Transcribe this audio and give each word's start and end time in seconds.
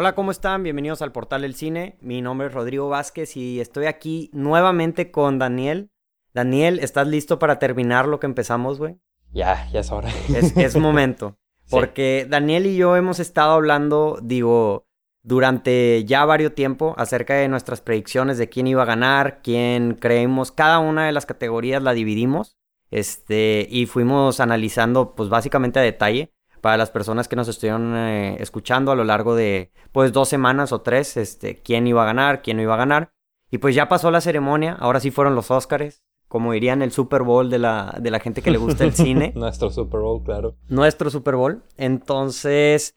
Hola, 0.00 0.14
¿cómo 0.14 0.30
están? 0.30 0.62
Bienvenidos 0.62 1.02
al 1.02 1.12
Portal 1.12 1.42
del 1.42 1.54
Cine. 1.54 1.98
Mi 2.00 2.22
nombre 2.22 2.46
es 2.46 2.54
Rodrigo 2.54 2.88
Vázquez 2.88 3.36
y 3.36 3.60
estoy 3.60 3.84
aquí 3.84 4.30
nuevamente 4.32 5.10
con 5.10 5.38
Daniel. 5.38 5.90
Daniel, 6.32 6.78
¿estás 6.78 7.06
listo 7.06 7.38
para 7.38 7.58
terminar 7.58 8.08
lo 8.08 8.18
que 8.18 8.24
empezamos, 8.24 8.78
güey? 8.78 8.96
Ya, 9.30 9.68
ya 9.70 9.80
es 9.80 9.90
hora. 9.92 10.08
Es, 10.34 10.56
es 10.56 10.76
momento. 10.78 11.36
Sí. 11.64 11.76
Porque 11.76 12.26
Daniel 12.26 12.64
y 12.64 12.78
yo 12.78 12.96
hemos 12.96 13.20
estado 13.20 13.52
hablando, 13.52 14.18
digo, 14.22 14.86
durante 15.22 16.02
ya 16.06 16.24
varios 16.24 16.54
tiempo 16.54 16.94
acerca 16.96 17.34
de 17.34 17.48
nuestras 17.48 17.82
predicciones 17.82 18.38
de 18.38 18.48
quién 18.48 18.68
iba 18.68 18.84
a 18.84 18.86
ganar, 18.86 19.42
quién 19.42 19.96
creemos, 20.00 20.50
cada 20.50 20.78
una 20.78 21.04
de 21.04 21.12
las 21.12 21.26
categorías 21.26 21.82
la 21.82 21.92
dividimos, 21.92 22.56
este, 22.90 23.66
y 23.68 23.84
fuimos 23.84 24.40
analizando, 24.40 25.14
pues 25.14 25.28
básicamente 25.28 25.78
a 25.78 25.82
detalle 25.82 26.32
para 26.60 26.76
las 26.76 26.90
personas 26.90 27.28
que 27.28 27.36
nos 27.36 27.48
estuvieron 27.48 27.94
eh, 27.96 28.36
escuchando 28.40 28.92
a 28.92 28.96
lo 28.96 29.04
largo 29.04 29.34
de, 29.34 29.72
pues 29.92 30.12
dos 30.12 30.28
semanas 30.28 30.72
o 30.72 30.80
tres, 30.80 31.16
este, 31.16 31.56
quién 31.62 31.86
iba 31.86 32.02
a 32.02 32.06
ganar, 32.06 32.42
quién 32.42 32.56
no 32.58 32.62
iba 32.62 32.74
a 32.74 32.78
ganar, 32.78 33.12
y 33.50 33.58
pues 33.58 33.74
ya 33.74 33.88
pasó 33.88 34.10
la 34.10 34.20
ceremonia, 34.20 34.76
ahora 34.78 35.00
sí 35.00 35.10
fueron 35.10 35.34
los 35.34 35.50
Óscares, 35.50 36.02
como 36.28 36.52
dirían 36.52 36.80
el 36.82 36.92
Super 36.92 37.22
Bowl 37.24 37.50
de 37.50 37.58
la, 37.58 37.96
de 38.00 38.10
la 38.10 38.20
gente 38.20 38.40
que 38.42 38.50
le 38.52 38.58
gusta 38.58 38.84
el 38.84 38.94
cine 38.94 39.32
Nuestro 39.36 39.70
Super 39.70 40.00
Bowl, 40.00 40.22
claro. 40.22 40.54
nuestro 40.68 41.10
Super 41.10 41.34
Bowl. 41.34 41.64
Entonces, 41.76 42.96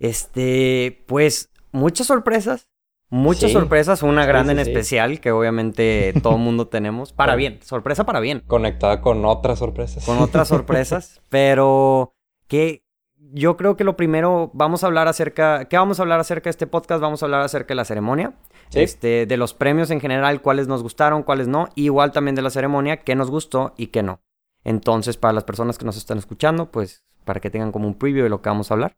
este, 0.00 1.04
pues, 1.06 1.50
muchas 1.72 2.06
sorpresas. 2.08 2.68
Muchas 3.08 3.50
Sí. 3.50 3.52
sorpresas, 3.52 4.02
una 4.02 4.22
Sí, 4.22 4.28
grande 4.28 4.54
sí, 4.54 4.60
en 4.60 4.66
especial 4.66 5.20
que 5.20 5.32
obviamente 5.32 6.14
todo 6.22 6.38
mundo 6.38 6.68
tenemos. 6.68 7.12
Para 7.16 7.36
bien, 7.36 7.60
sorpresa 7.62 8.04
para 8.06 8.20
bien. 8.20 8.42
Conectada 8.46 9.02
con 9.02 9.24
otras 9.26 9.58
sorpresas. 9.58 10.04
Con 10.06 10.18
otras 10.18 10.48
sorpresas, 10.48 11.20
pero 11.28 12.14
que 12.48 12.84
yo 13.32 13.56
creo 13.56 13.76
que 13.76 13.84
lo 13.84 13.96
primero 13.96 14.50
vamos 14.54 14.84
a 14.84 14.86
hablar 14.86 15.08
acerca, 15.08 15.64
¿qué 15.66 15.76
vamos 15.76 15.98
a 15.98 16.02
hablar 16.02 16.20
acerca 16.20 16.44
de 16.44 16.50
este 16.50 16.66
podcast? 16.66 17.00
Vamos 17.00 17.22
a 17.22 17.26
hablar 17.26 17.40
acerca 17.42 17.68
de 17.68 17.76
la 17.76 17.84
ceremonia, 17.84 18.34
Sí. 18.68 18.80
este, 18.80 19.26
de 19.26 19.36
los 19.36 19.54
premios 19.54 19.90
en 19.90 20.00
general, 20.00 20.42
cuáles 20.42 20.68
nos 20.68 20.82
gustaron, 20.82 21.22
cuáles 21.22 21.48
no, 21.48 21.68
y 21.74 21.84
igual 21.84 22.12
también 22.12 22.34
de 22.34 22.42
la 22.42 22.50
ceremonia, 22.50 22.98
qué 22.98 23.14
nos 23.14 23.30
gustó 23.30 23.74
y 23.76 23.88
qué 23.88 24.02
no. 24.02 24.20
Entonces, 24.64 25.16
para 25.16 25.32
las 25.32 25.44
personas 25.44 25.78
que 25.78 25.84
nos 25.84 25.96
están 25.96 26.18
escuchando, 26.18 26.70
pues, 26.70 27.04
para 27.24 27.40
que 27.40 27.50
tengan 27.50 27.72
como 27.72 27.88
un 27.88 27.94
preview 27.94 28.22
de 28.24 28.30
lo 28.30 28.42
que 28.42 28.48
vamos 28.50 28.70
a 28.70 28.74
hablar. 28.74 28.96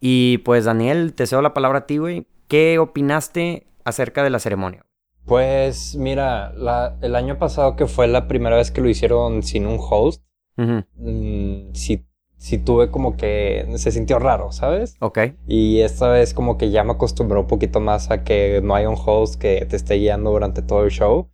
Y 0.00 0.38
pues, 0.38 0.64
Daniel, 0.64 1.12
te 1.14 1.26
cedo 1.26 1.42
la 1.42 1.54
palabra 1.54 1.80
a 1.80 1.86
ti, 1.86 1.98
güey. 1.98 2.26
¿Qué 2.48 2.78
opinaste 2.78 3.66
acerca 3.84 4.22
de 4.22 4.30
la 4.30 4.38
ceremonia? 4.38 4.84
Pues 5.24 5.94
mira, 5.96 6.52
la- 6.54 6.96
el 7.02 7.14
año 7.14 7.38
pasado 7.38 7.76
que 7.76 7.86
fue 7.86 8.08
la 8.08 8.26
primera 8.26 8.56
vez 8.56 8.70
que 8.70 8.80
lo 8.80 8.88
hicieron 8.88 9.42
sin 9.42 9.66
un 9.66 9.78
host, 9.80 10.22
sí, 11.74 12.06
sí 12.42 12.58
tuve 12.58 12.90
como 12.90 13.16
que 13.16 13.68
se 13.76 13.92
sintió 13.92 14.18
raro, 14.18 14.50
¿sabes? 14.50 14.96
Ok. 14.98 15.18
Y 15.46 15.78
esta 15.78 16.08
vez 16.08 16.34
como 16.34 16.58
que 16.58 16.72
ya 16.72 16.82
me 16.82 16.90
acostumbré 16.90 17.38
un 17.38 17.46
poquito 17.46 17.78
más 17.78 18.10
a 18.10 18.24
que 18.24 18.60
no 18.64 18.74
hay 18.74 18.84
un 18.84 18.96
host 18.98 19.40
que 19.40 19.64
te 19.64 19.76
esté 19.76 19.94
guiando 19.94 20.32
durante 20.32 20.60
todo 20.60 20.82
el 20.82 20.90
show. 20.90 21.30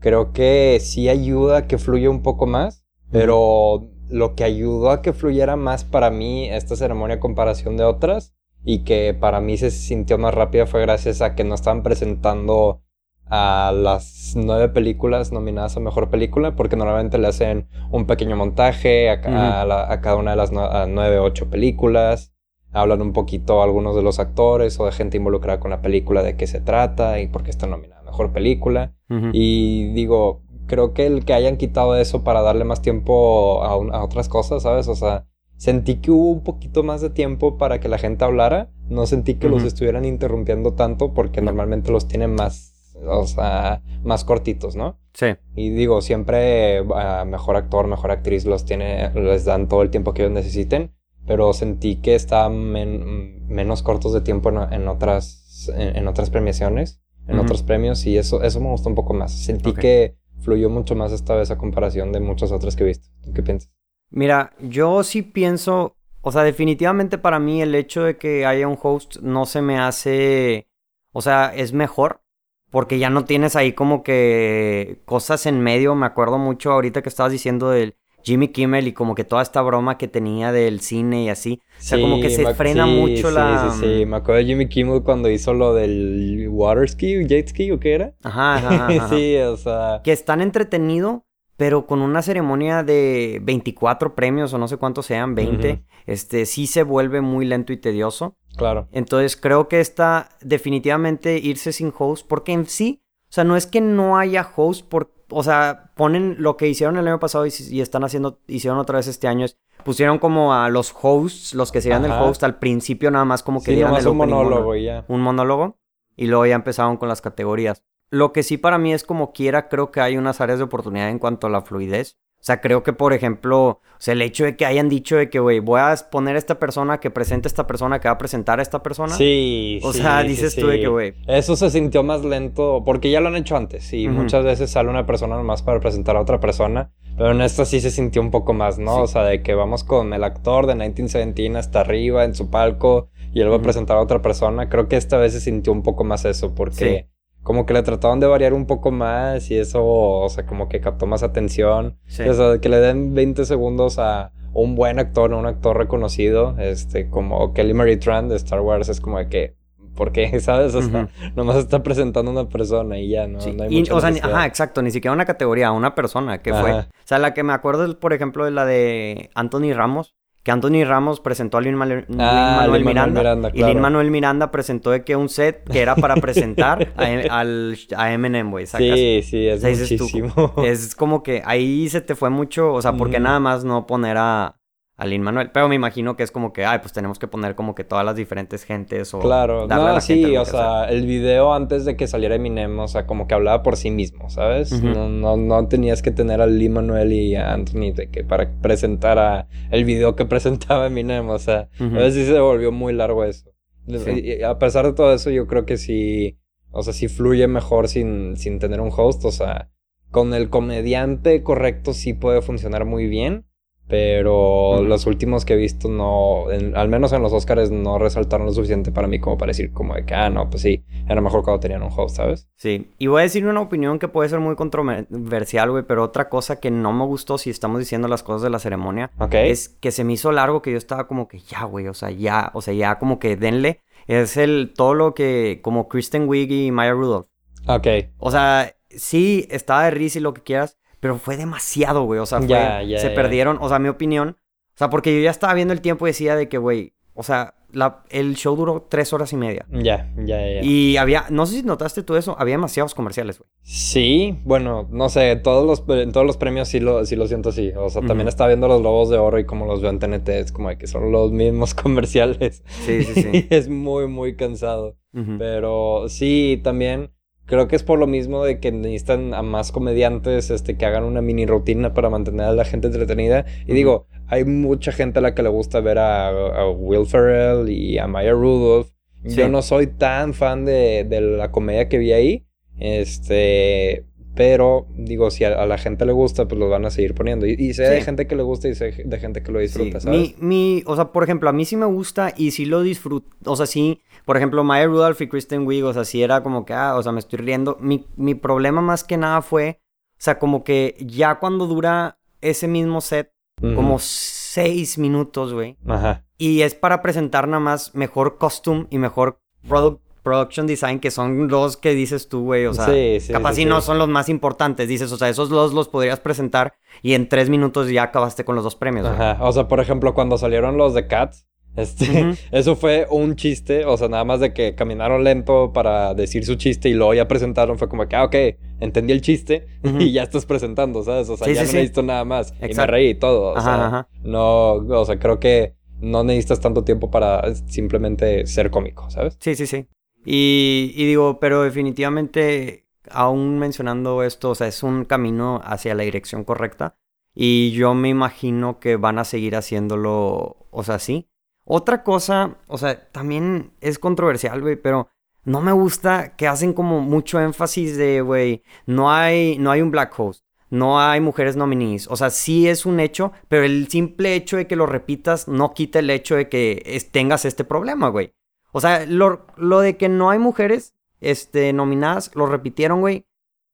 Creo 0.00 0.32
que 0.32 0.78
sí 0.80 1.08
ayuda 1.08 1.58
a 1.58 1.66
que 1.68 1.78
fluya 1.78 2.10
un 2.10 2.22
poco 2.22 2.46
más, 2.46 2.84
pero 3.12 3.88
lo 4.08 4.34
que 4.34 4.42
ayudó 4.42 4.90
a 4.90 5.00
que 5.00 5.12
fluyera 5.12 5.54
más 5.54 5.84
para 5.84 6.10
mí 6.10 6.48
esta 6.48 6.74
ceremonia 6.74 7.16
a 7.16 7.20
comparación 7.20 7.76
de 7.76 7.84
otras 7.84 8.34
y 8.64 8.82
que 8.82 9.14
para 9.14 9.40
mí 9.40 9.56
se 9.58 9.70
sintió 9.70 10.18
más 10.18 10.34
rápida 10.34 10.66
fue 10.66 10.80
gracias 10.80 11.22
a 11.22 11.36
que 11.36 11.44
no 11.44 11.54
estaban 11.54 11.84
presentando 11.84 12.82
a 13.30 13.72
las 13.74 14.32
nueve 14.36 14.68
películas 14.68 15.32
nominadas 15.32 15.76
a 15.76 15.80
mejor 15.80 16.10
película, 16.10 16.56
porque 16.56 16.76
normalmente 16.76 17.18
le 17.18 17.28
hacen 17.28 17.68
un 17.90 18.06
pequeño 18.06 18.36
montaje 18.36 19.10
a, 19.10 19.20
ca- 19.20 19.28
Ujú. 19.30 19.38
a 19.38 19.64
la- 19.64 19.92
a 19.92 20.00
cada 20.00 20.16
una 20.16 20.30
de 20.32 20.36
las 20.36 20.52
nueve, 20.52 21.18
ocho 21.18 21.48
películas. 21.50 22.32
Hablan 22.72 23.00
un 23.00 23.12
poquito 23.14 23.62
algunos 23.62 23.96
de 23.96 24.02
los 24.02 24.18
actores 24.18 24.78
o 24.78 24.84
de 24.86 24.92
gente 24.92 25.16
involucrada 25.16 25.58
con 25.58 25.70
la 25.70 25.80
película 25.80 26.22
de 26.22 26.36
qué 26.36 26.46
se 26.46 26.60
trata 26.60 27.18
y 27.20 27.26
por 27.26 27.42
qué 27.42 27.50
está 27.50 27.66
nominada 27.66 28.00
a 28.02 28.04
mejor 28.04 28.32
película. 28.32 28.92
Y 29.32 29.92
digo, 29.94 30.42
creo 30.66 30.92
que 30.92 31.06
el 31.06 31.24
que 31.24 31.32
hayan 31.32 31.56
quitado 31.56 31.96
eso 31.96 32.24
para 32.24 32.42
darle 32.42 32.64
más 32.64 32.82
tiempo 32.82 33.62
a, 33.64 33.76
un- 33.76 33.94
a 33.94 34.04
otras 34.04 34.28
cosas, 34.28 34.62
¿sabes? 34.64 34.86
O 34.88 34.94
sea, 34.94 35.24
sentí 35.56 35.96
que 35.96 36.10
hubo 36.10 36.28
un 36.30 36.42
poquito 36.44 36.82
más 36.82 37.00
de 37.00 37.08
tiempo 37.10 37.56
para 37.56 37.80
que 37.80 37.88
la 37.88 37.96
gente 37.98 38.24
hablara. 38.24 38.70
No 38.90 39.06
sentí 39.06 39.34
que 39.36 39.48
los 39.48 39.64
estuvieran 39.64 40.04
interrumpiendo 40.04 40.74
tanto 40.74 41.14
porque 41.14 41.40
normalmente 41.40 41.90
los 41.90 42.06
tienen 42.06 42.34
más, 42.34 42.67
o 43.06 43.26
sea, 43.26 43.82
más 44.02 44.24
cortitos, 44.24 44.76
¿no? 44.76 44.98
Sí. 45.14 45.36
Y 45.54 45.70
digo, 45.70 46.00
siempre 46.00 46.78
a 46.94 47.24
mejor 47.24 47.56
actor, 47.56 47.86
mejor 47.86 48.10
actriz 48.10 48.44
los 48.44 48.64
tiene, 48.64 49.10
les 49.14 49.44
dan 49.44 49.68
todo 49.68 49.82
el 49.82 49.90
tiempo 49.90 50.14
que 50.14 50.22
ellos 50.22 50.32
necesiten. 50.34 50.94
Pero 51.26 51.52
sentí 51.52 51.96
que 51.96 52.14
estaban 52.14 52.58
men- 52.58 53.46
menos 53.48 53.82
cortos 53.82 54.14
de 54.14 54.22
tiempo 54.22 54.48
en, 54.48 54.72
en 54.72 54.88
otras, 54.88 55.70
en, 55.76 55.94
en 55.96 56.08
otras 56.08 56.30
premiaciones, 56.30 57.02
en 57.26 57.38
otros 57.38 57.62
premios, 57.62 58.06
y 58.06 58.16
eso, 58.16 58.42
eso 58.42 58.60
me 58.60 58.70
gustó 58.70 58.88
un 58.88 58.94
poco 58.94 59.12
más. 59.12 59.32
Sentí 59.32 59.74
que 59.74 60.16
fluyó 60.40 60.70
mucho 60.70 60.94
más 60.94 61.12
esta 61.12 61.34
vez 61.34 61.50
a 61.50 61.58
comparación 61.58 62.12
de 62.12 62.20
muchas 62.20 62.50
otras 62.50 62.76
que 62.76 62.84
he 62.84 62.86
visto. 62.86 63.08
¿Tú 63.22 63.34
qué 63.34 63.42
piensas? 63.42 63.70
Mira, 64.08 64.54
yo 64.58 65.04
sí 65.04 65.20
pienso, 65.20 65.96
o 66.22 66.32
sea, 66.32 66.44
definitivamente 66.44 67.18
para 67.18 67.38
mí 67.38 67.60
el 67.60 67.74
hecho 67.74 68.04
de 68.04 68.16
que 68.16 68.46
haya 68.46 68.66
un 68.66 68.78
host 68.82 69.16
no 69.20 69.44
se 69.44 69.60
me 69.60 69.78
hace, 69.78 70.70
o 71.12 71.20
sea, 71.20 71.52
es 71.54 71.74
mejor 71.74 72.22
porque 72.70 72.98
ya 72.98 73.10
no 73.10 73.24
tienes 73.24 73.56
ahí 73.56 73.72
como 73.72 74.02
que 74.02 75.00
cosas 75.04 75.46
en 75.46 75.60
medio. 75.60 75.94
Me 75.94 76.06
acuerdo 76.06 76.38
mucho 76.38 76.72
ahorita 76.72 77.02
que 77.02 77.08
estabas 77.08 77.32
diciendo 77.32 77.70
del 77.70 77.94
Jimmy 78.22 78.48
Kimmel 78.48 78.88
y 78.88 78.92
como 78.92 79.14
que 79.14 79.24
toda 79.24 79.42
esta 79.42 79.62
broma 79.62 79.96
que 79.96 80.08
tenía 80.08 80.52
del 80.52 80.80
cine 80.80 81.24
y 81.24 81.28
así. 81.28 81.60
O 81.78 81.82
sea, 81.82 82.00
como 82.00 82.20
que 82.20 82.30
se 82.30 82.54
frena 82.54 82.84
sí, 82.84 82.90
mucho 82.90 83.28
sí, 83.28 83.34
la... 83.34 83.70
Sí, 83.72 83.80
sí, 83.80 84.06
me 84.06 84.16
acuerdo 84.16 84.40
de 84.40 84.46
Jimmy 84.46 84.68
Kimmel 84.68 85.02
cuando 85.02 85.30
hizo 85.30 85.54
lo 85.54 85.74
del 85.74 86.48
water 86.50 86.88
ski, 86.88 87.24
jet 87.26 87.48
ski, 87.48 87.70
¿o 87.70 87.80
qué 87.80 87.94
era? 87.94 88.14
Ajá, 88.22 88.56
ajá, 88.56 88.68
ajá, 88.68 88.86
ajá. 88.88 89.08
sí, 89.08 89.36
o 89.36 89.56
sea... 89.56 90.00
Que 90.04 90.12
es 90.12 90.24
tan 90.24 90.40
entretenido, 90.40 91.24
pero 91.58 91.86
con 91.86 92.00
una 92.00 92.22
ceremonia 92.22 92.82
de 92.84 93.40
24 93.42 94.14
premios 94.14 94.54
o 94.54 94.58
no 94.58 94.66
sé 94.68 94.76
cuántos 94.78 95.04
sean, 95.06 95.34
20, 95.34 95.72
Ujú. 95.72 95.82
este 96.06 96.46
sí 96.46 96.66
se 96.68 96.84
vuelve 96.84 97.20
muy 97.20 97.44
lento 97.44 97.72
y 97.72 97.76
tedioso. 97.76 98.36
Claro. 98.56 98.88
Entonces 98.92 99.36
creo 99.36 99.68
que 99.68 99.80
está 99.80 100.30
definitivamente 100.40 101.36
irse 101.38 101.72
sin 101.72 101.92
host, 101.98 102.26
porque 102.28 102.52
en 102.52 102.66
sí, 102.66 103.02
o 103.28 103.32
sea, 103.32 103.44
no 103.44 103.56
es 103.56 103.66
que 103.66 103.80
no 103.80 104.16
haya 104.18 104.48
host, 104.56 104.86
por, 104.88 105.12
o 105.30 105.42
sea, 105.42 105.90
ponen 105.96 106.36
lo 106.38 106.56
que 106.56 106.68
hicieron 106.68 106.96
el 106.96 107.06
año 107.08 107.18
pasado 107.18 107.44
y, 107.46 107.50
y 107.70 107.80
están 107.80 108.04
haciendo, 108.04 108.38
hicieron 108.46 108.78
otra 108.78 108.96
vez 108.98 109.08
este 109.08 109.26
año, 109.28 109.44
es, 109.44 109.58
pusieron 109.84 110.18
como 110.18 110.54
a 110.54 110.68
los 110.70 110.94
hosts, 111.02 111.54
los 111.54 111.72
que 111.72 111.80
serían 111.80 112.04
el 112.04 112.12
Ajá. 112.12 112.22
host 112.24 112.44
al 112.44 112.58
principio 112.60 113.10
nada 113.10 113.24
más 113.24 113.42
como 113.42 113.60
que 113.60 113.72
Sí, 113.72 113.74
dieran 113.74 113.96
el 113.96 114.06
un 114.06 114.16
monólogo 114.16 114.76
y 114.76 114.84
ya. 114.84 115.04
un 115.08 115.20
monólogo 115.20 115.76
y 116.16 116.26
luego 116.28 116.46
ya 116.46 116.54
empezaron 116.54 116.96
con 116.98 117.08
las 117.08 117.20
categorías. 117.20 117.82
Lo 118.10 118.32
que 118.32 118.42
sí 118.42 118.56
para 118.56 118.78
mí 118.78 118.92
es 118.92 119.04
como 119.04 119.32
quiera, 119.32 119.68
creo 119.68 119.90
que 119.90 120.00
hay 120.00 120.16
unas 120.16 120.40
áreas 120.40 120.58
de 120.58 120.64
oportunidad 120.64 121.10
en 121.10 121.18
cuanto 121.18 121.46
a 121.46 121.50
la 121.50 121.62
fluidez. 121.62 122.16
O 122.40 122.44
sea, 122.44 122.60
creo 122.60 122.84
que, 122.84 122.92
por 122.92 123.12
ejemplo, 123.12 123.66
o 123.66 123.80
sea, 123.98 124.14
el 124.14 124.22
hecho 124.22 124.44
de 124.44 124.56
que 124.56 124.64
hayan 124.64 124.88
dicho 124.88 125.16
de 125.16 125.28
que, 125.28 125.40
güey, 125.40 125.58
voy 125.58 125.80
a 125.80 125.96
poner 126.08 126.36
a 126.36 126.38
esta 126.38 126.60
persona 126.60 127.00
que 127.00 127.10
presente 127.10 127.48
a 127.48 127.50
esta 127.50 127.66
persona 127.66 127.98
que 127.98 128.06
va 128.06 128.14
a 128.14 128.18
presentar 128.18 128.60
a 128.60 128.62
esta 128.62 128.80
persona. 128.80 129.12
Sí, 129.14 129.80
O 129.82 129.92
sí, 129.92 130.00
sea, 130.00 130.22
sí, 130.22 130.28
dices 130.28 130.54
tú 130.54 130.68
de 130.68 130.78
que, 130.78 130.86
güey. 130.86 131.14
Eso 131.26 131.56
se 131.56 131.68
sintió 131.68 132.04
más 132.04 132.24
lento 132.24 132.82
porque 132.86 133.10
ya 133.10 133.20
lo 133.20 133.26
han 133.28 133.34
hecho 133.34 133.56
antes 133.56 133.92
y 133.92 134.08
muchas 134.08 134.44
veces 134.44 134.70
sale 134.70 134.88
una 134.88 135.04
persona 135.04 135.36
nomás 135.36 135.62
para 135.62 135.80
presentar 135.80 136.16
a 136.16 136.20
otra 136.20 136.38
persona, 136.38 136.92
pero 137.16 137.32
en 137.32 137.40
esta 137.40 137.64
sí 137.64 137.80
se 137.80 137.90
sintió 137.90 138.22
un 138.22 138.30
poco 138.30 138.52
más, 138.52 138.78
¿no? 138.78 139.02
O 139.02 139.06
sea, 139.08 139.24
de 139.24 139.42
que 139.42 139.54
vamos 139.54 139.82
con 139.82 140.14
el 140.14 140.22
actor 140.22 140.66
de 140.66 140.74
1917 140.76 141.58
hasta 141.58 141.80
arriba 141.80 142.22
en 142.24 142.36
su 142.36 142.50
palco 142.50 143.10
y 143.34 143.40
él 143.40 143.50
va 143.50 143.56
a 143.56 143.62
presentar 143.62 143.96
a 143.96 144.00
otra 144.00 144.22
persona. 144.22 144.68
Creo 144.68 144.86
que 144.86 144.96
esta 144.96 145.18
vez 145.18 145.32
se 145.32 145.40
sintió 145.40 145.72
un 145.72 145.82
poco 145.82 146.04
más 146.04 146.24
eso 146.24 146.54
porque 146.54 147.08
Sí. 147.08 147.17
Como 147.48 147.64
que 147.64 147.72
le 147.72 147.82
trataban 147.82 148.20
de 148.20 148.26
variar 148.26 148.52
un 148.52 148.66
poco 148.66 148.90
más 148.90 149.50
y 149.50 149.56
eso, 149.58 149.82
o 149.82 150.28
sea, 150.28 150.44
como 150.44 150.68
que 150.68 150.82
captó 150.82 151.06
más 151.06 151.22
atención. 151.22 151.96
Sí. 152.04 152.28
O 152.28 152.34
sea, 152.34 152.58
que 152.60 152.68
le 152.68 152.78
den 152.78 153.14
20 153.14 153.46
segundos 153.46 153.98
a 153.98 154.32
un 154.52 154.74
buen 154.74 154.98
actor, 154.98 155.32
un 155.32 155.46
actor 155.46 155.78
reconocido, 155.78 156.56
este, 156.58 157.08
como 157.08 157.54
Kelly 157.54 157.72
Marie 157.72 157.96
Tran 157.96 158.28
de 158.28 158.36
Star 158.36 158.60
Wars, 158.60 158.90
es 158.90 159.00
como 159.00 159.16
de 159.16 159.30
que, 159.30 159.56
¿por 159.94 160.12
qué? 160.12 160.38
¿Sabes? 160.40 160.74
O 160.74 160.82
sea, 160.82 161.08
nomás 161.36 161.56
está 161.56 161.82
presentando 161.82 162.30
a 162.30 162.34
una 162.42 162.50
persona 162.50 162.98
y 162.98 163.08
ya, 163.08 163.26
¿no? 163.26 163.40
Sí, 163.40 163.54
no 163.54 163.64
hay 163.64 163.74
y- 163.74 163.78
mucha 163.78 163.94
o 163.94 164.00
sea, 164.02 164.10
ni- 164.10 164.18
ajá, 164.18 164.44
exacto, 164.44 164.82
ni 164.82 164.90
siquiera 164.90 165.14
una 165.14 165.24
categoría, 165.24 165.72
una 165.72 165.94
persona 165.94 166.42
que 166.42 166.52
fue. 166.52 166.80
O 166.80 166.84
sea, 167.06 167.18
la 167.18 167.32
que 167.32 167.44
me 167.44 167.54
acuerdo 167.54 167.86
es, 167.86 167.94
por 167.94 168.12
ejemplo, 168.12 168.44
de 168.44 168.50
la 168.50 168.66
de 168.66 169.30
Anthony 169.34 169.72
Ramos, 169.72 170.17
que 170.48 170.52
Anthony 170.52 170.82
Ramos 170.86 171.20
presentó 171.20 171.58
a 171.58 171.60
Lin 171.60 171.74
Manuel, 171.74 172.06
Ah, 172.18 172.62
Lin-Manuel 172.62 172.84
Miranda, 172.86 173.20
Miranda, 173.20 173.50
y. 173.52 173.62
Lin 173.62 173.80
Manuel 173.80 174.10
Miranda 174.10 174.50
presentó 174.50 174.90
de 174.90 175.04
que 175.04 175.14
un 175.14 175.28
set 175.28 175.62
que 175.70 175.80
era 175.82 175.94
para 175.94 176.14
presentar 176.22 176.88
a, 176.96 177.10
em- 177.10 177.26
al, 177.30 177.76
a 177.94 178.12
Eminem, 178.14 178.50
güey. 178.50 178.64
Sí, 178.66 179.20
sí, 179.22 179.46
es 179.46 179.58
O 179.58 179.60
sea, 179.60 179.68
dices 179.68 179.88
tú, 179.98 180.04
muchísimo. 180.04 180.54
Es 180.64 180.94
como 180.94 181.22
que 181.22 181.42
ahí 181.44 181.88
se 181.90 182.00
te 182.00 182.14
fue 182.14 182.30
mucho, 182.30 182.72
o 182.72 182.80
sea, 182.80 182.94
¿por 182.94 183.10
qué 183.10 183.16
Ujú. 183.16 183.24
nada 183.24 183.40
más 183.40 183.62
no 183.64 183.86
poner 183.86 184.16
a, 184.18 184.56
a 184.98 185.06
Lin 185.06 185.22
Manuel? 185.22 185.50
Pero 185.52 185.68
me 185.68 185.76
imagino 185.76 186.16
que 186.16 186.24
es 186.24 186.32
como 186.32 186.52
que, 186.52 186.66
ay, 186.66 186.80
pues 186.80 186.92
tenemos 186.92 187.18
que 187.20 187.28
poner 187.28 187.54
como 187.54 187.74
que 187.74 187.84
todas 187.84 188.04
las 188.04 188.16
diferentes 188.16 188.64
gentes 188.64 189.14
o 189.14 189.20
Claro, 189.20 189.68
darle 189.68 189.84
a 189.84 189.88
no, 189.88 189.94
la 189.94 190.00
gente 190.00 190.28
sí, 190.28 190.36
o 190.36 190.44
sea, 190.44 190.84
el 190.84 191.06
video 191.06 191.54
antes 191.54 191.84
de 191.84 191.96
que 191.96 192.08
saliera 192.08 192.34
Eminem, 192.34 192.76
o 192.80 192.88
sea, 192.88 193.06
como 193.06 193.28
que 193.28 193.34
hablaba 193.34 193.62
por 193.62 193.76
sí 193.76 193.90
mismo, 193.92 194.28
¿sabes? 194.28 194.82
No, 194.82 195.08
no, 195.08 195.36
no 195.36 195.68
tenías 195.68 196.02
que 196.02 196.10
tener 196.10 196.40
a 196.40 196.46
Lee 196.46 196.68
Manuel 196.68 197.12
y 197.12 197.36
a 197.36 197.52
Anthony 197.52 197.92
de 197.94 198.10
que 198.10 198.24
para 198.24 198.50
presentar 198.60 199.18
a 199.18 199.48
el 199.70 199.84
video 199.84 200.16
que 200.16 200.24
presentaba 200.26 200.88
Eminem, 200.88 201.28
o 201.28 201.38
sea, 201.38 201.68
a 201.78 201.84
veces 201.84 202.14
sí 202.14 202.24
se 202.26 202.40
volvió 202.40 202.72
muy 202.72 202.92
largo 202.92 203.24
eso. 203.24 203.50
Y 203.86 204.42
a 204.42 204.58
pesar 204.58 204.84
de 204.84 204.92
todo 204.92 205.14
eso, 205.14 205.30
yo 205.30 205.46
creo 205.46 205.64
que 205.64 205.76
sí, 205.76 206.38
o 206.70 206.82
sea, 206.82 206.92
sí 206.92 207.08
fluye 207.08 207.46
mejor 207.46 207.88
sin, 207.88 208.36
sin 208.36 208.58
tener 208.58 208.80
un 208.80 208.90
host, 208.94 209.24
o 209.24 209.30
sea, 209.30 209.70
con 210.10 210.34
el 210.34 210.50
comediante 210.50 211.42
correcto 211.42 211.92
sí 211.92 212.14
puede 212.14 212.42
funcionar 212.42 212.84
muy 212.84 213.06
bien. 213.06 213.47
Pero 213.88 214.82
los 214.82 215.06
últimos 215.06 215.46
que 215.46 215.54
he 215.54 215.56
visto 215.56 215.88
no, 215.88 216.44
al 216.74 216.88
menos 216.88 217.12
en 217.12 217.22
los 217.22 217.32
Oscars, 217.32 217.70
no 217.70 217.98
resaltaron 217.98 218.46
lo 218.46 218.52
suficiente 218.52 218.92
para 218.92 219.08
mí 219.08 219.18
como 219.18 219.38
para 219.38 219.50
decir 219.50 219.72
como 219.72 219.94
de 219.94 220.04
que, 220.04 220.14
ah, 220.14 220.28
no, 220.28 220.50
pues 220.50 220.62
sí, 220.62 220.84
era 221.08 221.22
mejor 221.22 221.42
cuando 221.42 221.60
tenían 221.60 221.82
un 221.82 221.90
host, 221.94 222.16
¿sabes? 222.16 222.48
Sí, 222.56 222.90
y 222.98 223.06
voy 223.06 223.20
a 223.20 223.22
decir 223.22 223.46
una 223.46 223.62
opinión 223.62 223.98
que 223.98 224.08
puede 224.08 224.28
ser 224.28 224.40
muy 224.40 224.56
controversial, 224.56 225.70
güey, 225.70 225.84
pero 225.84 226.04
otra 226.04 226.28
cosa 226.28 226.60
que 226.60 226.70
no 226.70 226.92
me 226.92 227.06
gustó 227.06 227.38
si 227.38 227.48
estamos 227.48 227.78
diciendo 227.78 228.08
las 228.08 228.22
cosas 228.22 228.42
de 228.42 228.50
la 228.50 228.58
ceremonia, 228.58 229.10
es 229.32 229.70
que 229.70 229.90
se 229.90 230.04
me 230.04 230.12
hizo 230.12 230.32
largo 230.32 230.60
que 230.60 230.72
yo 230.72 230.78
estaba 230.78 231.08
como 231.08 231.26
que 231.26 231.38
ya, 231.38 231.64
güey, 231.64 231.88
o 231.88 231.94
sea, 231.94 232.10
ya, 232.10 232.50
o 232.52 232.60
sea, 232.60 232.74
ya 232.74 232.98
como 232.98 233.18
que 233.18 233.36
denle, 233.36 233.80
es 234.06 234.36
el, 234.36 234.72
todo 234.76 234.92
lo 234.92 235.14
que, 235.14 235.60
como 235.62 235.88
Kristen 235.88 236.28
Wiig 236.28 236.50
y 236.50 236.70
Maya 236.72 236.92
Rudolph. 236.92 237.26
Ok. 237.66 237.86
O 238.18 238.30
sea, 238.30 238.74
sí, 238.90 239.46
estaba 239.50 239.84
de 239.84 239.92
risa 239.92 240.18
y 240.18 240.22
lo 240.22 240.34
que 240.34 240.42
quieras, 240.42 240.78
pero 241.00 241.18
fue 241.18 241.36
demasiado, 241.36 242.04
güey. 242.04 242.20
O 242.20 242.26
sea, 242.26 242.40
se 242.40 243.10
perdieron. 243.10 243.58
O 243.60 243.68
sea, 243.68 243.78
mi 243.78 243.88
opinión. 243.88 244.36
O 244.74 244.78
sea, 244.78 244.90
porque 244.90 245.14
yo 245.14 245.22
ya 245.22 245.30
estaba 245.30 245.54
viendo 245.54 245.74
el 245.74 245.80
tiempo 245.80 246.06
y 246.06 246.10
decía 246.10 246.36
de 246.36 246.48
que, 246.48 246.56
güey, 246.56 246.94
o 247.14 247.24
sea, 247.24 247.54
la, 247.72 248.04
el 248.10 248.36
show 248.36 248.54
duró 248.54 248.86
tres 248.88 249.12
horas 249.12 249.32
y 249.32 249.36
media. 249.36 249.66
Ya, 249.72 250.12
ya, 250.16 250.38
ya. 250.38 250.60
Y 250.62 250.96
había, 250.96 251.26
no 251.30 251.46
sé 251.46 251.56
si 251.56 251.62
notaste 251.64 252.04
tú 252.04 252.14
eso, 252.14 252.36
había 252.38 252.54
demasiados 252.54 252.94
comerciales, 252.94 253.38
güey. 253.38 253.50
Sí, 253.62 254.38
bueno, 254.44 254.86
no 254.90 255.08
sé, 255.08 255.34
todos 255.34 255.66
los, 255.66 255.98
en 255.98 256.12
todos 256.12 256.24
los 256.24 256.36
premios 256.36 256.68
sí 256.68 256.78
lo, 256.78 257.04
sí 257.04 257.16
lo 257.16 257.26
siento 257.26 257.48
así. 257.48 257.72
O 257.76 257.90
sea, 257.90 258.02
también 258.02 258.28
estaba 258.28 258.48
viendo 258.48 258.68
los 258.68 258.80
Lobos 258.80 259.10
de 259.10 259.18
Oro 259.18 259.38
y 259.38 259.44
como 259.44 259.66
los 259.66 259.82
veo 259.82 259.90
en 259.90 259.98
TNT, 259.98 260.28
es 260.28 260.52
como 260.52 260.68
de 260.68 260.78
que 260.78 260.86
son 260.86 261.10
los 261.10 261.32
mismos 261.32 261.74
comerciales. 261.82 262.62
Sí, 262.68 263.02
sí, 263.02 263.22
sí. 263.22 263.46
es 263.50 263.68
muy, 263.68 264.06
muy 264.06 264.36
cansado. 264.36 264.96
Pero 265.38 266.04
sí, 266.08 266.60
también 266.62 267.10
Creo 267.48 267.66
que 267.66 267.76
es 267.76 267.82
por 267.82 267.98
lo 267.98 268.06
mismo 268.06 268.44
de 268.44 268.60
que 268.60 268.70
necesitan 268.70 269.32
a 269.32 269.42
más 269.42 269.72
comediantes 269.72 270.50
este, 270.50 270.76
que 270.76 270.84
hagan 270.84 271.04
una 271.04 271.22
mini 271.22 271.46
rutina 271.46 271.94
para 271.94 272.10
mantener 272.10 272.44
a 272.44 272.52
la 272.52 272.66
gente 272.66 272.88
entretenida. 272.88 273.46
Y 273.66 273.72
digo, 273.72 274.06
hay 274.26 274.44
mucha 274.44 274.92
gente 274.92 275.20
a 275.20 275.22
la 275.22 275.34
que 275.34 275.42
le 275.42 275.48
gusta 275.48 275.80
ver 275.80 275.98
a, 275.98 276.68
Will 276.70 277.06
Ferrell 277.06 277.70
y 277.70 277.96
a 277.96 278.06
Maya 278.06 278.32
Rudolph. 278.32 278.90
Yo 279.24 279.48
no 279.48 279.62
soy 279.62 279.86
tan 279.86 280.34
fan 280.34 280.66
de, 280.66 281.06
de, 281.08 281.22
la 281.22 281.50
comedia 281.50 281.88
que 281.88 281.96
vi 281.96 282.12
ahí. 282.12 282.44
Este, 282.78 284.04
pero, 284.38 284.86
digo, 284.96 285.32
si 285.32 285.44
a, 285.44 285.66
la 285.66 285.78
gente 285.78 286.06
le 286.06 286.12
gusta, 286.12 286.46
pues 286.46 286.58
lo 286.58 286.68
van 286.68 286.84
a 286.84 286.90
seguir 286.90 287.14
poniendo. 287.14 287.46
Y, 287.46 287.56
y 287.58 287.74
sé 287.74 287.84
de 287.84 288.02
gente 288.02 288.26
que 288.26 288.36
le 288.36 288.42
gusta 288.42 288.68
y 288.68 288.74
sé 288.74 288.92
de 289.04 289.18
gente 289.18 289.42
que 289.42 289.50
lo 289.50 289.58
disfruta, 289.58 290.00
¿sabes? 290.00 290.38
Mi, 290.38 290.46
mi, 290.46 290.82
o 290.86 290.94
sea, 290.94 291.06
por 291.06 291.24
ejemplo, 291.24 291.48
a 291.48 291.52
mí 291.52 291.64
sí 291.64 291.76
me 291.76 291.86
gusta 291.86 292.32
y 292.36 292.52
sí 292.52 292.66
lo 292.66 292.82
disfruto. 292.82 293.26
O 293.44 293.56
sea, 293.56 293.66
sí, 293.66 294.00
por 294.28 294.36
ejemplo, 294.36 294.62
Maya 294.62 294.84
Rudolph 294.84 295.22
y 295.22 295.26
Kristen 295.26 295.66
Wiig, 295.66 295.86
o 295.86 295.94
sea, 295.94 296.04
sí 296.04 296.22
era 296.22 296.42
como 296.42 296.66
que, 296.66 296.74
ah, 296.74 296.96
o 296.96 297.02
sea, 297.02 297.12
me 297.12 297.18
estoy 297.18 297.38
riendo. 297.38 297.78
Mi, 297.80 298.04
mi 298.16 298.34
problema 298.34 298.82
más 298.82 299.02
que 299.02 299.16
nada 299.16 299.40
fue, 299.40 299.80
o 299.80 300.16
sea, 300.18 300.38
como 300.38 300.64
que 300.64 300.98
ya 301.00 301.38
cuando 301.38 301.66
dura 301.66 302.18
ese 302.42 302.68
mismo 302.68 303.00
set, 303.00 303.32
como 303.58 303.98
seis 303.98 304.98
minutos, 304.98 305.54
güey. 305.54 305.78
Ajá. 305.86 306.26
Y 306.36 306.60
es 306.60 306.74
para 306.74 307.00
presentar 307.00 307.48
nada 307.48 307.60
más 307.60 307.94
mejor 307.94 308.36
costume 308.36 308.86
y 308.90 308.98
mejor 308.98 309.40
product 309.66 310.02
production 310.22 310.66
design, 310.66 311.00
que 311.00 311.10
son 311.10 311.48
los 311.48 311.78
que 311.78 311.94
dices 311.94 312.28
tú, 312.28 312.44
güey. 312.44 312.66
O 312.66 312.74
sea, 312.74 312.86
capaz 313.32 313.54
si 313.54 313.64
no 313.64 313.80
son 313.80 313.96
los 313.96 314.08
más 314.08 314.28
importantes. 314.28 314.88
Dices, 314.88 315.10
o 315.10 315.16
sea, 315.16 315.30
esos 315.30 315.48
dos 315.48 315.72
los 315.72 315.88
podrías 315.88 316.20
presentar 316.20 316.74
y 317.00 317.14
en 317.14 317.30
tres 317.30 317.48
minutos 317.48 317.88
ya 317.88 318.02
acabaste 318.02 318.44
con 318.44 318.56
los 318.56 318.62
dos 318.62 318.76
premios. 318.76 319.06
Ajá. 319.06 319.38
O 319.40 319.50
sea, 319.52 319.68
por 319.68 319.80
ejemplo, 319.80 320.12
cuando 320.12 320.36
salieron 320.36 320.76
los 320.76 320.92
de 320.92 321.06
Cats. 321.06 321.47
Este, 321.78 322.34
eso 322.50 322.74
fue 322.74 323.06
un 323.08 323.36
chiste, 323.36 323.84
o 323.84 323.96
sea, 323.96 324.08
nada 324.08 324.24
más 324.24 324.40
de 324.40 324.52
que 324.52 324.74
caminaron 324.74 325.22
lento 325.22 325.72
para 325.72 326.12
decir 326.12 326.44
su 326.44 326.56
chiste 326.56 326.88
y 326.88 326.94
luego 326.94 327.14
ya 327.14 327.28
presentaron, 327.28 327.78
fue 327.78 327.88
como 327.88 328.08
que, 328.08 328.16
ah, 328.16 328.24
ok, 328.24 328.34
entendí 328.80 329.12
el 329.12 329.20
chiste 329.20 329.68
y 330.00 330.10
ya 330.10 330.24
estás 330.24 330.44
presentando, 330.44 331.04
¿sabes? 331.04 331.28
O 331.28 331.36
sea, 331.36 331.46
ya 331.46 331.54
no 331.54 331.60
necesito 331.60 332.02
nada 332.02 332.24
más. 332.24 332.52
Y 332.60 332.74
me 332.74 332.86
reí 332.86 333.10
y 333.10 333.14
todo, 333.14 333.52
o 333.54 333.60
sea, 333.60 334.08
no, 334.24 334.72
o 334.72 335.04
sea, 335.04 335.20
creo 335.20 335.38
que 335.38 335.76
no 336.00 336.24
necesitas 336.24 336.60
tanto 336.60 336.82
tiempo 336.82 337.10
para 337.10 337.54
simplemente 337.54 338.46
ser 338.46 338.70
cómico, 338.70 339.08
¿sabes? 339.10 339.36
Sí, 339.40 339.54
sí, 339.54 339.66
sí. 339.66 339.86
Y, 340.24 340.92
digo, 340.96 341.38
pero 341.40 341.62
definitivamente, 341.62 342.86
aún 343.10 343.58
mencionando 343.58 344.22
esto, 344.22 344.50
o 344.50 344.54
sea, 344.54 344.66
es 344.66 344.82
un 344.82 345.04
camino 345.04 345.60
hacia 345.64 345.94
la 345.94 346.02
dirección 346.02 346.44
correcta. 346.44 346.96
Y 347.34 347.70
yo 347.70 347.94
me 347.94 348.08
imagino 348.08 348.80
que 348.80 348.96
van 348.96 349.18
a 349.18 349.24
seguir 349.24 349.54
haciéndolo, 349.54 350.66
o 350.70 350.82
sea, 350.82 350.98
sí. 350.98 351.28
Otra 351.70 352.02
cosa, 352.02 352.56
o 352.66 352.78
sea, 352.78 353.10
también 353.12 353.72
es 353.82 353.98
controversial, 353.98 354.62
güey, 354.62 354.76
pero 354.76 355.10
no 355.44 355.60
me 355.60 355.72
gusta 355.72 356.34
que 356.34 356.48
hacen 356.48 356.72
como 356.72 357.02
mucho 357.02 357.38
énfasis 357.38 357.94
de, 357.98 358.22
güey, 358.22 358.62
no 358.86 359.12
hay, 359.12 359.58
no 359.58 359.70
hay 359.70 359.82
un 359.82 359.90
black 359.90 360.18
host, 360.18 360.46
no 360.70 360.98
hay 360.98 361.20
mujeres 361.20 361.56
nominees. 361.56 362.08
O 362.08 362.16
sea, 362.16 362.30
sí 362.30 362.66
es 362.66 362.86
un 362.86 363.00
hecho, 363.00 363.32
pero 363.48 363.64
el 363.64 363.86
simple 363.88 364.34
hecho 364.34 364.56
de 364.56 364.66
que 364.66 364.76
lo 364.76 364.86
repitas 364.86 365.46
no 365.46 365.74
quita 365.74 365.98
el 365.98 366.08
hecho 366.08 366.36
de 366.36 366.48
que 366.48 367.06
tengas 367.12 367.44
este 367.44 367.64
problema, 367.64 368.08
güey. 368.08 368.32
O 368.72 368.80
sea, 368.80 369.04
lo, 369.04 369.44
de 369.80 369.98
que 369.98 370.08
no 370.08 370.30
hay 370.30 370.38
mujeres 370.38 370.94
este, 371.20 371.74
nominadas, 371.74 372.30
lo 372.34 372.46
repitieron, 372.46 373.00
güey, 373.00 373.26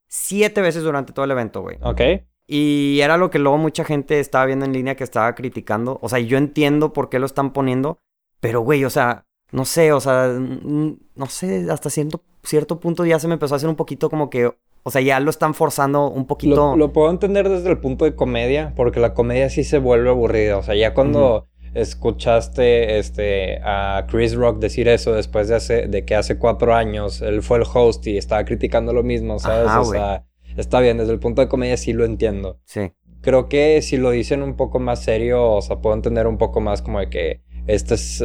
siete 0.09 0.63
veces 0.63 0.83
durante 0.83 1.13
todo 1.13 1.27
el 1.27 1.31
evento, 1.31 1.63
güey. 1.63 1.79
Ok. 1.81 2.01
Y 2.47 3.01
era 3.01 3.17
lo 3.17 3.31
que 3.31 3.39
luego 3.39 3.59
mucha 3.59 3.85
gente 3.85 4.21
estaba 4.21 4.47
viendo 4.47 4.65
en 4.65 4.73
línea 4.73 4.97
que 4.97 5.05
estaba 5.05 5.35
criticando. 5.35 5.99
O 6.03 6.09
sea, 6.09 6.19
yo 6.19 6.37
entiendo 6.37 6.93
por 6.93 7.09
qué 7.09 7.19
lo 7.19 7.27
están 7.27 7.53
poniendo, 7.53 7.99
pero, 8.41 8.61
güey, 8.61 8.85
o 8.85 8.91
sea, 8.91 9.25
no 9.53 9.65
sé, 9.65 9.93
o 9.93 10.01
sea, 10.01 10.29
no 10.29 11.27
sé, 11.27 11.67
hasta 11.71 11.89
cierto, 11.89 12.21
cierto 12.43 12.81
punto 12.81 13.07
ya 13.07 13.19
se 13.19 13.29
me 13.29 13.35
empezó 13.35 13.55
a 13.55 13.57
hacer 13.57 13.69
un 13.69 13.77
poquito 13.77 14.11
como 14.11 14.29
que, 14.29 14.47
o 14.47 14.91
sea, 14.91 15.01
ya 15.01 15.19
lo 15.21 15.31
están 15.31 15.55
forzando 15.55 16.11
un 16.11 16.27
poquito. 16.27 16.77
Lo, 16.77 16.93
puedo 16.93 17.11
entender 17.11 17.49
desde 17.49 17.71
el 17.71 17.79
punto 17.79 18.05
de 18.05 18.15
comedia, 18.15 18.75
porque 18.77 19.01
la 19.01 19.15
comedia 19.15 19.49
sí 19.49 19.65
se 19.65 19.79
vuelve 19.79 20.11
aburrida. 20.11 20.59
O 20.59 20.63
sea, 20.63 20.75
ya 20.75 20.93
cuando 20.93 21.47
escuchaste 21.73 22.99
este, 22.99 23.61
a 23.63 24.07
Chris 24.09 24.35
Rock 24.35 24.59
decir 24.59 24.89
eso 24.89 25.13
después 25.13 25.49
de, 25.49 25.57
hace, 25.57 25.89
de 25.89 26.05
que 26.05 26.15
hace 26.15 26.39
cuatro 26.39 26.75
años 26.75 27.21
él 27.21 27.43
fue 27.43 27.59
el 27.59 27.65
host 27.73 28.07
y 28.07 28.17
estaba 28.17 28.45
criticando 28.45 28.93
lo 28.93 29.03
mismo, 29.03 29.39
¿sabes? 29.39 29.71
o 29.71 29.85
sea, 29.85 30.25
está 30.57 30.81
bien, 30.81 30.99
desde 30.99 31.13
el 31.13 31.19
punto 31.19 31.43
de 31.43 31.49
comedia 31.49 31.77
sí 31.77 31.93
lo 31.93 32.05
entiendo. 32.05 32.61
Sí. 32.65 32.93
Creo 33.21 33.49
que 33.49 33.81
si 33.83 33.97
lo 33.97 34.11
dicen 34.11 34.43
un 34.43 34.57
poco 34.57 34.79
más 34.79 35.03
serio, 35.03 35.53
o 35.53 35.63
sea, 35.63 35.81
puedo 35.81 35.95
entender 35.97 36.27
un 36.27 36.39
poco 36.39 36.61
más 36.61 36.83
como 36.83 37.01
de 37.01 37.09
que 37.09 37.43
esta 37.67 37.95
es 37.95 38.23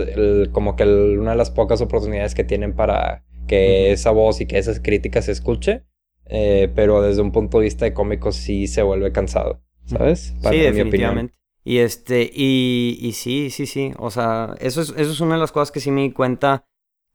como 0.51 0.75
que 0.75 0.83
una 0.83 1.31
de 1.31 1.37
las 1.37 1.51
pocas 1.51 1.79
oportunidades 1.81 2.35
que 2.35 2.43
tienen 2.43 2.75
para 2.75 3.23
que 3.47 3.91
esa 3.91 4.11
voz 4.11 4.41
y 4.41 4.45
que 4.45 4.57
esas 4.57 4.79
críticas 4.79 5.25
se 5.25 5.31
escuche. 5.31 5.85
Eh, 6.31 6.71
pero 6.75 7.01
desde 7.01 7.21
un 7.21 7.31
punto 7.31 7.57
de 7.57 7.63
vista 7.63 7.85
de 7.85 7.93
cómico 7.93 8.31
sí 8.31 8.67
se 8.67 8.83
vuelve 8.83 9.11
cansado, 9.11 9.63
¿sabes? 9.85 10.35
Para, 10.43 10.55
sí, 10.55 10.61
definitivamente. 10.61 11.33
Y 11.63 11.79
este, 11.79 12.29
y, 12.33 12.97
y 13.01 13.13
sí, 13.13 13.49
sí, 13.49 13.65
sí. 13.65 13.93
O 13.97 14.11
sea, 14.11 14.55
eso 14.59 14.81
es, 14.81 14.89
eso 14.95 15.11
es 15.11 15.21
una 15.21 15.35
de 15.35 15.41
las 15.41 15.51
cosas 15.51 15.71
que 15.71 15.79
sí 15.79 15.89
me 15.91 16.01
di 16.01 16.11
cuenta 16.11 16.65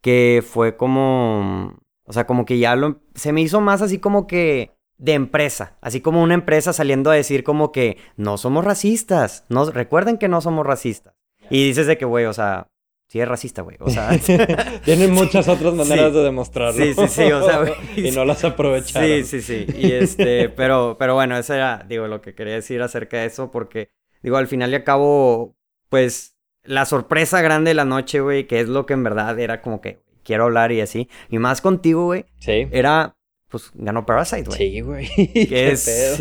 que 0.00 0.42
fue 0.46 0.76
como. 0.76 1.78
O 2.04 2.12
sea, 2.12 2.26
como 2.26 2.44
que 2.44 2.58
ya 2.58 2.76
lo. 2.76 3.00
Se 3.14 3.32
me 3.32 3.40
hizo 3.40 3.60
más 3.60 3.82
así 3.82 3.98
como 3.98 4.26
que. 4.26 4.73
De 4.98 5.12
empresa. 5.12 5.76
Así 5.80 6.00
como 6.00 6.22
una 6.22 6.34
empresa 6.34 6.72
saliendo 6.72 7.10
a 7.10 7.14
decir 7.14 7.44
como 7.44 7.72
que 7.72 7.98
no 8.16 8.38
somos 8.38 8.64
racistas. 8.64 9.44
No, 9.48 9.70
recuerden 9.70 10.18
que 10.18 10.28
no 10.28 10.40
somos 10.40 10.64
racistas. 10.64 11.14
Y 11.50 11.66
dices 11.66 11.86
de 11.86 11.98
que, 11.98 12.04
güey, 12.04 12.24
o 12.26 12.32
sea, 12.32 12.68
sí 13.08 13.20
es 13.20 13.28
racista, 13.28 13.62
güey. 13.62 13.76
O 13.80 13.90
sea. 13.90 14.10
Tienen 14.84 15.10
muchas 15.12 15.48
otras 15.48 15.74
maneras 15.74 16.12
de 16.14 16.22
demostrarlo. 16.22 16.84
Sí, 16.84 16.94
sí, 16.94 17.08
sí. 17.08 17.32
O 17.32 17.44
sea, 17.44 17.58
güey. 17.58 17.72
y 18.08 18.10
no 18.12 18.24
las 18.24 18.44
aprovecharon. 18.44 19.08
Sí, 19.08 19.24
sí, 19.24 19.42
sí. 19.42 19.66
Y 19.76 19.92
este, 19.92 20.48
pero, 20.48 20.96
pero 20.98 21.14
bueno, 21.14 21.36
eso 21.36 21.54
era, 21.54 21.84
digo, 21.88 22.06
lo 22.06 22.22
que 22.22 22.34
quería 22.34 22.54
decir 22.54 22.80
acerca 22.80 23.18
de 23.18 23.26
eso, 23.26 23.50
porque 23.50 23.90
Digo, 24.24 24.38
al 24.38 24.48
final 24.48 24.72
y 24.72 24.76
al 24.76 24.84
cabo, 24.84 25.54
pues 25.90 26.34
la 26.62 26.86
sorpresa 26.86 27.42
grande 27.42 27.68
de 27.68 27.74
la 27.74 27.84
noche, 27.84 28.20
güey, 28.20 28.46
que 28.46 28.58
es 28.60 28.70
lo 28.70 28.86
que 28.86 28.94
en 28.94 29.04
verdad 29.04 29.38
era 29.38 29.60
como 29.60 29.82
que 29.82 30.00
quiero 30.22 30.44
hablar 30.44 30.72
y 30.72 30.80
así. 30.80 31.10
Y 31.28 31.38
más 31.38 31.60
contigo, 31.60 32.06
güey. 32.06 32.24
Sí. 32.38 32.66
Era, 32.72 33.18
pues 33.54 33.70
ganó 33.74 34.04
Parasite, 34.04 34.42
güey. 34.42 34.58
Sí, 34.58 34.80
güey. 34.80 35.06
¿Qué 35.32 35.70
es? 35.70 36.18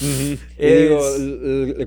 y 0.00 0.64
digo, 0.64 1.00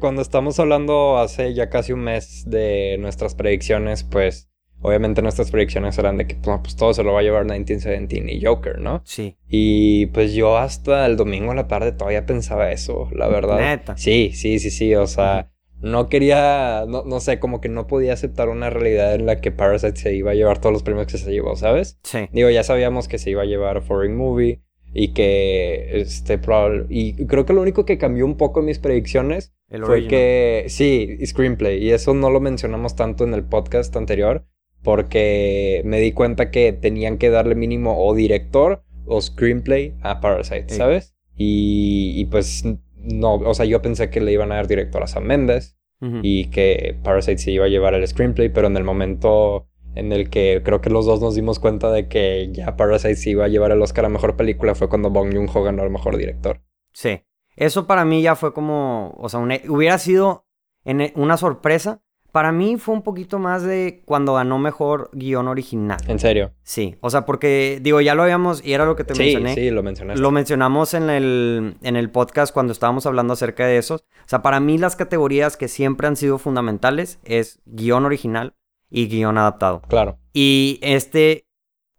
cuando 0.02 0.22
estamos 0.22 0.60
hablando 0.60 1.18
hace 1.18 1.54
ya 1.54 1.70
casi 1.70 1.94
un 1.94 2.02
mes 2.02 2.44
de 2.46 2.98
nuestras 3.00 3.36
predicciones, 3.36 4.04
pues 4.04 4.50
obviamente 4.82 5.22
nuestras 5.22 5.50
predicciones 5.50 5.98
eran 5.98 6.18
de 6.18 6.28
que 6.28 6.36
pues, 6.36 6.76
todo 6.76 6.94
se 6.94 7.04
lo 7.04 7.14
va 7.14 7.22
a 7.22 7.24
llevar 7.24 7.46
1917 7.46 8.34
y 8.34 8.44
Joker, 8.44 8.80
¿no? 8.80 9.02
Sí. 9.06 9.38
Y 9.48 10.08
pues 10.08 10.34
yo 10.34 10.58
hasta 10.58 11.06
el 11.06 11.16
domingo 11.16 11.54
a 11.54 11.56
la 11.56 11.70
tarde 11.70 11.94
todavía 11.94 12.26
pensaba 12.26 12.70
eso, 12.70 13.08
la 13.14 13.30
verdad. 13.30 13.60
Neta. 13.60 13.96
Sí, 13.96 14.32
sí, 14.34 14.60
sí, 14.60 14.72
sí, 14.72 14.94
o 14.94 15.08
sea, 15.08 15.53
no 15.84 16.08
quería, 16.10 16.86
no, 16.88 17.04
no 17.04 17.20
sé, 17.20 17.40
como 17.40 17.62
que 17.62 17.70
no 17.70 17.86
podía 17.88 18.14
aceptar 18.14 18.50
una 18.50 18.70
realidad 18.70 19.14
en 19.14 19.26
la 19.26 19.42
que 19.42 19.52
Parasite 19.52 19.98
se 19.98 20.16
iba 20.16 20.32
a 20.32 20.34
llevar 20.34 20.60
todos 20.60 20.74
los 20.74 20.82
premios 20.82 21.08
que 21.08 21.18
se 21.18 21.32
llevó, 21.32 21.56
¿sabes? 21.56 22.00
Sí. 22.04 22.30
Digo, 22.32 22.50
ya 22.50 22.64
sabíamos 22.64 23.08
que 23.08 23.18
se 23.20 23.30
iba 23.30 23.42
a 23.42 23.46
llevar 23.46 23.82
Foreign 23.82 24.16
Movie 24.16 24.62
y 24.94 25.10
que 25.10 26.00
este 26.02 26.38
probable 26.38 26.86
y 26.90 27.26
creo 27.26 27.46
que 27.46 27.54
lo 27.54 27.62
único 27.62 27.84
que 27.84 27.98
cambió 27.98 28.26
un 28.26 28.38
poco 28.38 28.60
en 28.60 28.68
mis 28.68 28.78
predicciones 28.80 29.54
fue 29.86 30.08
que 30.08 30.66
sí 30.68 31.18
screenplay 31.26 31.84
y 31.84 31.90
eso 31.92 32.14
no 32.14 32.30
lo 32.30 32.40
mencionamos 32.40 32.96
tanto 32.96 33.24
en 33.24 33.34
el 33.34 33.44
podcast 33.44 33.96
anterior 33.96 34.46
porque 34.84 35.82
me 35.86 36.00
di 36.00 36.12
cuenta 36.12 36.52
que 36.52 36.74
tenían 36.74 37.18
que 37.18 37.30
darle 37.32 37.56
mínimo 37.56 38.06
o 38.06 38.14
director 38.14 38.84
o 39.06 39.20
screenplay 39.20 39.96
a 40.02 40.22
Parasite, 40.22 40.66
Sí. 40.70 40.76
¿sabes? 40.76 41.16
Y, 41.36 42.14
y 42.16 42.26
pues 42.26 42.64
no, 43.04 43.36
o 43.36 43.54
sea, 43.54 43.66
yo 43.66 43.82
pensé 43.82 44.10
que 44.10 44.22
le 44.22 44.32
iban 44.32 44.52
a 44.52 44.56
dar 44.56 44.68
director 44.68 45.04
a 45.04 45.08
Sam 45.08 45.24
Mendes 45.26 45.78
y 46.22 46.50
que 46.50 47.00
Parasite 47.02 47.38
se 47.38 47.52
iba 47.52 47.64
a 47.66 47.70
llevar 47.70 47.94
el 47.94 48.06
screenplay, 48.06 48.50
pero 48.50 48.68
en 48.68 48.76
el 48.76 48.84
momento 48.84 49.70
en 49.96 50.12
el 50.12 50.30
que 50.30 50.62
creo 50.66 50.82
que 50.82 50.90
los 50.90 51.06
dos 51.06 51.22
nos 51.22 51.34
dimos 51.36 51.60
cuenta 51.60 51.92
de 51.92 52.10
que 52.10 52.50
ya 52.52 52.76
Parasite 52.76 53.16
se 53.16 53.30
iba 53.30 53.46
a 53.46 53.48
llevar 53.48 53.72
el 53.72 53.82
Oscar 53.82 54.06
a 54.06 54.10
Mejor 54.10 54.36
Película 54.36 54.76
fue 54.76 54.90
cuando 54.90 55.12
Bong 55.12 55.34
Joon-ho 55.34 55.64
ganó 55.64 55.84
el 55.84 55.92
Mejor 55.92 56.18
Director. 56.18 56.62
Sí. 56.92 57.22
Eso 57.56 57.86
para 57.88 58.04
mí 58.04 58.22
ya 58.22 58.36
fue 58.36 58.54
como, 58.54 59.14
o 59.18 59.30
sea, 59.30 59.40
un- 59.40 59.54
hubiera 59.70 59.98
sido 59.98 60.46
en- 60.84 61.14
una 61.16 61.38
sorpresa. 61.38 62.02
Para 62.34 62.52
mí 62.52 62.78
fue 62.78 62.96
un 62.96 63.04
poquito 63.04 63.38
más 63.38 63.62
de 63.62 64.02
cuando 64.06 64.34
ganó 64.34 64.58
mejor 64.58 65.12
guion 65.14 65.48
original. 65.48 66.00
En 66.08 66.18
serio. 66.18 66.52
Sí, 66.64 66.96
o 67.00 67.12
sea, 67.12 67.28
porque 67.28 67.78
digo, 67.80 68.02
ya 68.02 68.16
lo 68.16 68.24
habíamos, 68.24 68.66
y 68.66 68.74
era 68.74 68.86
lo 68.86 68.96
que 68.96 69.04
te 69.04 69.14
Sí, 69.14 69.22
mencioné. 69.22 69.54
sí, 69.54 69.70
lo 69.70 69.84
mencionaste. 69.84 70.20
Lo 70.20 70.32
mencionamos 70.32 70.96
en 70.96 71.12
el, 71.12 71.78
en 71.84 71.96
el 71.96 72.10
podcast 72.10 72.52
cuando 72.52 72.74
estábamos 72.74 73.06
hablando 73.06 73.34
acerca 73.34 73.68
de 73.68 73.78
esos. 73.78 74.02
O 74.02 74.26
sea, 74.26 74.42
para 74.42 74.60
mí 74.60 74.80
las 74.80 74.96
categorías 74.96 75.58
que 75.58 75.68
siempre 75.68 76.08
han 76.08 76.16
sido 76.16 76.40
fundamentales 76.40 77.20
es 77.24 77.62
guion 77.66 78.04
original 78.04 78.56
y 78.90 79.08
guion 79.10 79.38
adaptado. 79.38 79.84
Claro. 79.88 80.18
Y 80.34 80.80
este, 80.82 81.46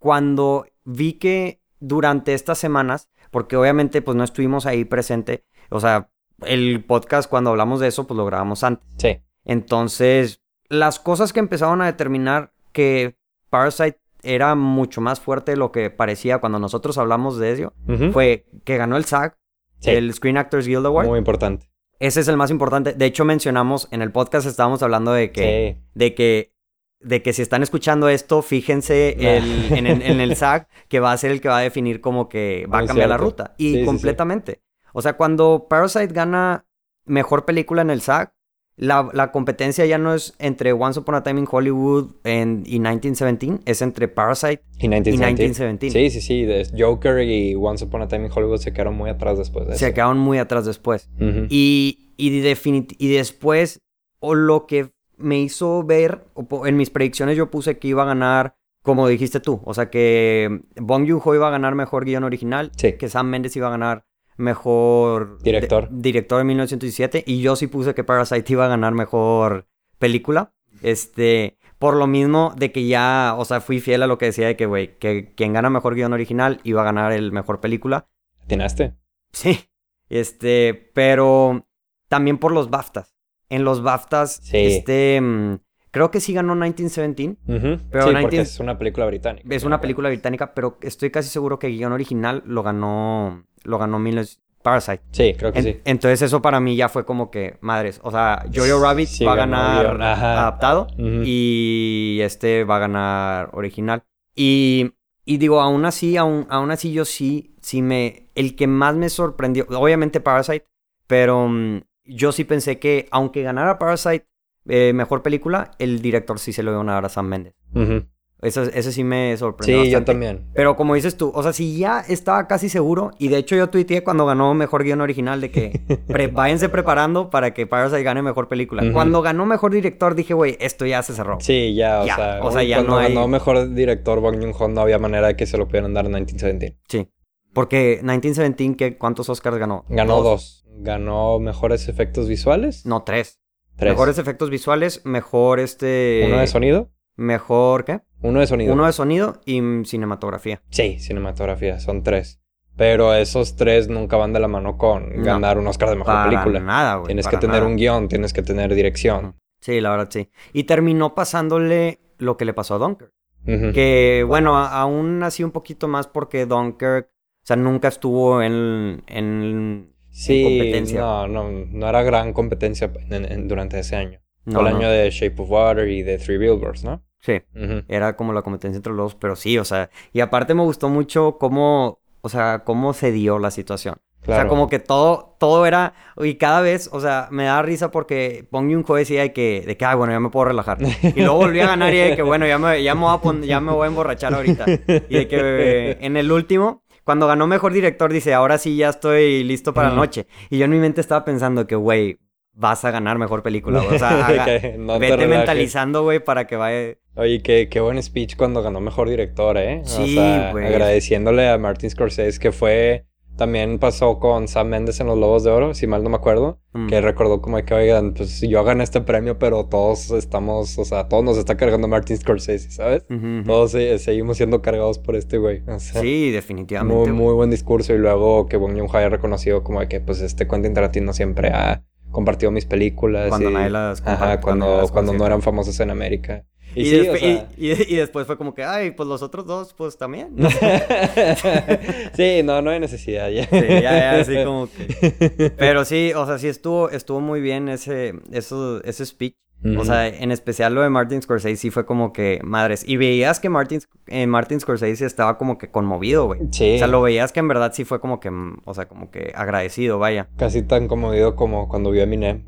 cuando 0.01 0.67
vi 0.85 1.13
que 1.13 1.63
durante 1.79 2.35
estas 2.35 2.59
semanas, 2.59 3.09
porque 3.31 3.57
obviamente 3.57 4.03
pues 4.03 4.17
no 4.17 4.25
estuvimos 4.25 4.67
ahí 4.67 4.85
presente, 4.85 5.45
o 5.71 5.79
sea, 5.79 6.11
el 6.45 6.85
podcast 6.85 7.31
cuando 7.31 7.51
hablamos 7.51 7.79
de 7.79 7.87
eso 7.87 8.07
pues 8.09 8.17
lo 8.19 8.27
grabamos 8.27 8.65
antes. 8.65 8.85
Sí. 8.99 9.19
Entonces, 9.45 10.43
las 10.69 10.99
cosas 10.99 11.33
que 11.33 11.41
empezaron 11.41 11.81
a 11.83 11.87
determinar 11.87 12.53
que 12.73 13.17
Parasite 13.51 13.99
era 14.23 14.55
mucho 14.55 15.01
más 15.01 15.21
fuerte 15.21 15.53
de 15.53 15.57
lo 15.59 15.71
que 15.71 15.91
parecía 15.91 16.39
cuando 16.39 16.59
nosotros 16.59 16.97
hablamos 16.99 17.39
de 17.39 17.53
ello, 17.53 17.73
fue 18.13 18.47
que 18.65 18.77
ganó 18.79 18.97
el 18.97 19.05
SAG, 19.05 19.37
Sí. 19.81 19.91
el 19.91 20.13
Screen 20.15 20.39
Actors 20.39 20.67
Guild 20.67 20.87
Award. 20.87 21.07
Muy 21.09 21.19
importante. 21.19 21.71
Ese 22.01 22.21
es 22.21 22.29
el 22.29 22.37
más 22.39 22.51
importante. 22.51 22.95
De 22.95 23.05
hecho, 23.05 23.25
mencionamos 23.27 23.87
en 23.91 24.01
el 24.03 24.11
podcast, 24.13 24.47
estábamos 24.47 24.83
hablando 24.83 25.13
de 25.13 25.31
que, 25.31 25.77
Sí. 25.79 25.89
de 25.95 26.15
que, 26.15 26.55
de 27.01 27.23
que 27.23 27.33
si 27.35 27.43
están 27.43 27.63
escuchando 27.63 28.09
esto, 28.09 28.41
fíjense 28.41 29.11
el- 29.37 29.73
en, 29.73 29.87
el- 29.87 30.03
en 30.03 30.21
el 30.21 30.31
SAG, 30.37 30.69
que 30.89 31.01
va 31.01 31.13
a 31.13 31.17
ser 31.19 31.31
el 31.31 31.41
que 31.43 31.49
va 31.49 31.59
a 31.59 31.63
definir 31.63 32.01
como 32.01 32.29
que 32.31 32.67
va 32.73 32.79
a 32.79 32.87
cambiar 32.87 33.11
la 33.11 33.19
ruta. 33.19 33.55
Y 33.59 33.65
Sí, 33.69 33.73
sí, 33.75 33.81
sí. 33.81 33.85
completamente. 33.87 34.63
O 34.95 35.03
sea, 35.03 35.19
cuando 35.19 35.67
Parasite 35.69 36.15
gana 36.15 36.65
mejor 37.05 37.45
película 37.45 37.83
en 37.83 37.91
el 37.91 38.01
SAG, 38.01 38.33
la, 38.77 39.09
la 39.13 39.31
competencia 39.31 39.87
ya 39.87 39.99
no 39.99 40.15
es 40.15 40.35
entre 40.39 40.73
Once 40.73 40.99
Upon 40.99 41.15
a 41.15 41.23
Time 41.23 41.41
in 41.41 41.47
Hollywood 41.51 42.11
en- 42.25 42.65
y 42.67 42.81
1917, 42.81 43.61
es 43.71 43.83
entre 43.83 44.09
Parasite 44.09 44.63
Y 44.79 44.87
y 44.87 44.89
1917. 44.89 45.87
1917. 45.87 46.11
Sí, 46.11 46.21
sí, 46.21 46.21
sí. 46.21 46.77
Joker 46.77 47.21
y 47.23 47.55
Once 47.55 47.85
Upon 47.85 48.03
a 48.03 48.09
Time 48.09 48.27
in 48.27 48.33
Hollywood 48.35 48.59
se 48.59 48.73
quedaron 48.73 48.95
muy 48.97 49.11
atrás 49.11 49.39
después 49.39 49.67
de 49.69 49.75
eso. 49.75 49.85
Se 49.85 49.95
quedaron 49.95 50.19
muy 50.19 50.39
atrás 50.39 50.65
después. 50.67 51.09
Ujú. 51.21 51.47
Y, 51.51 52.13
y, 52.17 52.43
definit- 52.43 52.97
y 52.99 53.09
después, 53.09 53.81
o 54.19 54.35
lo 54.35 54.67
que 54.67 54.91
me 55.17 55.39
hizo 55.41 55.85
ver, 55.85 56.25
en 56.67 56.77
mis 56.77 56.91
predicciones 56.91 57.37
yo 57.37 57.51
puse 57.51 57.79
que 57.79 57.87
iba 57.89 58.03
a 58.03 58.07
ganar, 58.07 58.57
como 58.83 59.07
dijiste 59.07 59.39
tú, 59.39 59.61
o 59.65 59.73
sea 59.73 59.89
que 59.89 60.61
Bong 60.77 61.09
Joon-ho 61.09 61.35
iba 61.37 61.47
a 61.47 61.51
ganar 61.51 61.75
mejor 61.77 62.05
guion 62.05 62.25
original, 62.25 62.73
Sí. 62.77 62.95
que 62.95 63.09
Sam 63.09 63.29
Mendes 63.31 63.55
iba 63.57 63.69
a 63.69 63.71
ganar 63.71 64.05
mejor 64.37 65.39
Director. 65.43 65.89
de- 65.91 66.03
director 66.03 66.39
de 66.39 66.45
1917, 66.45 67.25
y 67.27 67.41
yo 67.41 67.57
sí 67.57 67.67
puse 67.67 67.95
que 67.95 68.05
Parasite 68.05 68.53
iba 68.53 68.65
a 68.65 68.69
ganar 68.69 68.93
mejor 68.95 69.67
película. 69.99 70.53
Este, 70.83 71.57
por 71.79 71.97
lo 71.97 72.07
mismo 72.07 72.53
de 72.57 72.73
que 72.73 72.87
ya, 72.87 73.35
o 73.39 73.45
sea, 73.45 73.61
fui 73.61 73.81
fiel 73.81 74.03
a 74.03 74.07
lo 74.07 74.19
que 74.19 74.27
decía 74.27 74.47
de 74.47 74.57
que, 74.57 74.67
güey, 74.67 74.99
que 74.99 75.33
quien 75.35 75.53
gana 75.53 75.71
mejor 75.71 75.95
guion 75.95 76.13
original 76.13 76.61
iba 76.65 76.81
a 76.83 76.85
ganar 76.85 77.13
el 77.13 77.33
mejor 77.33 77.61
película. 77.61 78.07
¿Atinaste? 78.43 78.95
Sí, 79.33 79.61
este, 80.09 80.91
pero 80.95 81.67
también 82.09 82.39
por 82.39 82.53
los 82.53 82.71
BAFTAs. 82.71 83.15
En 83.49 83.65
los 83.65 83.83
BAFTAs, 83.83 84.37
Sí. 84.43 84.57
este, 84.59 85.21
mm, 85.21 85.59
creo 85.95 86.11
que 86.11 86.21
sí 86.21 86.35
ganó 86.35 86.55
1917. 86.57 87.37
Ujú. 87.47 87.81
Pero 87.91 88.05
sí, 88.05 88.11
19 88.11 88.23
porque 88.23 88.41
es 88.41 88.59
una 88.61 88.77
película 88.77 89.07
británica. 89.07 89.49
Es 89.55 89.63
una 89.65 89.81
película 89.81 90.09
británica, 90.09 90.53
pero 90.53 90.77
estoy 90.83 91.11
casi 91.11 91.29
seguro 91.31 91.59
que 91.59 91.69
guion 91.69 91.93
original 91.93 92.43
lo 92.45 92.63
ganó, 92.65 93.45
lo 93.63 93.79
ganó 93.79 93.99
Miles 94.01 94.41
Parasite. 94.63 95.03
Sí, 95.13 95.35
creo 95.39 95.53
que 95.53 95.59
En- 95.61 95.65
sí. 95.65 95.81
Entonces 95.85 96.21
eso 96.23 96.43
para 96.43 96.59
mí 96.59 96.75
ya 96.75 96.89
fue 96.89 97.05
como 97.07 97.31
que, 97.31 97.59
madres, 97.61 98.01
o 98.03 98.11
sea, 98.11 98.45
Jojo 98.53 98.83
Rabbit 98.83 99.09
Sí, 99.09 99.25
va 99.25 99.35
a 99.35 99.37
ganar 99.37 100.03
adaptado 100.03 100.89
y 100.99 102.19
este 102.23 102.65
va 102.65 102.77
a 102.77 102.81
ganar 102.81 103.51
original. 103.53 104.03
Y, 104.35 104.95
y 105.25 105.37
digo, 105.37 105.61
aún 105.61 105.85
así, 105.85 106.17
aún, 106.17 106.47
aún 106.51 106.71
así 106.73 106.93
yo 106.93 107.05
sí, 107.05 107.55
sí 107.61 107.83
me, 107.83 108.31
el 108.35 108.57
que 108.57 108.67
más 108.67 108.97
me 108.97 109.09
sorprendió, 109.11 109.65
obviamente 109.69 110.21
Parasite, 110.21 110.67
pero 111.07 111.47
mm, 111.47 111.83
yo 112.07 112.33
sí 112.33 112.45
pensé 112.45 112.79
que 112.81 113.07
aunque 113.13 113.43
ganara 113.43 113.79
Parasite 113.79 114.27
eh, 114.69 114.93
mejor 114.95 115.23
película, 115.23 115.71
el 115.79 116.01
director 116.01 116.39
sí 116.39 116.53
se 116.53 116.63
lo 116.63 116.73
iba 116.81 116.99
a 116.99 117.09
Sam 117.09 117.27
Mendes. 117.27 117.55
Ujú. 117.75 118.07
Eso, 118.43 118.63
eso 118.65 118.93
sí 118.93 119.05
me 119.05 119.35
sorprendió. 119.39 119.85
Sí, 119.85 119.91
yo 119.91 120.05
también. 120.05 120.51
Pero 120.53 120.77
como 120.77 120.95
dices 120.95 121.17
tú, 121.17 121.33
o 121.35 121.43
sea, 121.43 121.55
si 121.55 121.79
ya 121.79 122.01
estaba 122.01 122.47
casi 122.47 122.69
seguro, 122.69 123.11
y 123.19 123.29
de 123.29 123.39
hecho 123.39 123.57
yo 123.57 123.71
tuiteé 123.71 124.05
cuando 124.05 124.27
ganó 124.27 124.53
mejor 124.53 124.85
guion 124.85 125.01
original 125.01 125.41
de 125.41 125.51
que 125.51 125.81
pre- 126.09 126.27
váyanse 126.27 126.69
preparando 126.69 127.31
para 127.31 127.55
que 127.55 127.67
Parasite 127.67 128.03
gane 128.03 128.21
mejor 128.21 128.49
película. 128.49 128.83
Cuando 128.93 129.23
ganó 129.23 129.47
mejor 129.47 129.73
director 129.73 130.15
dije, 130.15 130.35
güey, 130.35 130.59
esto 130.61 130.85
ya 130.85 131.03
se 131.03 131.15
cerró. 131.15 131.39
Sí, 131.41 131.75
ya, 131.75 132.03
o 132.03 132.07
Ya, 132.07 132.17
sea, 132.17 132.41
o 132.43 132.51
sea, 132.53 132.63
ya 132.65 132.77
cuando 132.77 132.93
no 132.93 132.99
hay- 132.99 133.15
ganó 133.15 133.29
mejor 133.29 133.73
director 133.73 134.21
Bong 134.21 134.37
Joon-ho 134.39 134.69
no 134.69 134.81
había 134.83 134.99
manera 134.99 135.29
de 135.29 135.37
que 135.37 135.47
se 135.47 135.57
lo 135.57 135.67
pudieran 135.67 135.95
dar 135.95 136.05
en 136.05 136.13
1917. 136.13 136.79
Sí. 136.87 137.09
Porque 137.55 138.01
1917, 138.03 138.77
¿qué, 138.77 138.99
¿cuántos 138.99 139.31
Oscars 139.31 139.57
ganó? 139.57 139.87
Ganó 139.89 140.23
dos. 140.23 140.67
Ganó 140.81 141.39
mejores 141.39 141.89
efectos 141.89 142.29
visuales. 142.29 142.85
No, 142.85 143.05
tres. 143.05 143.41
Tres. 143.77 143.93
Mejores 143.93 144.19
efectos 144.19 144.51
visuales, 144.51 145.03
mejor 145.05 145.61
este... 145.61 146.25
Uno 146.27 146.39
de 146.39 146.47
sonido. 146.47 146.91
Mejor, 147.17 147.85
¿qué? 147.85 148.01
Uno 148.23 148.41
de 148.41 148.47
sonido. 148.47 148.73
Uno 148.73 148.87
de 148.87 148.93
sonido 148.93 149.41
y 149.45 149.61
cinematografía. 149.85 150.63
Sí, 150.71 150.99
cinematografía, 150.99 151.79
son 151.81 152.03
tres. 152.03 152.41
Pero 152.77 153.15
esos 153.15 153.55
tres 153.57 153.89
nunca 153.89 154.17
van 154.17 154.33
de 154.33 154.41
la 154.41 154.49
mano 154.49 154.77
con 154.79 155.17
No. 155.19 155.25
ganar 155.25 155.59
un 155.59 155.67
Oscar 155.69 155.91
de 155.91 155.97
mejor 155.97 156.13
Para 156.15 156.29
película. 156.31 156.59
nada, 156.61 156.97
güey. 156.97 157.07
Tienes 157.07 157.29
que 157.29 157.37
tener 157.37 157.63
un 157.63 157.77
guion, 157.77 158.09
tienes 158.09 158.33
que 158.33 158.43
tener 158.43 158.75
dirección. 158.75 159.37
Sí, 159.61 159.81
la 159.81 159.91
verdad, 159.91 160.09
sí. 160.11 160.29
Y 160.53 160.65
terminó 160.65 161.15
pasándole 161.15 162.01
lo 162.19 162.37
que 162.37 162.45
le 162.45 162.53
pasó 162.53 162.75
a 162.75 162.79
Dunkirk. 162.79 163.13
Que, 163.47 164.25
bueno, 164.27 164.57
a- 164.57 164.81
aún 164.81 165.23
así 165.23 165.45
un 165.45 165.51
poquito 165.53 165.87
más 165.87 166.07
porque 166.09 166.47
Dunkirk, 166.47 167.07
o 167.11 167.47
sea, 167.47 167.57
nunca 167.57 167.89
estuvo 167.89 168.43
en, 168.43 169.05
en, 169.07 169.94
Sí, 170.17 170.45
competencia. 170.45 171.01
no, 171.01 171.27
no, 171.29 171.51
no 171.51 171.89
era 171.89 172.03
gran 172.03 172.33
competencia 172.33 172.91
en- 173.11 173.31
en- 173.31 173.49
durante 173.49 173.79
ese 173.81 173.97
año. 173.97 174.21
no, 174.45 174.61
el 174.61 174.71
no. 174.73 174.77
año 174.79 174.89
de 174.91 175.11
Shape 175.11 175.41
of 175.43 175.51
Water 175.51 175.89
y 175.89 176.03
de 176.03 176.19
Three 176.19 176.39
Billboards, 176.39 176.85
¿no? 176.85 177.03
Sí, 177.21 177.41
Ujú. 177.55 177.83
era 177.89 178.15
como 178.17 178.33
la 178.35 178.43
competencia 178.43 178.77
entre 178.77 178.93
los 178.93 179.13
dos, 179.13 179.15
pero 179.17 179.35
sí, 179.35 179.57
o 179.59 179.65
sea, 179.65 179.89
y 180.13 180.21
aparte 180.21 180.53
me 180.55 180.63
gustó 180.63 180.89
mucho 180.91 181.39
cómo, 181.41 182.01
o 182.21 182.29
sea, 182.29 182.63
cómo 182.65 182.93
se 182.93 183.11
dio 183.11 183.39
la 183.39 183.51
situación. 183.51 183.97
O 184.23 184.27
sea, 184.27 184.37
Claro. 184.37 184.49
como 184.51 184.69
que 184.71 184.79
todo, 184.79 185.37
todo 185.39 185.67
era, 185.67 185.93
y 186.17 186.37
cada 186.37 186.61
vez, 186.63 186.89
o 186.93 187.01
sea, 187.01 187.29
me 187.31 187.45
da 187.45 187.61
risa 187.63 187.91
porque 187.91 188.47
Bong 188.51 188.71
Joon-ho 188.73 188.95
decía 188.95 189.21
de 189.23 189.33
que, 189.35 189.65
de 189.67 189.77
que, 189.77 189.85
ay, 189.85 189.97
bueno, 189.97 190.13
ya 190.15 190.21
me 190.21 190.31
puedo 190.31 190.45
relajar. 190.47 190.79
Y 191.15 191.21
luego 191.21 191.37
volví 191.37 191.61
a 191.61 191.67
ganar 191.67 191.93
y 191.93 191.99
de 191.99 192.17
que, 192.17 192.23
bueno, 192.23 192.47
ya 192.47 192.59
me, 192.59 192.83
ya 192.83 192.95
me, 192.95 193.03
voy, 193.03 193.15
a 193.15 193.19
pon- 193.19 193.43
ya 193.43 193.61
me 193.61 193.73
voy 193.73 193.85
a 193.85 193.89
emborrachar 193.89 194.33
ahorita. 194.35 194.65
Y 195.11 195.15
de 195.15 195.29
que 195.29 195.39
eh, 195.41 195.99
en 196.01 196.17
el 196.17 196.33
último, 196.33 196.84
cuando 197.05 197.27
ganó 197.27 197.47
Mejor 197.47 197.73
Director, 197.73 198.13
dice, 198.13 198.35
ahora 198.35 198.59
sí 198.59 198.77
ya 198.77 198.89
estoy 198.89 199.45
listo 199.45 199.73
para 199.75 199.91
la 199.91 199.95
noche. 199.97 200.27
Y 200.51 200.59
yo 200.59 200.65
en 200.65 200.71
mi 200.71 200.79
mente 200.79 201.01
estaba 201.01 201.25
pensando 201.25 201.67
que, 201.67 201.77
güey, 201.77 202.19
vas 202.53 202.85
a 202.85 202.91
ganar 202.91 203.19
Mejor 203.19 203.43
Película. 203.43 203.81
güey. 203.83 203.97
O 203.97 203.99
sea, 203.99 204.09
haga- 204.27 204.47
no 204.79 204.99
vete 204.99 205.17
relajes. 205.17 205.29
mentalizando, 205.29 206.03
güey, 206.03 206.21
para 206.21 206.47
que 206.47 206.57
vaya... 206.57 206.95
Oye, 207.17 207.43
qué, 207.43 207.69
qué 207.71 207.79
buen 207.81 208.03
speech 208.03 208.37
cuando 208.37 208.61
ganó 208.63 208.81
mejor 208.81 209.09
director, 209.09 209.57
¿eh? 209.57 209.83
Sí, 209.85 210.17
o 210.19 210.21
sea, 210.21 210.51
güey. 210.53 210.67
agradeciéndole 210.67 211.49
a 211.49 211.59
Martin 211.59 211.89
Scorsese 211.91 212.41
que 212.41 212.51
fue. 212.51 213.07
También 213.37 213.81
pasó 213.81 214.21
con 214.21 214.47
Sam 214.47 214.69
Mendes 214.69 215.01
en 215.01 215.09
los 215.09 215.19
Lobos 215.19 215.43
de 215.43 215.51
Oro, 215.51 215.75
si 215.75 215.87
mal 215.89 216.05
no 216.05 216.11
me 216.11 216.17
acuerdo. 216.17 216.61
Mm. 216.73 216.87
Que 216.87 217.01
recordó 217.01 217.41
como 217.41 217.57
que, 217.65 217.75
oigan, 217.75 218.15
pues 218.15 218.41
yo 218.41 218.63
gané 218.63 218.85
este 218.85 219.01
premio, 219.01 219.39
pero 219.39 219.67
todos 219.67 220.11
estamos, 220.13 220.79
o 220.79 220.85
sea, 220.85 221.09
todos 221.09 221.25
nos 221.25 221.37
está 221.37 221.57
cargando 221.57 221.89
Martin 221.89 222.17
Scorsese, 222.17 222.71
¿sabes? 222.71 223.05
Todos 223.45 223.75
eh, 223.75 223.99
seguimos 223.99 224.37
siendo 224.37 224.63
cargados 224.63 224.99
por 224.99 225.17
este 225.17 225.39
güey. 225.39 225.63
O 225.69 225.79
sea, 225.81 226.01
Sí, 226.01 226.31
definitivamente. 226.31 227.11
muy, 227.13 227.35
buen 227.35 227.51
discurso. 227.51 227.93
Y 227.93 227.99
luego 227.99 228.47
que 228.47 228.57
Bong 228.57 228.73
Joon-ho 228.79 228.97
haya 228.97 229.09
reconocido 229.09 229.65
como 229.65 229.81
de 229.81 229.89
que, 229.89 230.01
pues, 230.01 230.21
este 230.21 230.47
Quentin 230.47 230.75
Tarantino 230.75 231.13
siempre 231.13 231.49
ha 231.49 231.83
compartido 232.13 232.53
mis 232.53 232.65
películas. 232.67 233.29
Cuando 233.31 233.51
y- 233.51 233.55
nadie 233.55 233.71
las 233.71 234.01
Ajá, 234.07 234.41
cuando 234.41 234.67
cuando, 234.67 234.89
cuando 234.93 235.13
no 235.15 235.27
eran 235.27 235.43
famosas 235.43 235.79
en 235.81 235.91
América. 235.91 236.45
Y, 236.75 236.83
Y, 236.83 236.85
sí, 236.85 236.97
después, 236.97 237.23
o 237.23 237.27
sea... 237.27 237.49
y, 237.57 237.97
después 237.97 238.27
fue 238.27 238.37
como 238.37 238.55
que, 238.55 238.65
ay, 238.65 238.91
pues 238.93 239.09
los 239.09 239.23
otros 239.23 239.47
dos, 239.47 239.75
pues 239.75 239.97
también. 239.97 240.35
sí, 242.17 242.43
no, 242.43 242.63
no 242.63 242.71
hay 242.71 242.81
necesidad 242.81 243.29
ya. 243.31 243.45
Sí, 243.47 243.67
ya, 243.69 243.81
ya, 243.81 244.21
así 244.21 244.35
como 244.45 244.69
que. 244.69 245.53
Pero 245.57 245.85
sí, 245.85 246.13
o 246.15 246.27
sea, 246.27 246.39
sí 246.39 246.49
estuvo, 246.49 246.91
estuvo 246.91 247.21
muy 247.21 247.41
bien 247.41 247.69
ese, 247.69 248.15
eso, 248.33 248.83
ese 248.85 249.07
speech. 249.07 249.37
O 249.79 249.85
sea, 249.85 250.09
en 250.09 250.31
especial 250.31 250.75
lo 250.75 250.83
de 250.83 250.91
Martin 250.91 251.23
Scorsese 251.23 251.57
sí 251.57 251.71
fue 251.71 251.87
como 251.87 252.13
que 252.13 252.39
madres. 252.45 252.87
Y 252.87 252.99
veías 252.99 253.41
que 253.41 253.49
Martin, 253.49 253.81
eh, 254.09 254.27
Martin 254.27 254.61
Scorsese 254.61 255.07
estaba 255.07 255.39
como 255.39 255.57
que 255.57 255.71
conmovido, 255.71 256.27
güey. 256.27 256.41
Sí. 256.51 256.75
O 256.75 256.79
sea, 256.79 256.87
lo 256.87 257.01
veías 257.01 257.33
que 257.33 257.41
en 257.41 257.49
verdad 257.49 257.73
sí 257.73 257.87
fue 257.87 257.99
como 257.99 258.21
que, 258.21 258.31
o 258.65 258.75
sea, 258.75 258.89
como 258.89 259.11
que 259.11 259.33
agradecido, 259.35 259.99
vaya. 259.99 260.29
Casi 260.37 260.63
tan 260.63 260.87
conmovido 260.87 261.35
como 261.35 261.69
cuando 261.69 261.91
vio 261.91 262.03
a 262.03 262.05
Eminem. 262.05 262.45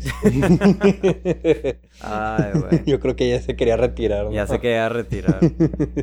Ay, 2.02 2.50
güey. 2.54 2.84
Yo 2.86 3.00
creo 3.00 3.16
que 3.16 3.28
ya 3.28 3.40
se 3.40 3.56
quería 3.56 3.76
retirar. 3.76 4.26
¿no? 4.26 4.32
Ya 4.32 4.46
se 4.46 4.60
quería 4.60 4.88
retirar. 4.88 5.40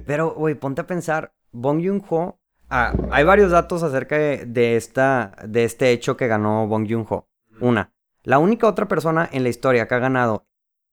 Pero, 0.05 0.34
güey, 0.34 0.55
ponte 0.55 0.81
a 0.81 0.88
pensar, 0.88 1.34
Bong 1.51 1.81
Joon-ho... 1.84 2.38
Ah, 2.72 2.93
hay 3.12 3.24
varios 3.24 3.50
datos 3.51 3.81
acerca 3.81 4.15
de, 4.17 4.46
de 4.46 4.75
esta, 4.75 5.36
de 5.48 5.63
este 5.63 5.89
hecho 5.91 6.15
que 6.15 6.27
ganó 6.27 6.67
Bong 6.67 6.86
Joon-ho. 6.88 7.27
Una, 7.62 7.91
la 8.24 8.38
única 8.38 8.67
otra 8.67 8.88
persona 8.88 9.27
en 9.31 9.41
la 9.43 9.50
historia 9.50 9.88
que 9.88 9.96
ha 9.96 10.00
ganado 10.00 10.46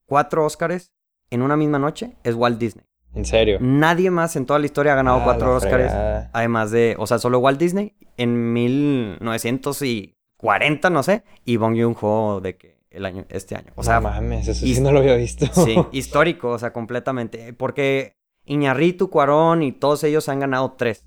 cuatro 0.07 0.45
Óscares 0.47 0.93
en 1.31 1.43
una 1.43 1.57
misma 1.57 1.79
noche 1.79 2.17
es 2.25 2.35
Walt 2.35 2.59
Disney. 2.59 2.87
En 3.15 3.25
serio. 3.27 3.59
Nadie 3.61 4.11
más 4.11 4.37
en 4.37 4.47
toda 4.47 4.59
la 4.59 4.67
historia 4.67 4.93
ha 4.93 4.97
ganado 4.97 5.19
Ah, 5.21 5.25
cuatro 5.25 5.55
Óscares. 5.55 5.93
Además 6.33 6.71
de, 6.71 6.97
o 6.99 7.07
sea, 7.07 7.19
solo 7.19 7.39
Walt 7.41 7.59
Disney 7.59 7.95
en 8.17 8.53
1940, 8.53 10.91
no 10.91 11.03
sé, 11.03 11.25
y 11.45 11.57
Bong 11.57 11.77
Joon-ho 11.79 12.41
de 12.41 12.57
que 12.57 12.76
el 12.97 13.05
año, 13.07 13.25
este 13.29 13.55
año. 13.55 13.73
O 13.77 13.83
sea, 13.83 13.97
no 14.01 14.09
mames, 14.09 14.49
eso 14.49 14.67
sí 14.67 14.81
no 14.81 14.91
lo 14.93 14.99
había 15.01 15.15
visto. 15.17 15.47
Sí, 15.53 15.77
histórico, 15.93 16.51
o 16.51 16.59
sea, 16.59 16.73
completamente. 16.73 17.53
Porque 17.53 18.17
Iñarritu, 18.45 19.11
Cuarón 19.11 19.63
y 19.63 19.73
todos 19.73 20.03
ellos 20.05 20.29
han 20.29 20.41
ganado 20.41 20.73
tres. 20.79 21.05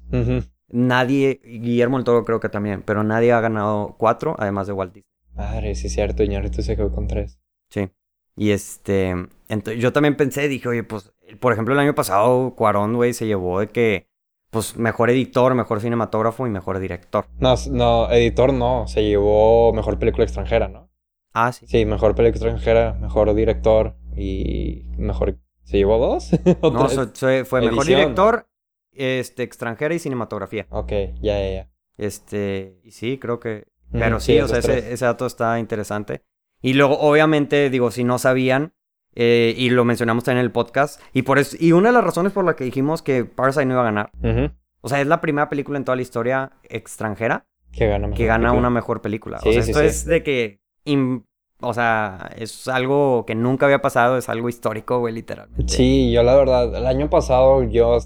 Nadie, 0.72 1.42
Guillermo 1.44 1.98
el 1.98 2.04
Toro 2.04 2.24
creo 2.26 2.40
que 2.40 2.50
también, 2.50 2.84
pero 2.84 3.04
nadie 3.04 3.32
ha 3.32 3.42
ganado 3.42 3.96
cuatro, 3.98 4.36
además 4.38 4.68
de 4.68 4.74
Walt 4.74 4.94
Disney. 4.94 5.10
Madre, 5.34 5.74
sí 5.76 5.88
es 5.88 5.94
cierto. 5.94 6.22
Iñárritu 6.24 6.62
se 6.62 6.76
quedó 6.76 6.92
con 6.92 7.08
tres. 7.08 7.40
Sí. 7.70 7.90
Y 8.36 8.52
este, 8.52 9.14
ento- 9.50 9.74
yo 9.74 9.92
también 9.94 10.16
pensé, 10.16 10.48
dije, 10.48 10.70
oye, 10.70 10.84
pues, 10.84 11.12
por 11.40 11.54
ejemplo, 11.54 11.74
el 11.74 11.80
año 11.80 11.96
pasado 11.96 12.54
Cuarón, 12.56 12.96
güey, 12.96 13.14
se 13.14 13.26
llevó 13.26 13.60
de 13.62 13.68
que, 13.68 14.08
pues, 14.52 14.78
mejor 14.78 15.10
editor, 15.10 15.56
mejor 15.56 15.82
cinematógrafo 15.82 16.46
y 16.46 16.50
mejor 16.50 16.80
director. 16.80 17.26
No, 17.40 17.56
no, 17.72 18.12
editor 18.12 18.54
no. 18.54 18.88
Se 18.88 19.04
llevó 19.04 19.74
mejor 19.74 19.98
película 19.98 20.24
extranjera, 20.26 20.68
¿no? 20.68 20.89
Ah, 21.34 21.52
sí. 21.52 21.66
Sí, 21.68 21.86
mejor 21.86 22.16
película 22.16 22.52
extranjera, 22.52 22.94
mejor 22.94 23.34
director 23.34 23.96
y 24.16 24.84
mejor... 24.98 25.38
¿Se 25.64 25.78
llevó 25.78 25.98
dos? 26.00 26.32
¿O 26.62 26.72
No, 26.72 26.86
tres? 26.88 26.94
so- 26.96 27.12
so- 27.14 27.46
fue 27.46 27.62
mejor 27.62 27.86
Edición. 27.86 28.00
director, 28.02 28.48
este, 28.92 29.44
extranjera 29.44 29.94
y 29.94 30.00
cinematografía. 30.00 30.66
Ok, 30.72 30.92
ya, 31.22 31.40
ya, 31.40 31.50
ya. 31.54 31.70
Este, 31.98 32.80
y 32.84 32.92
sí, 32.92 33.18
creo 33.20 33.40
que 33.40 33.66
Ujú, 33.92 34.00
Pero 34.00 34.20
sí, 34.20 34.34
o 34.40 34.46
esos 34.46 34.64
sea, 34.64 34.76
ese, 34.76 34.94
ese 34.94 35.06
dato 35.06 35.26
está 35.26 35.58
interesante. 35.60 36.22
Y 36.62 36.74
luego, 36.74 37.00
obviamente, 37.00 37.70
digo, 37.72 37.90
si 37.92 38.04
no 38.04 38.20
sabían, 38.20 38.74
eh, 39.16 39.54
y 39.58 39.70
lo 39.72 39.84
mencionamos 39.84 40.24
también 40.24 40.40
en 40.42 40.46
el 40.46 40.52
podcast, 40.52 41.02
y 41.14 41.24
por 41.24 41.40
eso, 41.40 41.58
y 41.60 41.72
una 41.72 41.90
de 41.90 41.94
las 41.94 42.04
razones 42.04 42.32
por 42.32 42.46
la 42.46 42.56
que 42.56 42.64
dijimos 42.66 43.02
que 43.02 43.26
Parasite 43.26 43.66
no 43.66 43.74
iba 43.74 43.82
a 43.82 43.86
ganar, 43.86 44.12
Ujú. 44.24 44.52
o 44.82 44.90
sea, 44.90 45.02
es 45.02 45.08
la 45.08 45.22
primera 45.22 45.50
película 45.50 45.78
en 45.80 45.86
toda 45.86 45.96
la 45.96 46.04
historia 46.04 46.52
extranjera 46.64 47.48
Que 47.72 47.88
gana 47.88 48.08
mejor 48.08 48.18
que 48.18 48.26
gana 48.28 48.40
película. 48.50 48.60
una 48.60 48.70
mejor 48.70 49.02
película. 49.02 49.40
Sí, 49.40 49.50
o 49.50 49.54
sea, 49.54 49.64
sí, 49.64 49.72
esto 49.72 49.80
sí. 49.82 49.86
es 49.88 50.06
de 50.06 50.22
que, 50.24 50.59
im- 50.86 51.24
o 51.62 51.74
sea, 51.74 52.32
es 52.38 52.70
algo 52.70 53.26
que 53.26 53.36
nunca 53.36 53.66
había 53.66 53.82
pasado, 53.82 54.18
es 54.18 54.30
algo 54.30 54.48
histórico, 54.48 55.00
güey, 55.00 55.14
literalmente. 55.14 55.74
Sí, 55.74 56.10
yo 56.12 56.24
la 56.24 56.34
verdad, 56.36 56.74
el 56.74 56.88
año 56.88 57.10
pasado 57.10 57.64
yo, 57.64 57.98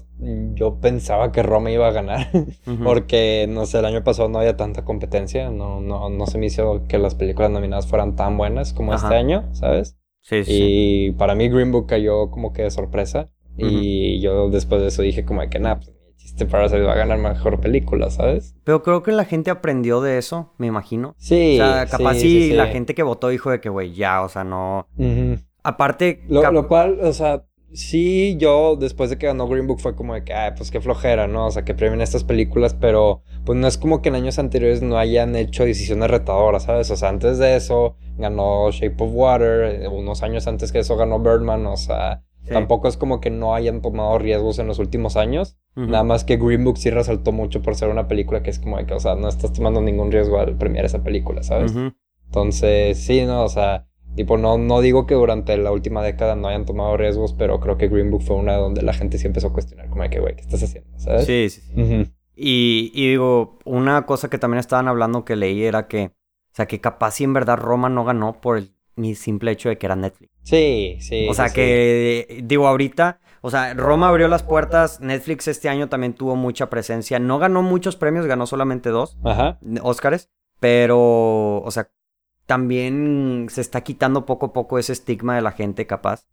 yo 0.54 0.80
pensaba 0.80 1.30
que 1.30 1.44
Roma 1.44 1.70
iba 1.70 1.86
a 1.86 1.92
ganar. 1.92 2.26
Porque, 2.82 3.46
no 3.48 3.66
sé, 3.66 3.78
el 3.78 3.84
año 3.84 4.02
pasado 4.02 4.28
no 4.28 4.40
había 4.40 4.56
tanta 4.56 4.84
competencia. 4.84 5.50
No, 5.50 5.80
no, 5.80 6.10
no 6.10 6.26
se 6.26 6.38
me 6.38 6.46
hizo 6.46 6.82
que 6.88 6.98
las 6.98 7.14
películas 7.14 7.52
nominadas 7.52 7.86
fueran 7.86 8.16
tan 8.16 8.36
buenas 8.36 8.72
como 8.72 8.92
Ajá. 8.92 9.06
este 9.06 9.16
año, 9.18 9.48
¿sabes? 9.52 9.96
Sí, 10.20 10.42
sí. 10.44 10.52
Y 10.52 11.10
para 11.12 11.36
mí 11.36 11.48
Green 11.48 11.70
Book 11.70 11.86
cayó 11.86 12.30
como 12.32 12.52
que 12.52 12.62
de 12.62 12.70
sorpresa. 12.72 13.30
Y 13.56 14.20
yo 14.20 14.50
después 14.50 14.82
de 14.82 14.88
eso 14.88 15.02
dije 15.02 15.24
como 15.24 15.42
de 15.42 15.48
que, 15.48 15.60
nah, 15.60 15.76
pues 15.76 15.93
chiste 16.34 16.46
Parasite 16.46 16.82
va 16.82 16.92
a 16.92 16.96
ganar 16.96 17.18
mejor 17.18 17.60
película, 17.60 18.10
¿sabes? 18.10 18.54
Pero 18.64 18.82
creo 18.82 19.02
que 19.02 19.12
la 19.12 19.24
gente 19.24 19.50
aprendió 19.50 20.00
de 20.00 20.18
eso, 20.18 20.52
me 20.58 20.66
imagino. 20.66 21.14
Sí. 21.18 21.58
o 21.60 21.64
sea, 21.64 21.86
capaz 21.86 22.14
sí, 22.14 22.20
sí, 22.20 22.28
sí, 22.42 22.48
sí. 22.50 22.52
la 22.54 22.66
gente 22.66 22.94
que 22.94 23.02
votó 23.02 23.28
dijo 23.28 23.50
de 23.50 23.60
que, 23.60 23.68
güey, 23.68 23.92
ya, 23.94 24.22
o 24.22 24.28
sea, 24.28 24.44
no... 24.44 24.88
Aparte, 25.62 26.22
Lo, 26.28 26.50
lo 26.52 26.68
cual, 26.68 26.98
o 27.02 27.12
sea, 27.12 27.44
sí, 27.72 28.36
yo 28.38 28.76
después 28.76 29.08
de 29.10 29.16
que 29.16 29.26
ganó 29.26 29.48
Green 29.48 29.66
Book 29.66 29.80
fue 29.80 29.96
como 29.96 30.12
de 30.14 30.22
que, 30.22 30.34
ay, 30.34 30.52
pues 30.56 30.70
qué 30.70 30.80
flojera, 30.80 31.26
¿no? 31.26 31.46
O 31.46 31.50
sea, 31.50 31.64
que 31.64 31.74
premien 31.74 32.00
estas 32.02 32.22
películas, 32.24 32.74
pero 32.74 33.22
pues 33.46 33.58
no 33.58 33.66
es 33.66 33.78
como 33.78 34.02
que 34.02 34.10
en 34.10 34.16
años 34.16 34.38
anteriores 34.38 34.82
no 34.82 34.98
hayan 34.98 35.34
hecho 35.36 35.64
decisiones 35.64 36.10
retadoras, 36.10 36.64
¿sabes? 36.64 36.90
O 36.90 36.96
sea, 36.96 37.08
antes 37.08 37.38
de 37.38 37.56
eso 37.56 37.96
ganó 38.18 38.70
Shape 38.70 38.96
of 39.02 39.10
Water, 39.14 39.82
eh, 39.82 39.88
unos 39.88 40.22
años 40.22 40.46
antes 40.46 40.70
que 40.70 40.80
eso 40.80 40.96
ganó 40.96 41.18
Birdman, 41.18 41.64
o 41.66 41.76
sea, 41.76 42.22
Sí. 42.44 42.52
tampoco 42.52 42.88
es 42.88 42.98
como 42.98 43.22
que 43.22 43.30
no 43.30 43.54
hayan 43.54 43.80
tomado 43.80 44.18
riesgos 44.18 44.58
en 44.58 44.66
los 44.66 44.78
últimos 44.78 45.16
años, 45.16 45.56
Nada 45.76 46.04
más 46.04 46.24
que 46.24 46.36
Green 46.36 46.64
Book 46.64 46.78
sí 46.78 46.90
resaltó 46.90 47.32
mucho 47.32 47.60
por 47.60 47.74
ser 47.74 47.88
una 47.88 48.06
película 48.06 48.42
que 48.42 48.50
es 48.50 48.58
como 48.58 48.78
de 48.78 48.86
que, 48.86 48.94
o 48.94 49.00
sea, 49.00 49.16
no 49.16 49.28
estás 49.28 49.52
tomando 49.52 49.80
ningún 49.80 50.12
riesgo 50.12 50.38
al 50.38 50.56
premiar 50.56 50.84
esa 50.84 51.02
película, 51.02 51.42
¿sabes? 51.42 51.74
Entonces, 52.26 52.98
sí, 52.98 53.24
no, 53.24 53.42
o 53.44 53.48
sea, 53.48 53.86
tipo, 54.14 54.38
no, 54.38 54.56
no 54.58 54.80
digo 54.80 55.06
que 55.06 55.14
durante 55.14 55.56
la 55.56 55.72
última 55.72 56.02
década 56.02 56.36
no 56.36 56.48
hayan 56.48 56.64
tomado 56.64 56.96
riesgos, 56.96 57.32
pero 57.32 57.60
creo 57.60 57.76
que 57.76 57.88
Green 57.88 58.10
Book 58.10 58.22
fue 58.22 58.36
una 58.36 58.54
donde 58.54 58.82
la 58.82 58.92
gente 58.92 59.18
sí 59.18 59.26
empezó 59.26 59.48
a 59.48 59.52
cuestionar, 59.52 59.88
como 59.88 60.02
de 60.04 60.10
que, 60.10 60.20
güey, 60.20 60.36
¿qué 60.36 60.42
estás 60.42 60.62
haciendo? 60.62 60.90
¿Sabes? 60.98 61.26
Sí, 61.26 61.48
sí, 61.50 61.60
sí. 61.60 61.80
Ujú. 61.80 62.10
Y, 62.36 62.90
y 62.94 63.08
digo, 63.10 63.58
una 63.64 64.06
cosa 64.06 64.28
que 64.28 64.38
también 64.38 64.60
estaban 64.60 64.88
hablando 64.88 65.24
que 65.24 65.36
leí 65.36 65.64
era 65.64 65.86
que, 65.88 66.06
o 66.06 66.54
sea, 66.54 66.66
que 66.66 66.80
capaz 66.80 67.12
si 67.12 67.24
en 67.24 67.32
verdad 67.32 67.58
Roma 67.58 67.88
no 67.88 68.04
ganó 68.04 68.40
por 68.40 68.58
el 68.58 68.74
mi 68.96 69.14
simple 69.14 69.50
hecho 69.50 69.68
de 69.68 69.78
que 69.78 69.86
era 69.86 69.96
Netflix. 69.96 70.32
Sí, 70.42 70.98
sí. 71.00 71.26
o 71.28 71.34
sea, 71.34 71.48
sí, 71.48 71.54
que, 71.54 72.42
digo, 72.44 72.68
ahorita, 72.68 73.20
o 73.46 73.50
sea, 73.50 73.74
Roma 73.74 74.08
abrió 74.08 74.26
las 74.26 74.42
puertas, 74.42 75.02
Netflix 75.02 75.48
este 75.48 75.68
año 75.68 75.90
también 75.90 76.14
tuvo 76.14 76.34
mucha 76.34 76.70
presencia, 76.70 77.18
no 77.18 77.38
ganó 77.38 77.60
muchos 77.60 77.94
premios, 77.94 78.24
ganó 78.24 78.46
solamente 78.46 78.88
dos. 78.88 79.18
Ajá. 79.22 79.58
Óscares, 79.82 80.30
pero, 80.60 81.60
o 81.60 81.70
sea, 81.70 81.90
también 82.46 83.48
se 83.50 83.60
está 83.60 83.82
quitando 83.82 84.24
poco 84.24 84.46
a 84.46 84.52
poco 84.54 84.78
ese 84.78 84.94
estigma 84.94 85.36
de 85.36 85.42
la 85.42 85.52
gente 85.52 85.86
capaz. 85.86 86.26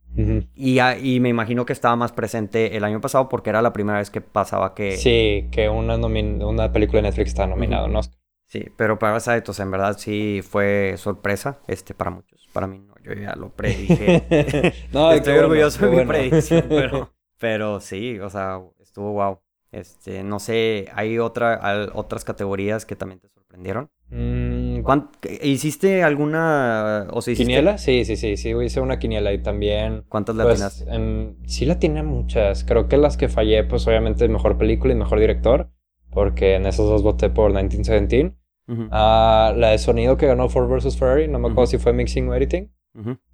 Y, 0.56 1.19
me 1.19 1.28
imagino 1.28 1.65
que 1.65 1.74
estaba 1.74 1.97
más 1.97 2.13
presente 2.13 2.78
el 2.78 2.86
año 2.86 3.02
pasado 3.02 3.28
porque 3.28 3.50
era 3.50 3.62
la 3.62 3.74
primera 3.74 3.97
vez 3.97 4.10
que 4.10 4.21
pasaba 4.21 4.74
que... 4.74 4.95
Sí, 4.95 5.50
que 5.52 5.67
una, 5.67 5.97
una 5.97 6.71
película 6.71 7.02
de 7.02 7.10
Netflix 7.10 7.32
está 7.32 7.45
nominada 7.45 7.84
a 7.84 7.88
un 7.88 7.95
Oscar. 7.97 8.21
Sí, 8.47 8.67
pero 8.78 8.97
Parasite, 8.97 9.52
o 9.52 9.54
sea, 9.54 9.65
en 9.65 9.71
verdad 9.71 9.97
sí 9.97 10.39
fue 10.50 10.93
sorpresa, 10.95 11.60
este, 11.67 11.93
para 11.93 12.12
muchos. 12.12 12.47
Para 12.54 12.67
mí 12.67 12.80
no, 12.80 12.91
yo 13.04 13.14
ya 13.14 13.36
lo 13.36 13.50
predije. 13.56 14.24
no, 14.94 15.12
Estoy 15.12 15.34
bueno, 15.34 15.48
orgulloso 15.48 15.86
de 15.86 15.90
mi 15.92 15.96
bueno. 15.96 16.12
predicción, 16.12 16.64
pero, 16.70 17.14
pero 17.40 17.80
sí, 17.80 18.20
o 18.20 18.30
sea, 18.30 18.62
estuvo 18.80 19.14
wow. 19.14 19.40
Este, 19.72 20.24
no 20.24 20.40
sé, 20.40 20.90
hay 20.94 21.18
otra, 21.18 21.54
al- 21.54 21.92
otras 21.94 22.26
categorías 22.26 22.86
que 22.86 22.96
también 22.98 23.20
te 23.22 23.30
sorprendieron. 23.30 23.90
Mm, 24.10 24.82
¿Cuán- 24.82 25.10
¿Hiciste 25.42 26.04
alguna, 26.04 27.08
o 27.12 27.22
sea, 27.22 27.32
hiciste, 27.32 27.44
¿Quiniela? 27.46 27.78
Sí, 27.78 28.04
sí, 28.04 28.18
sí, 28.18 28.36
sí, 28.36 28.50
hice 28.50 28.82
una 28.82 29.00
quiniela 29.00 29.32
y 29.32 29.42
también... 29.42 30.04
¿Cuántas 30.10 30.36
Pues, 30.36 30.60
latinas? 30.60 30.86
em, 30.90 31.36
sí 31.48 31.66
la 31.66 31.80
tiene 31.80 32.04
muchas. 32.04 32.66
Creo 32.66 32.90
que 32.90 32.98
las 32.98 33.16
que 33.16 33.30
fallé, 33.30 33.64
pues 33.64 33.88
obviamente 33.88 34.28
mejor 34.28 34.58
película 34.58 34.94
y 34.94 34.98
mejor 34.98 35.20
director. 35.22 35.70
Porque 36.12 36.56
en 36.56 36.66
esos 36.66 36.90
dos 36.90 37.04
voté 37.04 37.30
por 37.30 37.52
1917. 37.52 38.36
Ujú, 38.68 38.88
Ah, 38.92 39.54
la 39.56 39.70
de 39.70 39.78
sonido 39.78 40.18
que 40.18 40.28
ganó 40.28 40.50
Ford 40.50 40.68
vs. 40.70 40.98
Ferrari, 40.98 41.30
no 41.30 41.40
me 41.40 41.48
acuerdo 41.50 41.68
si 41.68 41.78
fue 41.78 41.94
mixing 41.94 42.28
o 42.28 42.36
editing. 42.36 42.70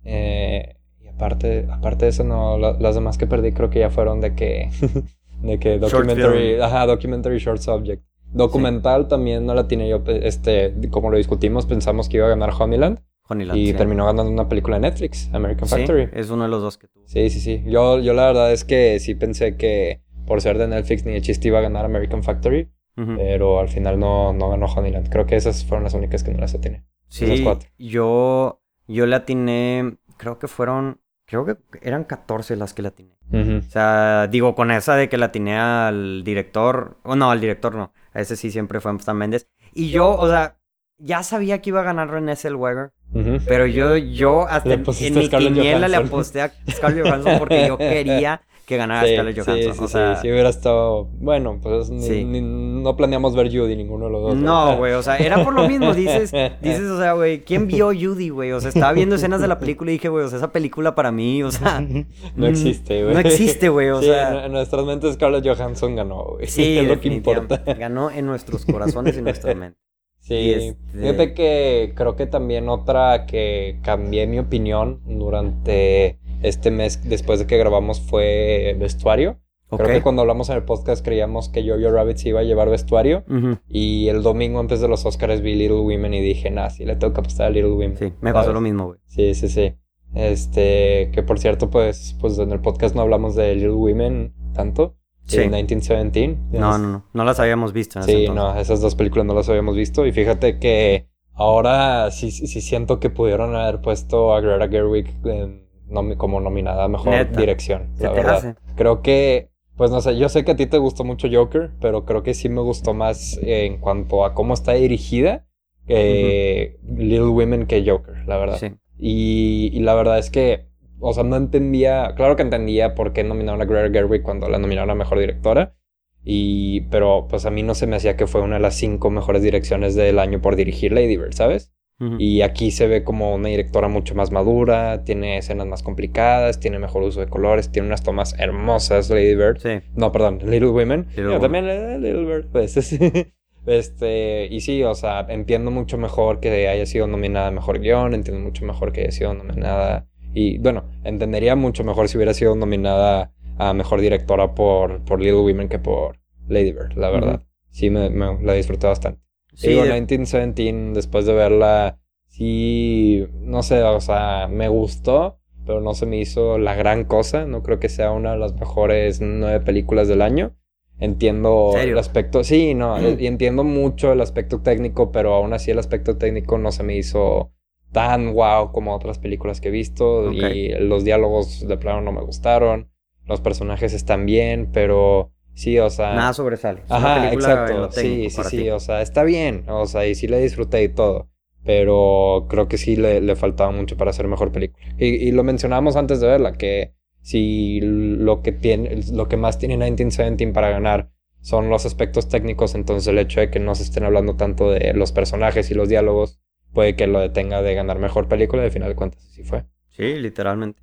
Eh, 0.04 0.76
y 1.02 1.08
aparte, 1.08 1.68
aparte 1.72 2.06
de 2.06 2.10
eso, 2.10 2.24
no, 2.24 2.58
la- 2.58 2.74
las 2.80 2.96
demás 2.96 3.18
que 3.18 3.28
perdí 3.28 3.52
creo 3.52 3.70
que 3.70 3.80
ya 3.80 3.90
fueron 3.90 4.22
de 4.22 4.36
que, 4.36 4.70
de 5.42 5.60
que 5.60 5.80
documentary, 5.80 6.60
ajá, 6.62 6.86
documentary 6.86 7.38
short 7.40 7.60
subject. 7.62 8.04
Documental 8.34 9.08
también 9.08 9.46
no 9.46 9.54
la 9.54 9.68
tiene 9.68 9.88
yo, 9.88 10.04
este, 10.06 10.74
como 10.92 11.10
lo 11.10 11.18
discutimos, 11.18 11.66
pensamos 11.66 12.10
que 12.10 12.18
iba 12.18 12.26
a 12.26 12.30
ganar 12.30 12.52
Honeyland 12.58 13.00
Honeyland, 13.30 13.58
y 13.60 13.68
sí. 13.68 13.74
terminó 13.74 14.06
ganando 14.06 14.32
una 14.32 14.48
película 14.50 14.76
de 14.78 14.82
Netflix, 14.82 15.30
American 15.34 15.68
Sí, 15.68 15.76
Factory. 15.76 16.10
es 16.14 16.30
uno 16.30 16.44
de 16.44 16.50
los 16.50 16.62
dos 16.62 16.78
que 16.78 16.88
tuvo. 16.88 17.04
Sí, 17.08 17.30
sí, 17.30 17.40
sí. 17.40 17.64
Yo, 17.66 18.00
yo 18.00 18.14
la 18.14 18.26
verdad 18.28 18.52
es 18.54 18.64
que 18.64 19.00
sí 19.00 19.16
pensé 19.16 19.56
que 19.58 20.02
por 20.26 20.42
ser 20.42 20.58
de 20.58 20.68
Netflix 20.68 21.06
ni 21.06 21.14
de 21.14 21.22
chiste 21.22 21.48
iba 21.48 21.60
a 21.60 21.62
ganar 21.62 21.84
American 21.86 22.22
Factory, 22.24 22.70
pero 22.96 23.60
al 23.60 23.68
final 23.70 24.00
no, 24.00 24.34
no 24.34 24.50
ganó 24.50 24.66
Honeyland. 24.66 25.10
Creo 25.10 25.26
que 25.26 25.36
esas 25.36 25.64
fueron 25.66 25.84
las 25.84 25.94
únicas 25.94 26.24
que 26.24 26.32
no 26.32 26.40
las 26.40 26.54
esas 26.56 26.82
Sí, 27.10 27.44
cuatro. 27.44 27.70
yo, 27.78 28.62
yo 28.88 29.06
le 29.06 29.16
atiné, 29.16 29.98
creo 30.18 30.40
que 30.40 30.48
fueron, 30.48 31.00
creo 31.26 31.46
que 31.46 31.58
eran 31.82 32.04
14 32.04 32.56
las 32.56 32.74
que 32.74 32.82
le 32.82 32.88
atiné. 32.90 33.18
O 33.30 33.62
sea, 33.70 34.28
digo, 34.28 34.56
con 34.56 34.72
esa 34.72 34.96
de 34.96 35.10
que 35.10 35.18
la 35.18 35.26
atiné 35.28 35.60
al 35.60 36.24
director, 36.24 36.98
o 37.04 37.16
no, 37.16 37.30
al 37.30 37.42
director 37.42 37.76
no, 37.76 37.92
a 38.14 38.22
ese 38.22 38.38
sí 38.38 38.52
siempre 38.52 38.80
fue 38.80 38.98
Sam 39.00 39.18
Mendes. 39.18 39.50
Y 39.74 39.90
yo, 39.90 40.16
o 40.16 40.30
sea, 40.30 40.58
ya 40.98 41.24
sabía 41.24 41.62
que 41.62 41.70
iba 41.70 41.82
a 41.82 41.84
ganar 41.84 42.10
René 42.10 42.36
Zellweger, 42.36 42.92
Ujú. 43.14 43.38
pero 43.48 43.66
yo, 43.66 43.98
yo 43.98 44.48
hasta 44.48 44.74
en, 44.74 44.84
en 44.88 45.16
mi 45.16 45.30
quiniela 45.30 45.88
le 45.88 45.98
aposté 45.98 46.42
a 46.42 46.54
Scarlett 46.72 47.06
Johansson 47.06 47.38
porque 47.38 47.68
yo 47.68 47.78
quería 47.78 48.42
que 48.68 48.76
ganara 48.76 49.08
Sí, 49.08 49.14
Scarlett 49.14 49.36
sí, 49.36 49.42
Johansson. 49.46 49.74
sí, 49.74 49.80
o 49.80 49.88
sí, 49.88 49.92
sea, 49.94 50.16
sí 50.18 50.30
hubiera 50.30 50.50
estado... 50.50 51.06
Bueno, 51.20 51.58
pues 51.64 51.90
ni- 51.90 52.02
Sí. 52.06 52.26
ni- 52.26 52.42
no 52.42 52.98
planeamos 52.98 53.34
ver 53.34 53.48
Judy 53.50 53.78
ninguno 53.78 54.08
de 54.08 54.12
los 54.12 54.22
dos. 54.24 54.36
No, 54.36 54.76
güey, 54.76 54.92
o 54.92 55.02
sea, 55.02 55.16
era 55.16 55.42
por 55.42 55.54
lo 55.54 55.66
mismo, 55.70 55.94
dices, 55.94 56.34
dices, 56.62 56.82
o 56.92 56.98
sea, 57.00 57.14
güey, 57.14 57.46
¿quién 57.46 57.68
vio 57.68 57.88
Judy, 57.88 58.28
güey? 58.28 58.52
O 58.52 58.60
sea, 58.60 58.68
estaba 58.68 58.92
viendo 58.92 59.16
escenas 59.16 59.40
de 59.40 59.48
la 59.48 59.58
película 59.58 59.90
y 59.92 59.94
dije, 59.94 60.10
güey, 60.10 60.26
o 60.26 60.28
sea, 60.28 60.38
esa 60.40 60.52
película 60.52 60.96
para 60.96 61.14
mí, 61.14 61.44
o 61.44 61.50
sea, 61.52 61.82
No 62.36 62.46
existe, 62.46 63.04
güey. 63.04 63.14
No 63.14 63.22
existe, 63.22 63.70
güey, 63.70 63.90
o 63.90 64.02
Sí, 64.02 64.08
sea. 64.08 64.40
en, 64.40 64.46
en 64.48 64.52
nuestras 64.52 64.86
mentes 64.86 65.14
Scarlett 65.14 65.48
Johansson 65.48 65.96
ganó, 65.96 66.26
güey. 66.26 66.48
sí, 66.48 66.78
es 66.80 66.88
lo 66.90 67.00
que 67.00 67.08
importa. 67.08 67.64
Ganó 67.80 68.12
en 68.12 68.26
nuestros 68.26 68.66
corazones 68.66 69.18
y 69.18 69.22
nuestra 69.22 69.56
mente. 69.56 69.80
Sí, 70.20 70.34
Y 70.34 70.52
este- 70.52 70.78
fíjate 70.92 71.34
que 71.34 71.94
creo 71.96 72.18
que 72.18 72.26
también 72.26 72.68
otra 72.68 73.26
que 73.28 73.80
cambié 73.82 74.28
mi 74.28 74.40
opinión 74.40 75.00
durante 75.06 76.20
este 76.42 76.72
mes 76.72 77.08
después 77.08 77.40
de 77.40 77.48
que 77.48 77.58
grabamos 77.58 78.02
fue 78.02 78.76
vestuario. 78.80 79.40
Creo 79.70 79.88
que 79.88 80.02
cuando 80.02 80.22
hablamos 80.22 80.50
en 80.50 80.56
el 80.56 80.64
podcast 80.64 81.04
creíamos 81.04 81.50
que 81.50 81.68
Jojo 81.68 81.92
Rabbit 81.92 82.18
se 82.18 82.30
iba 82.30 82.40
a 82.40 82.44
llevar 82.44 82.70
vestuario. 82.70 83.26
Y 83.68 84.08
el 84.08 84.24
domingo 84.24 84.60
antes 84.60 84.80
de 84.80 84.88
los 84.88 85.06
Oscars 85.06 85.42
vi 85.42 85.56
Little 85.56 85.82
Women 85.82 86.14
y 86.14 86.22
dije, 86.22 86.50
nah, 86.50 86.70
sí 86.70 86.86
le 86.86 86.96
tengo 86.96 87.14
que 87.14 87.20
apostar 87.20 87.48
a 87.48 87.50
Little 87.50 87.72
Women. 87.72 87.98
Sí, 87.98 88.14
me 88.22 88.32
pasó 88.32 88.54
lo 88.54 88.62
mismo, 88.62 88.88
güey. 88.88 89.00
Sí, 89.08 89.36
sí, 89.36 89.50
sí. 89.50 89.76
Este, 90.14 91.12
que 91.12 91.22
por 91.22 91.38
cierto, 91.38 91.70
pues, 91.70 92.16
pues 92.20 92.40
en 92.40 92.52
el 92.52 92.62
podcast 92.62 92.96
no 92.96 93.02
hablamos 93.02 93.36
de 93.36 93.56
Little 93.56 93.72
Women 93.72 94.34
tanto. 94.54 94.96
Sí. 95.26 95.38
De 95.38 95.44
1917. 95.44 96.38
No, 96.58 96.78
no, 96.78 96.88
no, 96.88 97.06
no 97.14 97.24
las 97.26 97.38
habíamos 97.42 97.74
visto 97.74 98.00
en 98.00 98.06
Sí, 98.06 98.30
no, 98.30 98.58
esas 98.58 98.80
dos 98.80 98.96
películas 98.96 99.26
no 99.26 99.34
las 99.34 99.50
habíamos 99.50 99.76
visto. 99.76 100.06
Y 100.06 100.14
fíjate 100.14 100.60
que 100.60 101.10
ahora 101.34 102.10
sí, 102.12 102.32
sí 102.32 102.48
sí 102.48 102.62
siento 102.62 103.02
que 103.02 103.10
pudieron 103.10 103.54
haber 103.54 103.82
puesto 103.82 104.34
a 104.34 104.40
Greta 104.40 104.70
Gerwig 104.70 105.14
en 105.26 105.67
nomi- 105.90 106.18
como 106.18 106.40
nominada 106.42 106.86
a 106.86 106.88
mejor 106.88 107.10
Neta. 107.10 107.40
dirección. 107.40 107.92
¿Se 107.96 108.04
La 108.04 108.12
verdad. 108.12 108.36
hace? 108.36 108.56
Creo 108.76 109.02
que, 109.02 109.50
pues 109.76 109.92
no 109.92 110.02
sé, 110.02 110.18
yo 110.18 110.30
sé 110.30 110.44
que 110.46 110.52
a 110.52 110.56
ti 110.56 110.66
te 110.66 110.78
gustó 110.78 111.04
mucho 111.04 111.28
Joker, 111.32 111.72
pero 111.80 112.06
creo 112.06 112.24
que 112.24 112.34
sí 112.34 112.50
me 112.50 112.62
gustó 112.62 112.94
más 112.94 113.38
eh, 113.44 113.66
en 113.66 113.80
cuanto 113.80 114.26
a 114.26 114.34
cómo 114.34 114.54
está 114.54 114.74
dirigida 114.74 115.46
eh, 115.88 116.78
Little 116.84 117.28
Women 117.30 117.66
que 117.66 117.84
Joker, 117.90 118.16
la 118.28 118.38
verdad. 118.38 118.58
Sí. 118.60 118.68
Y, 119.00 119.70
y 119.74 119.80
la 119.82 119.94
verdad 119.96 120.18
es 120.20 120.30
que, 120.30 120.68
o 121.00 121.14
sea, 121.14 121.24
no 121.24 121.36
entendía, 121.36 122.14
claro 122.16 122.36
que 122.36 122.42
entendía 122.42 122.96
por 122.96 123.14
qué 123.14 123.24
nominaron 123.24 123.62
a 123.62 123.66
Greta 123.66 123.94
Gerwig 123.94 124.24
cuando 124.24 124.50
la 124.50 124.58
nominaron 124.60 124.90
a 124.90 124.96
Mejor 124.96 125.20
Directora, 125.20 125.76
y, 126.24 126.82
pero 126.90 127.28
pues 127.30 127.46
a 127.46 127.52
mí 127.52 127.64
no 127.64 127.74
se 127.74 127.88
me 127.88 127.96
hacía 127.96 128.18
que 128.18 128.28
fue 128.28 128.42
una 128.42 128.56
de 128.56 128.62
las 128.62 128.76
cinco 128.76 129.10
mejores 129.12 129.42
direcciones 129.44 129.96
del 129.96 130.20
año 130.20 130.42
por 130.42 130.56
dirigir 130.58 130.92
Lady 130.92 131.16
Bird, 131.16 131.34
¿sabes? 131.34 131.72
Y 132.20 132.42
aquí 132.42 132.70
se 132.70 132.86
ve 132.88 133.04
como 133.04 133.34
una 133.34 133.50
directora 133.50 133.88
mucho 133.88 134.14
más 134.14 134.32
madura, 134.32 135.04
tiene 135.04 135.40
escenas 135.40 135.66
más 135.66 135.82
complicadas, 135.82 136.60
tiene 136.60 136.78
mejor 136.78 137.02
uso 137.02 137.22
de 137.22 137.28
colores, 137.28 137.72
tiene 137.72 137.88
unas 137.88 138.04
tomas 138.04 138.36
hermosas 138.40 139.10
Lady 139.10 139.34
Bird. 139.34 139.58
Sí. 139.60 139.80
No, 139.96 140.12
perdón, 140.12 140.40
Little 140.46 140.70
Women. 140.70 141.08
Little 141.16 141.40
también 141.40 141.66
eh, 141.68 141.98
Little 142.00 142.26
Bird, 142.26 142.48
pues. 142.52 142.78
este, 143.66 144.48
y 144.52 144.62
sí, 144.62 144.84
o 144.84 144.94
sea, 144.96 145.26
entiendo 145.30 145.72
mucho 145.72 145.98
mejor 145.98 146.40
que 146.40 146.68
haya 146.68 146.86
sido 146.86 147.08
nominada 147.08 147.48
a 147.48 147.52
mejor 147.52 147.80
guion, 147.80 148.14
entiendo 148.14 148.42
mucho 148.44 148.64
mejor 148.66 148.92
que 148.92 149.02
haya 149.02 149.12
sido 149.12 149.34
nominada. 149.34 150.08
Y 150.34 150.60
bueno, 150.60 150.86
entendería 151.04 151.56
mucho 151.56 151.84
mejor 151.84 152.10
si 152.10 152.18
hubiera 152.18 152.34
sido 152.34 152.56
nominada 152.56 153.34
a 153.58 153.74
mejor 153.74 154.02
directora 154.02 154.54
por, 154.54 155.04
por 155.04 155.20
Little 155.20 155.40
Women 155.42 155.68
que 155.68 155.80
por 155.80 156.20
Lady 156.48 156.72
Bird, 156.72 156.94
la 156.96 157.10
verdad. 157.10 157.42
Sí, 157.72 157.90
me, 157.90 158.10
me- 158.10 158.42
la 158.44 158.54
disfruté 158.54 158.86
bastante. 158.88 159.22
Sí, 159.58 159.70
Digo, 159.70 159.82
de- 159.82 159.90
1917, 159.90 160.92
después 160.94 161.26
de 161.26 161.34
verla, 161.34 162.00
sí, 162.28 163.26
no 163.42 163.64
sé, 163.64 163.82
o 163.82 164.00
sea, 164.00 164.48
me 164.48 164.68
gustó, 164.68 165.40
pero 165.66 165.82
no 165.82 165.96
se 165.96 166.06
me 166.06 166.20
hizo 166.20 166.60
la 166.60 166.76
gran 166.76 167.06
cosa. 167.06 167.46
No 167.46 167.64
creo 167.64 167.80
que 167.80 167.90
sea 167.90 168.12
una 168.12 168.34
de 168.34 168.38
las 168.38 168.54
mejores 168.54 169.20
nueve 169.20 169.60
películas 169.60 170.08
del 170.08 170.22
año. 170.22 170.56
Entiendo 171.00 171.72
¿Serio? 171.74 171.94
el 171.94 172.00
aspecto, 172.00 172.44
sí, 172.44 172.76
no, 172.76 173.00
y 173.20 173.26
entiendo 173.26 173.64
mucho 173.64 174.12
el 174.14 174.22
aspecto 174.22 174.62
técnico, 174.62 175.12
pero 175.12 175.34
aún 175.34 175.54
así 175.54 175.72
el 175.72 175.80
aspecto 175.80 176.18
técnico 176.18 176.58
no 176.60 176.72
se 176.72 176.84
me 176.84 176.96
hizo 176.96 177.52
tan 177.92 178.34
wow 178.34 178.72
como 178.72 178.96
otras 178.96 179.18
películas 179.18 179.60
que 179.60 179.70
he 179.70 179.72
visto. 179.72 180.32
Y 180.32 180.70
los 180.70 181.04
diálogos 181.04 181.68
de 181.68 181.78
plano 181.78 182.02
no 182.02 182.12
me 182.12 182.22
gustaron. 182.22 182.92
Los 183.26 183.42
personajes 183.42 183.94
están 183.94 184.28
bien, 184.28 184.70
pero 184.72 185.32
sí, 185.58 185.78
o 185.80 185.90
sea. 185.90 186.14
Nada 186.16 186.34
sobresale. 186.34 186.82
Es 186.86 186.90
una 186.90 186.98
Ajá, 186.98 187.30
película 187.30 187.52
exacto. 187.52 187.92
Sí, 187.92 188.30
sí, 188.30 188.44
sí. 188.44 188.58
ti. 188.58 188.70
O 188.70 188.80
sea, 188.80 189.02
está 189.02 189.24
bien. 189.24 189.66
O 189.68 189.86
sea, 189.86 190.08
y 190.08 190.16
sí 190.16 190.28
la 190.28 190.38
disfruté 190.38 190.84
y 190.84 190.90
todo. 190.90 191.30
Pero 191.64 192.46
creo 192.50 192.68
que 192.68 192.78
sí 192.78 192.96
le, 192.96 193.20
le 193.20 193.36
faltaba 193.36 193.72
mucho 193.72 193.98
para 193.98 194.12
hacer 194.12 194.28
mejor 194.28 194.52
película. 194.52 194.86
Y, 194.98 195.08
y 195.08 195.32
lo 195.32 195.44
mencionábamos 195.44 195.98
antes 195.98 196.22
de 196.22 196.28
verla, 196.28 196.54
que 196.54 196.94
si 197.22 197.82
lo 197.82 198.42
que 198.42 198.54
tiene, 198.54 199.02
lo 199.12 199.28
que 199.28 199.36
más 199.36 199.60
tiene 199.60 199.76
1917 199.76 200.54
para 200.54 200.70
ganar 200.70 201.10
son 201.42 201.70
los 201.70 201.86
aspectos 201.86 202.30
técnicos, 202.30 202.74
entonces 202.76 203.08
el 203.08 203.18
hecho 203.20 203.40
de 203.40 203.50
que 203.50 203.60
no 203.60 203.76
se 203.76 203.84
estén 203.84 204.04
hablando 204.04 204.36
tanto 204.36 204.72
de 204.72 204.94
los 204.94 205.12
personajes 205.12 205.70
y 205.72 205.74
los 205.74 205.90
diálogos 205.90 206.40
puede 206.74 206.96
que 206.96 207.08
lo 207.08 207.20
detenga 207.20 207.62
de 207.62 207.74
ganar 207.74 208.00
mejor 208.00 208.28
película. 208.28 208.64
Al 208.64 208.72
final 208.72 208.90
de 208.90 208.96
cuentas, 208.96 209.26
así 209.30 209.44
fue. 209.44 209.66
Sí, 209.90 210.16
literalmente. 210.16 210.82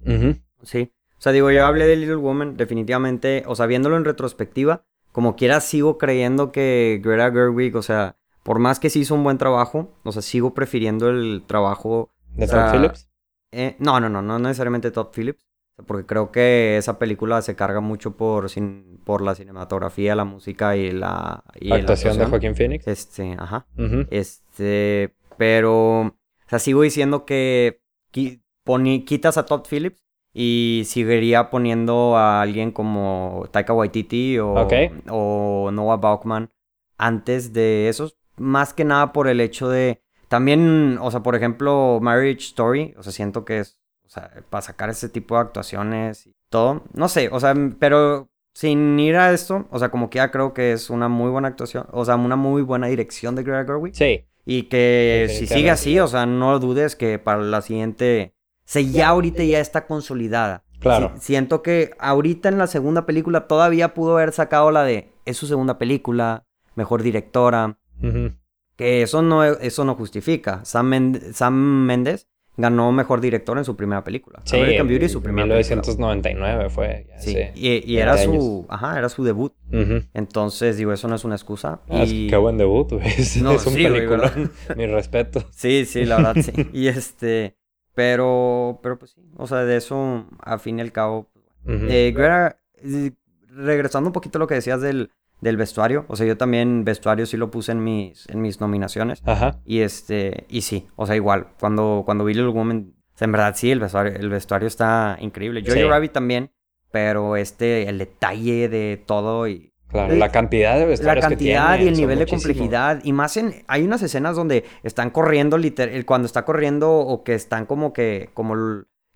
Sí. 0.62 0.90
O 1.24 1.26
sea, 1.26 1.32
digo, 1.32 1.50
yo 1.50 1.64
hablé 1.64 1.86
de 1.86 1.96
Little 1.96 2.16
Woman, 2.16 2.58
definitivamente, 2.58 3.44
o 3.46 3.56
sea, 3.56 3.64
viéndolo 3.64 3.96
en 3.96 4.04
retrospectiva, 4.04 4.84
como 5.10 5.36
quiera 5.36 5.60
sigo 5.60 5.96
creyendo 5.96 6.52
que 6.52 7.00
Greta 7.02 7.32
Gerwig, 7.32 7.74
o 7.76 7.80
sea, 7.80 8.18
por 8.42 8.58
más 8.58 8.78
que 8.78 8.90
sí 8.90 9.00
hizo 9.00 9.14
un 9.14 9.24
buen 9.24 9.38
trabajo, 9.38 9.94
o 10.02 10.12
sea, 10.12 10.20
sigo 10.20 10.52
prefiriendo 10.52 11.08
el 11.08 11.42
trabajo... 11.46 12.10
¿De 12.36 12.44
o 12.44 12.48
sea, 12.48 12.66
Todd 12.66 12.72
Phillips? 12.74 13.08
eh, 13.52 13.74
no, 13.78 14.00
no, 14.00 14.10
no, 14.10 14.20
no 14.20 14.38
necesariamente 14.38 14.90
Todd 14.90 15.12
Phillips, 15.16 15.46
porque 15.86 16.04
creo 16.04 16.30
que 16.30 16.76
esa 16.76 16.98
película 16.98 17.40
se 17.40 17.56
carga 17.56 17.80
mucho 17.80 18.18
por, 18.18 18.50
sin, 18.50 19.00
por 19.02 19.22
la 19.22 19.34
cinematografía, 19.34 20.14
la 20.14 20.24
música 20.26 20.76
y 20.76 20.90
la... 20.92 21.42
Y 21.58 21.68
la 21.68 21.76
Actuación 21.76 22.18
de 22.18 22.26
Joaquín 22.26 22.54
Phoenix. 22.54 22.86
Este, 22.86 23.34
ajá. 23.38 23.66
Este, 24.10 25.14
pero, 25.38 26.00
o 26.02 26.14
sea, 26.48 26.58
sigo 26.58 26.82
diciendo 26.82 27.24
que 27.24 27.80
qui- 28.12 28.42
poni- 28.62 29.06
quitas 29.06 29.38
a 29.38 29.46
Todd 29.46 29.62
Phillips 29.66 30.02
y 30.34 30.82
seguiría 30.84 31.48
poniendo 31.48 32.16
a 32.16 32.42
alguien 32.42 32.72
como 32.72 33.46
Taika 33.52 33.72
Waititi 33.72 34.38
o, 34.40 35.70
Noah 35.72 35.96
Bauchman 35.96 36.50
antes 36.98 37.52
de 37.52 37.88
esos, 37.88 38.16
más 38.36 38.74
que 38.74 38.84
nada 38.84 39.12
por 39.12 39.28
el 39.28 39.40
hecho 39.40 39.68
de, 39.68 40.02
también, 40.28 40.98
o 41.00 41.10
sea, 41.10 41.22
por 41.22 41.36
ejemplo, 41.36 42.00
Marriage 42.02 42.40
Story, 42.46 42.94
o 42.98 43.02
sea, 43.02 43.12
siento 43.12 43.44
que 43.44 43.60
es, 43.60 43.80
o 44.04 44.08
sea, 44.08 44.30
para 44.50 44.62
sacar 44.62 44.90
ese 44.90 45.08
tipo 45.08 45.36
de 45.36 45.42
actuaciones 45.42 46.26
y 46.26 46.34
todo, 46.50 46.82
no 46.92 47.08
sé, 47.08 47.28
o 47.30 47.38
sea, 47.38 47.54
pero 47.78 48.28
sin 48.54 48.98
ir 48.98 49.16
a 49.16 49.32
esto, 49.32 49.66
o 49.70 49.78
sea, 49.78 49.90
como 49.90 50.10
que 50.10 50.16
ya 50.16 50.30
creo 50.30 50.52
que 50.52 50.72
es 50.72 50.90
una 50.90 51.08
muy 51.08 51.30
buena 51.30 51.48
actuación, 51.48 51.86
o 51.92 52.04
sea, 52.04 52.16
una 52.16 52.36
muy 52.36 52.62
buena 52.62 52.88
dirección 52.88 53.34
de 53.34 53.42
Greta 53.44 53.64
Gerwig. 53.64 53.94
Sí. 53.94 54.24
Y 54.46 54.64
que 54.64 55.26
si 55.30 55.46
sigue 55.46 55.70
así, 55.70 55.98
o 55.98 56.06
sea, 56.06 56.26
no 56.26 56.58
dudes 56.58 56.96
que 56.96 57.18
para 57.18 57.40
la 57.40 57.62
siguiente. 57.62 58.33
O 58.64 58.66
sea, 58.66 58.82
ya 58.82 59.08
ahorita 59.08 59.42
ya 59.44 59.60
está 59.60 59.86
consolidada. 59.86 60.64
Claro. 60.80 61.12
Si- 61.16 61.26
siento 61.26 61.62
que 61.62 61.90
ahorita 61.98 62.48
en 62.48 62.58
la 62.58 62.66
segunda 62.66 63.06
película 63.06 63.46
todavía 63.46 63.94
pudo 63.94 64.14
haber 64.16 64.32
sacado 64.32 64.70
la 64.70 64.84
de. 64.84 65.10
Es 65.24 65.36
su 65.36 65.46
segunda 65.46 65.78
película, 65.78 66.44
mejor 66.74 67.02
directora. 67.02 67.78
Ujú. 68.02 68.32
Que 68.76 69.02
eso 69.02 69.22
no, 69.22 69.44
eso 69.44 69.84
no 69.84 69.94
justifica. 69.94 70.64
Sam, 70.64 70.90
Mend- 70.92 71.32
Sam 71.32 71.54
Méndez 71.86 72.26
ganó 72.56 72.90
mejor 72.92 73.20
director 73.20 73.56
en 73.58 73.64
su 73.64 73.76
primera 73.76 74.02
película. 74.04 74.40
Sí, 74.44 74.56
American 74.56 74.88
Beauty, 74.88 75.08
su 75.08 75.22
primera 75.22 75.46
película. 75.48 75.76
1999 75.82 76.70
fue. 76.70 77.06
ya 77.08 77.18
Sí, 77.20 77.32
sé, 77.32 77.52
y, 77.54 77.68
y 77.68 77.96
20 77.96 78.00
era 78.00 78.16
su. 78.18 78.66
Ajá, 78.68 78.98
era 78.98 79.08
su 79.08 79.24
debut. 79.24 79.52
Ujú. 79.72 80.02
Entonces, 80.14 80.76
digo, 80.76 80.92
eso 80.92 81.06
no 81.08 81.14
es 81.16 81.24
una 81.24 81.34
excusa. 81.36 81.80
Ah, 81.88 82.04
y... 82.06 82.28
qué 82.28 82.36
buen 82.36 82.58
debut, 82.58 82.92
güey. 82.92 83.06
Es, 83.06 83.36
No, 83.42 83.52
es 83.52 83.66
un 83.66 83.74
sí, 83.74 83.82
película. 83.84 84.32
Mi 84.76 84.86
respeto. 84.86 85.44
Sí, 85.50 85.84
sí, 85.86 86.04
la 86.04 86.16
verdad, 86.16 86.36
sí. 86.42 86.52
Y 86.72 86.88
este, 86.88 87.56
pero, 87.94 88.80
pero 88.82 88.98
pues 88.98 89.12
sí, 89.12 89.22
o 89.36 89.46
sea, 89.46 89.58
de 89.64 89.76
eso, 89.76 90.26
a 90.40 90.58
fin 90.58 90.78
y 90.78 90.82
al 90.82 90.92
cabo, 90.92 91.30
pues, 91.64 91.76
Ujú. 91.82 91.86
eh, 91.90 92.12
Greta, 92.14 92.58
eh, 92.82 93.12
regresando 93.48 94.08
un 94.08 94.12
poquito 94.12 94.38
a 94.38 94.40
lo 94.40 94.46
que 94.46 94.54
decías 94.54 94.80
del, 94.80 95.10
del 95.40 95.56
vestuario, 95.56 96.04
o 96.08 96.16
sea, 96.16 96.26
yo 96.26 96.36
también 96.36 96.84
vestuario 96.84 97.26
sí 97.26 97.36
lo 97.36 97.50
puse 97.50 97.72
en 97.72 97.82
mis, 97.84 98.28
en 98.28 98.40
mis 98.40 98.60
nominaciones, 98.60 99.22
Ajá. 99.26 99.60
y 99.64 99.80
este, 99.80 100.44
y 100.48 100.62
sí, 100.62 100.88
o 100.96 101.06
sea, 101.06 101.16
igual, 101.16 101.48
cuando, 101.60 102.02
cuando 102.04 102.24
vi 102.24 102.34
Little 102.34 102.50
Woman, 102.50 102.94
o 103.14 103.18
sea, 103.18 103.26
en 103.26 103.32
verdad 103.32 103.54
sí, 103.56 103.70
el 103.70 103.80
vestuario, 103.80 104.12
el 104.14 104.28
vestuario 104.28 104.66
está 104.66 105.16
increíble. 105.20 105.60
Jojo 105.62 105.74
Sí. 105.76 105.82
Rabbit 105.84 106.12
también, 106.12 106.50
pero 106.90 107.36
este, 107.36 107.88
el 107.88 107.98
detalle 107.98 108.68
de 108.68 109.02
todo 109.06 109.46
y... 109.48 109.72
Claro, 109.94 110.12
Eh, 110.12 110.16
la 110.18 110.28
cantidad 110.30 110.74
de 110.74 110.80
La 110.80 110.86
vestuarios 110.86 111.24
que 111.26 111.28
cantidad 111.30 111.78
y 111.78 111.86
el 111.88 111.94
nivel 111.96 112.18
de 112.18 112.24
muchísimos. 112.26 112.42
complejidad. 112.44 113.00
Y 113.04 113.12
más 113.12 113.36
en. 113.36 113.62
Hay 113.68 113.82
unas 113.84 114.02
escenas 114.02 114.34
donde 114.36 114.64
están 114.82 115.10
corriendo, 115.10 115.56
literal. 115.56 116.04
Cuando 116.04 116.26
está 116.26 116.44
corriendo 116.44 116.92
o 116.92 117.22
que 117.24 117.34
están 117.34 117.64
como 117.64 117.92
que. 117.92 118.28
Como 118.34 118.54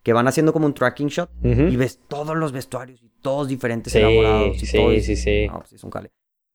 que 0.05 0.13
van 0.13 0.29
haciendo 0.29 0.53
como 0.53 0.67
un 0.67 0.75
tracking 0.75 1.09
shot. 1.09 1.29
Ujú. 1.43 1.63
Y 1.63 1.77
ves 1.77 2.01
todos 2.09 2.37
los 2.37 2.53
vestuarios 2.53 3.03
y 3.03 3.11
todos 3.21 3.49
diferentes 3.49 3.93
Sí, 3.93 3.99
elaborados. 3.99 4.63
Y 4.63 4.67
sí, 4.67 4.77
todo, 4.79 4.93
y- 4.93 5.01
sí, 5.03 5.17
sí. 5.17 5.47
No, 5.49 5.59
pues 5.59 5.73
es 5.73 5.83
un 5.85 5.91
cale. 5.91 6.13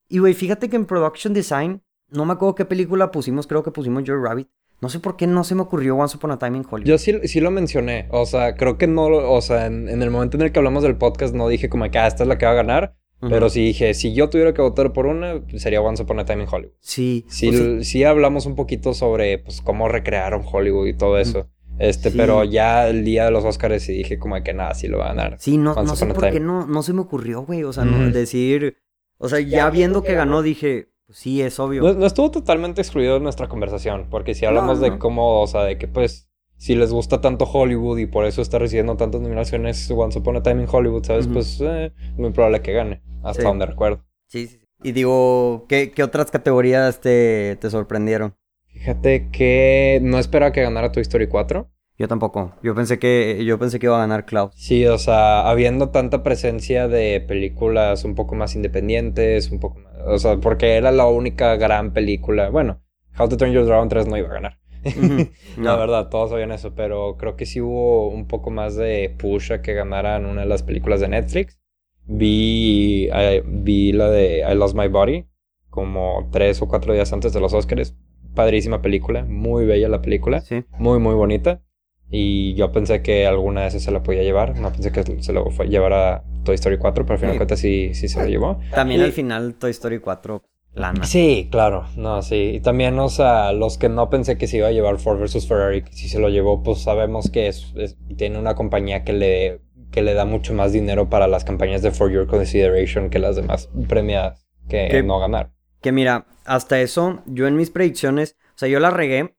Y 0.09 0.19
güey, 0.19 0.33
fíjate 0.33 0.69
que 0.69 0.75
en 0.77 0.85
production 0.85 1.33
design. 1.33 1.81
No 2.09 2.25
me 2.25 2.33
acuerdo 2.33 2.55
qué 2.55 2.65
película 2.65 3.11
pusimos. 3.11 3.45
Creo 3.45 3.61
que 3.61 3.71
pusimos 3.71 4.03
Joe 4.07 4.17
Rabbit. 4.23 4.47
No 4.81 4.89
sé 4.89 4.99
por 4.99 5.15
qué 5.17 5.27
no 5.27 5.43
se 5.43 5.55
me 5.55 5.61
ocurrió 5.61 5.95
Once 5.95 6.15
Upon 6.17 6.31
a 6.31 6.37
Time 6.37 6.57
in 6.57 6.65
Hollywood. 6.69 6.87
Yo 6.89 6.97
sí, 6.97 7.13
sí 7.27 7.39
lo 7.39 7.51
mencioné. 7.51 8.07
O 8.11 8.25
sea, 8.25 8.55
creo 8.55 8.77
que 8.77 8.85
no, 8.87 9.05
o 9.07 9.41
sea, 9.41 9.65
en, 9.65 9.87
en 9.89 10.01
el 10.01 10.11
momento 10.11 10.37
en 10.37 10.43
el 10.43 10.51
que 10.51 10.59
hablamos 10.59 10.83
del 10.83 10.95
podcast 10.97 11.33
no 11.33 11.47
dije 11.47 11.69
como 11.69 11.89
que 11.89 11.97
ah, 11.99 12.07
esta 12.07 12.23
es 12.23 12.29
la 12.29 12.37
que 12.37 12.45
va 12.45 12.51
a 12.51 12.55
ganar. 12.55 12.95
Pero 13.29 13.49
sí 13.49 13.63
dije, 13.65 13.93
si 13.93 14.13
yo 14.13 14.29
tuviera 14.29 14.53
que 14.53 14.61
votar 14.61 14.93
por 14.93 15.05
una, 15.05 15.41
sería 15.57 15.81
Once 15.81 16.03
Upon 16.03 16.19
a 16.19 16.25
Time 16.25 16.43
in 16.43 16.49
Hollywood. 16.51 16.73
Sí. 16.79 17.25
Sí, 17.27 17.49
o 17.49 17.51
sea, 17.51 17.61
l- 17.61 17.83
sí 17.83 18.03
hablamos 18.03 18.45
un 18.45 18.55
poquito 18.55 18.93
sobre 18.93 19.37
pues 19.39 19.61
cómo 19.61 19.87
recrearon 19.87 20.43
Hollywood 20.49 20.87
y 20.87 20.93
todo 20.97 21.17
eso. 21.17 21.49
Este, 21.79 22.11
Sí. 22.11 22.17
pero 22.17 22.43
ya 22.43 22.87
el 22.87 23.03
día 23.03 23.25
de 23.25 23.31
los 23.31 23.43
Oscars 23.45 23.81
sí 23.83 23.93
dije 23.93 24.19
como 24.19 24.41
que 24.43 24.53
nada, 24.53 24.73
sí 24.75 24.87
lo 24.87 24.99
va 24.99 25.05
a 25.05 25.13
ganar. 25.15 25.37
Sí, 25.39 25.57
no, 25.57 25.73
no 25.73 25.95
sé 25.95 26.05
por 26.07 26.29
qué 26.29 26.39
no, 26.39 26.67
no 26.67 26.83
se 26.83 26.93
me 26.93 27.01
ocurrió, 27.01 27.41
güey. 27.43 27.63
O 27.63 27.73
sea, 27.73 27.83
no, 27.85 28.11
decir. 28.11 28.77
O 29.17 29.27
sea, 29.29 29.39
ya 29.39 29.69
viendo 29.69 30.03
que 30.03 30.13
ganó, 30.13 30.41
dije, 30.41 30.89
pues 31.07 31.17
sí, 31.17 31.41
es 31.41 31.59
obvio. 31.59 31.81
No, 31.81 31.93
no 31.93 32.05
estuvo 32.05 32.29
totalmente 32.29 32.81
excluido 32.81 33.15
de 33.15 33.19
nuestra 33.21 33.47
conversación, 33.47 34.07
porque 34.09 34.35
si 34.35 34.45
hablamos 34.45 34.79
No, 34.79 34.83
de 34.89 34.97
cómo, 34.99 35.41
o 35.41 35.47
sea, 35.47 35.63
de 35.63 35.77
que 35.77 35.87
pues 35.87 36.29
si 36.63 36.75
les 36.75 36.93
gusta 36.93 37.19
tanto 37.19 37.43
Hollywood 37.43 37.97
y 37.97 38.05
por 38.05 38.23
eso 38.23 38.41
está 38.41 38.57
recibiendo 38.57 38.95
tantas 38.95 39.19
nominaciones 39.19 39.91
Once 39.91 40.17
Upon 40.17 40.37
a 40.37 40.43
Time 40.43 40.61
in 40.61 40.67
Hollywood, 40.71 41.03
¿sabes? 41.03 41.27
Pues 41.27 41.59
eh, 41.61 41.91
muy 42.15 42.31
probable 42.31 42.61
que 42.61 42.71
gane, 42.71 43.01
hasta 43.21 43.41
Sí. 43.41 43.47
donde 43.47 43.65
recuerdo. 43.65 44.05
Sí, 44.27 44.47
sí. 44.47 44.59
Y 44.81 44.93
digo, 44.93 45.65
¿qué, 45.67 45.91
qué 45.91 46.03
otras 46.03 46.31
categorías 46.31 47.01
te, 47.01 47.57
te 47.59 47.69
sorprendieron? 47.69 48.35
Fíjate 48.67 49.29
que 49.29 49.99
no 50.03 50.17
esperaba 50.19 50.53
que 50.53 50.61
ganara 50.61 50.93
Toy 50.93 51.01
Story 51.01 51.27
4. 51.27 51.69
Yo 51.97 52.07
tampoco. 52.07 52.53
Yo 52.63 52.73
pensé 52.73 52.97
que, 52.97 53.43
yo 53.45 53.59
pensé 53.59 53.77
que 53.77 53.87
iba 53.87 53.97
a 53.97 53.99
ganar 53.99 54.25
Cloud. 54.25 54.51
Sí, 54.55 54.85
o 54.87 54.97
sea, 54.97 55.49
habiendo 55.49 55.89
tanta 55.89 56.23
presencia 56.23 56.87
de 56.87 57.19
películas 57.19 58.05
un 58.05 58.15
poco 58.15 58.35
más 58.35 58.55
independientes, 58.55 59.51
un 59.51 59.59
poco 59.59 59.79
más, 59.79 59.93
o 60.07 60.17
sea, 60.17 60.37
porque 60.37 60.77
era 60.77 60.93
la 60.93 61.07
única 61.07 61.57
gran 61.57 61.91
película, 61.91 62.49
bueno, 62.49 62.81
How 63.19 63.27
to 63.27 63.35
Train 63.35 63.53
Your 63.53 63.65
Dragon 63.65 63.89
3 63.89 64.07
no 64.07 64.15
iba 64.17 64.29
a 64.29 64.33
ganar. 64.33 64.59
Ujú. 64.85 65.29
La 65.57 65.73
No. 65.73 65.77
verdad, 65.77 66.09
todos 66.09 66.29
sabían 66.31 66.51
eso, 66.51 66.73
pero 66.75 67.15
creo 67.17 67.35
que 67.35 67.45
sí 67.45 67.61
hubo 67.61 68.09
un 68.09 68.27
poco 68.27 68.49
más 68.51 68.75
de 68.75 69.15
push 69.17 69.51
a 69.53 69.61
que 69.61 69.73
ganaran 69.73 70.25
una 70.25 70.41
de 70.41 70.47
las 70.47 70.63
películas 70.63 70.99
de 70.99 71.07
Netflix. 71.09 71.57
Vi, 72.05 73.09
eh, 73.13 73.43
vi 73.45 73.91
la 73.91 74.09
de 74.09 74.39
I 74.49 74.55
Lost 74.55 74.75
My 74.75 74.87
Body 74.87 75.25
como 75.69 76.29
tres 76.31 76.61
o 76.61 76.67
cuatro 76.67 76.93
días 76.93 77.11
antes 77.13 77.33
de 77.33 77.39
los 77.39 77.53
Oscars. 77.53 77.95
Padrísima 78.35 78.81
película, 78.81 79.23
muy 79.25 79.65
bella 79.65 79.87
la 79.89 80.01
película, 80.01 80.41
Sí. 80.41 80.63
muy 80.79 80.99
muy 80.99 81.15
bonita. 81.15 81.61
Y 82.09 82.53
yo 82.53 82.71
pensé 82.71 83.01
que 83.01 83.25
alguna 83.25 83.61
de 83.61 83.67
esas 83.69 83.81
se 83.83 83.91
la 83.91 84.03
podía 84.03 84.21
llevar, 84.21 84.59
no 84.59 84.71
pensé 84.71 84.91
que 84.91 85.03
se 85.21 85.33
lo 85.33 85.49
fue 85.49 85.67
llevar 85.67 85.93
a 85.93 86.23
Toy 86.43 86.55
Story 86.55 86.77
4, 86.77 87.05
pero 87.05 87.13
al 87.13 87.19
final 87.19 87.31
Sí. 87.31 87.35
de 87.35 87.39
cuentas 87.39 87.59
sí, 87.59 87.93
sí 87.95 88.07
se 88.07 88.19
lo 88.21 88.27
llevó. 88.27 88.59
También 88.75 89.01
Y- 89.01 89.03
al 89.03 89.11
final 89.13 89.55
Toy 89.55 89.71
Story 89.71 89.99
4, 89.99 90.43
lana. 90.75 91.03
Sí, 91.05 91.47
claro, 91.51 91.85
no, 91.97 92.21
sí. 92.21 92.51
Y 92.55 92.59
también, 92.61 92.97
o 92.99 93.09
sea, 93.09 93.51
los 93.53 93.77
que 93.77 93.89
no 93.89 94.09
pensé 94.09 94.37
que 94.37 94.47
se 94.47 94.57
iba 94.57 94.67
a 94.67 94.71
llevar 94.71 94.97
Ford 94.99 95.19
versus 95.19 95.47
Ferrari, 95.47 95.83
que 95.83 95.93
si 95.93 96.09
se 96.09 96.19
lo 96.19 96.29
llevó, 96.29 96.63
pues 96.63 96.81
sabemos 96.81 97.29
que 97.29 97.47
es, 97.47 97.71
es- 97.75 97.97
tiene 98.17 98.39
una 98.39 98.55
compañía 98.55 99.03
que 99.03 99.13
le, 99.13 99.61
que 99.91 100.01
le 100.01 100.13
da 100.15 100.25
mucho 100.25 100.53
más 100.53 100.71
dinero 100.71 101.09
para 101.09 101.27
las 101.27 101.43
campañas 101.43 101.81
de 101.81 101.91
For 101.91 102.11
Your 102.11 102.25
Consideration 102.27 103.09
que 103.09 103.19
las 103.19 103.35
demás 103.35 103.69
premiadas 103.87 104.47
que 104.67 104.87
Que- 104.89 105.03
no 105.03 105.19
ganar. 105.19 105.51
Que 105.81 105.91
mira, 105.91 106.25
hasta 106.45 106.79
eso, 106.81 107.21
yo 107.25 107.45
en 107.47 107.55
mis 107.57 107.69
predicciones, 107.69 108.37
o 108.55 108.57
sea, 108.57 108.69
yo 108.69 108.79
la 108.79 108.89
regué, 108.89 109.35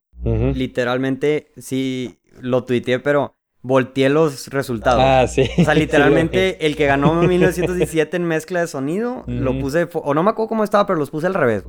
literalmente, 0.55 1.49
sí, 1.57 2.21
lo 2.41 2.65
tuiteé, 2.65 2.99
pero 2.99 3.34
volteé 3.67 4.11
los 4.11 4.49
resultados. 4.49 5.03
Ah, 5.03 5.27
sí. 5.27 5.49
O 5.59 5.65
sea, 5.65 5.75
literalmente 5.75 6.65
el 6.67 6.77
que 6.77 6.85
ganó 6.87 7.21
en 7.23 7.29
1917 7.29 8.17
en 8.19 8.25
mezcla 8.25 8.61
de 8.61 8.67
sonido, 8.69 9.25
lo 9.27 9.59
puse, 9.59 9.89
o 9.93 10.13
no 10.15 10.23
me 10.23 10.31
acuerdo 10.31 10.51
cómo 10.51 10.63
estaba, 10.65 10.87
pero 10.87 10.99
los 10.99 11.11
puse 11.11 11.27
al 11.27 11.35
revés. 11.35 11.65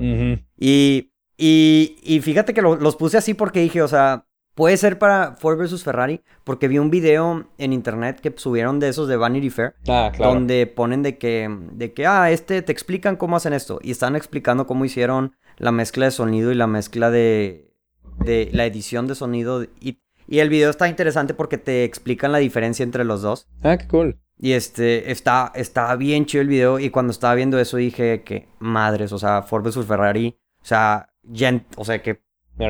Y, 0.58 1.10
y, 1.36 1.96
y 2.02 2.20
fíjate 2.20 2.54
que 2.54 2.62
lo- 2.62 2.76
los 2.76 2.96
puse 2.96 3.16
así 3.18 3.34
porque 3.34 3.60
dije, 3.60 3.80
o 3.82 3.88
sea, 3.88 4.26
puede 4.54 4.76
ser 4.76 4.98
para 4.98 5.36
Ford 5.38 5.58
versus 5.58 5.84
Ferrari, 5.84 6.20
porque 6.44 6.68
vi 6.68 6.78
un 6.78 6.90
video 6.90 7.48
en 7.58 7.72
internet 7.72 8.20
que 8.20 8.32
subieron 8.36 8.78
de 8.78 8.88
esos 8.88 9.08
de 9.08 9.16
Vanity 9.16 9.50
Fair, 9.50 9.74
Ah, 9.88 10.10
claro. 10.14 10.34
donde 10.34 10.66
ponen 10.66 11.02
de 11.02 11.18
que, 11.18 11.48
de 11.72 11.92
que, 11.92 12.06
ah, 12.06 12.30
este, 12.30 12.62
te 12.62 12.72
explican 12.72 13.16
cómo 13.16 13.36
hacen 13.36 13.52
esto, 13.52 13.78
y 13.82 13.90
están 13.90 14.16
explicando 14.16 14.66
cómo 14.66 14.84
hicieron 14.84 15.34
la 15.58 15.72
mezcla 15.72 16.04
de 16.06 16.10
sonido 16.10 16.52
y 16.52 16.54
la 16.54 16.66
mezcla 16.66 17.10
de, 17.10 17.70
de 18.18 18.48
la 18.52 18.64
edición 18.66 19.06
de 19.06 19.14
sonido, 19.14 19.64
y, 19.80 20.00
y 20.28 20.38
el 20.40 20.48
video 20.48 20.70
está 20.70 20.88
interesante 20.88 21.34
porque 21.34 21.58
te 21.58 21.84
explican 21.84 22.32
la 22.32 22.38
diferencia 22.38 22.82
entre 22.82 23.04
los 23.04 23.22
dos. 23.22 23.48
Ah, 23.62 23.76
qué 23.76 23.86
cool. 23.88 24.20
Y 24.38 24.52
este, 24.52 25.10
está, 25.10 25.50
está 25.54 25.94
bien 25.96 26.26
chido 26.26 26.42
el 26.42 26.48
video. 26.48 26.78
Y 26.78 26.90
cuando 26.90 27.10
estaba 27.10 27.34
viendo 27.34 27.58
eso 27.58 27.76
dije 27.78 28.22
que, 28.22 28.48
madres, 28.58 29.12
o 29.12 29.18
sea, 29.18 29.42
Ford 29.42 29.64
vs 29.64 29.86
Ferrari. 29.86 30.38
O 30.60 30.64
sea, 30.64 31.08
ya, 31.22 31.64
o 31.76 31.84
sea, 31.84 32.02
que 32.02 32.22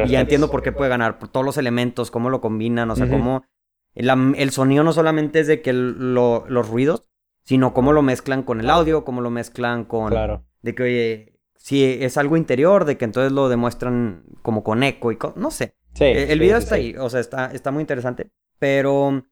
ya 0.07 0.21
entiendo 0.21 0.47
por 0.51 0.63
qué 0.63 0.71
puede 0.73 0.91
ganar. 0.91 1.19
Por 1.19 1.29
todos 1.29 1.45
los 1.45 1.57
elementos, 1.59 2.11
cómo 2.11 2.31
lo 2.31 2.41
combinan, 2.41 2.91
o 2.91 2.97
sea, 2.97 3.07
cómo... 3.11 3.45
El, 3.95 4.51
sonido 4.51 4.85
no 4.85 4.93
solamente 4.93 5.41
es 5.41 5.47
de 5.47 5.63
que 5.63 5.71
el- 5.71 6.15
lo- 6.15 6.45
los 6.49 6.69
ruidos, 6.69 7.09
sino 7.45 7.73
cómo 7.73 7.93
lo 7.93 8.03
mezclan 8.03 8.43
con 8.43 8.61
el 8.61 8.69
audio, 8.71 9.05
cómo 9.05 9.21
lo 9.21 9.31
mezclan 9.31 9.85
con... 9.85 10.11
Claro. 10.11 10.45
De 10.63 10.75
que, 10.75 10.83
oye, 10.83 11.39
si 11.57 11.83
es 11.85 12.17
algo 12.19 12.37
interior, 12.37 12.85
de 12.85 12.97
que 12.99 13.05
entonces 13.07 13.33
lo 13.33 13.49
demuestran 13.49 14.25
como 14.43 14.63
con 14.63 14.83
eco 14.83 15.13
y... 15.13 15.17
co- 15.17 15.33
no 15.37 15.51
sé. 15.51 15.75
Sí. 15.97 16.05
Eh, 16.05 16.25
El 16.33 16.39
sí, 16.39 16.39
video 16.39 16.59
sí, 16.59 16.65
está 16.65 16.75
sí. 16.77 16.81
ahí, 16.83 16.95
o 16.97 17.11
sea, 17.11 17.21
está, 17.21 17.47
está 17.53 17.71
muy 17.71 17.81
interesante. 17.83 18.31
Pero 18.59 19.25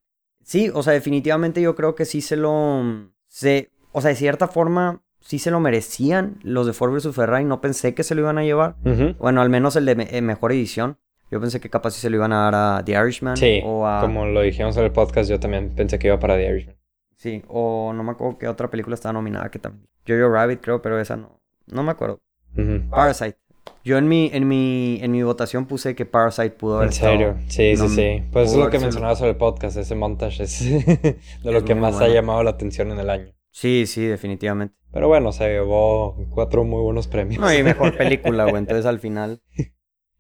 sí, 0.43 0.71
o 0.75 0.83
sea, 0.83 0.93
definitivamente 0.93 1.61
yo 1.63 1.75
creo 1.75 1.95
que 1.95 2.05
sí 2.05 2.21
se 2.21 2.37
lo. 2.37 3.11
Se, 3.29 3.71
o 3.93 4.01
sea, 4.01 4.11
de 4.11 4.17
cierta 4.17 4.49
forma, 4.49 5.03
sí 5.21 5.39
se 5.39 5.51
lo 5.51 5.61
merecían 5.61 6.39
los 6.43 6.67
de 6.67 6.73
Ford 6.73 6.93
vs 6.93 7.15
Ferrari. 7.15 7.45
No 7.45 7.61
pensé 7.61 7.95
que 7.95 8.03
se 8.03 8.15
lo 8.15 8.21
iban 8.23 8.39
a 8.39 8.45
llevar. 8.45 8.77
Ujú. 8.85 9.15
Bueno, 9.19 9.41
al 9.41 9.51
menos 9.51 9.77
el 9.77 9.85
de 9.87 9.95
me- 9.95 10.09
eh, 10.17 10.21
mejor 10.23 10.53
edición. 10.53 10.99
Yo 11.31 11.41
pensé 11.41 11.59
que 11.59 11.71
capaz 11.71 11.93
sí 11.93 12.01
se 12.01 12.11
lo 12.11 12.17
iban 12.17 12.33
a 12.33 12.43
dar 12.51 12.55
a 12.55 12.85
The 12.85 12.93
Irishman. 12.93 13.37
Sí, 13.37 13.61
O 13.65 13.87
a. 13.87 14.01
como 14.01 14.27
lo 14.27 14.41
dijimos 14.43 14.77
en 14.77 14.85
el 14.85 14.93
podcast, 14.93 15.29
yo 15.29 15.41
también 15.41 15.75
pensé 15.75 15.99
que 15.99 16.07
iba 16.09 16.19
para 16.19 16.37
The 16.37 16.47
Irishman. 16.49 16.77
Sí, 17.17 17.43
o 17.49 17.93
no 17.95 18.03
me 18.05 18.13
acuerdo 18.13 18.39
qué 18.39 18.47
otra 18.49 18.71
película 18.71 18.95
estaba 18.95 19.15
nominada 19.15 19.51
que 19.51 19.59
también. 19.59 19.89
Jojo 20.07 20.29
Rabbit, 20.31 20.61
creo, 20.61 20.83
pero 20.83 21.01
esa 21.01 21.17
no. 21.17 21.41
No 21.67 21.83
me 21.83 21.91
acuerdo. 21.93 22.21
Ujú. 22.57 22.89
Parasite. 22.91 23.39
Yo 23.85 23.99
en 23.99 24.09
mi, 24.09 24.31
en 24.33 24.49
mi, 24.49 24.99
en 25.03 25.13
mi 25.13 25.23
votación 25.23 25.67
puse 25.67 25.95
que 25.95 26.07
Parasite 26.07 26.53
pudo 26.53 26.79
haber 26.79 26.89
En 26.89 26.93
serio, 26.95 27.37
sí, 27.49 27.75
no, 27.77 27.89
sí, 27.91 27.95
sí. 27.95 28.23
Pues 28.33 28.53
es 28.53 28.57
lo 28.57 28.71
que 28.71 28.79
mencionaba 28.79 29.15
sobre 29.15 29.33
el 29.33 29.37
podcast, 29.37 29.77
ese 29.77 29.95
montage 29.95 30.45
es 30.45 30.65
de 30.65 31.19
lo 31.43 31.59
Es 31.59 31.65
que 31.65 31.75
más 31.75 32.01
ha 32.01 32.09
llamado 32.09 32.43
la 32.43 32.51
atención 32.51 32.91
en 32.93 32.99
el 32.99 33.11
año. 33.11 33.35
Sí, 33.51 33.85
sí, 33.87 34.07
definitivamente. 34.07 34.75
Pero 34.91 35.09
bueno, 35.09 35.33
se 35.33 35.49
llevó 35.49 36.17
cuatro 36.31 36.65
muy 36.65 36.81
buenos 36.81 37.09
premios. 37.09 37.43
No, 37.43 37.53
y 37.53 37.63
mejor 37.63 37.95
película, 37.99 38.45
güey. 38.45 38.57
Entonces 38.57 38.87
al 38.87 39.01
final 39.01 39.43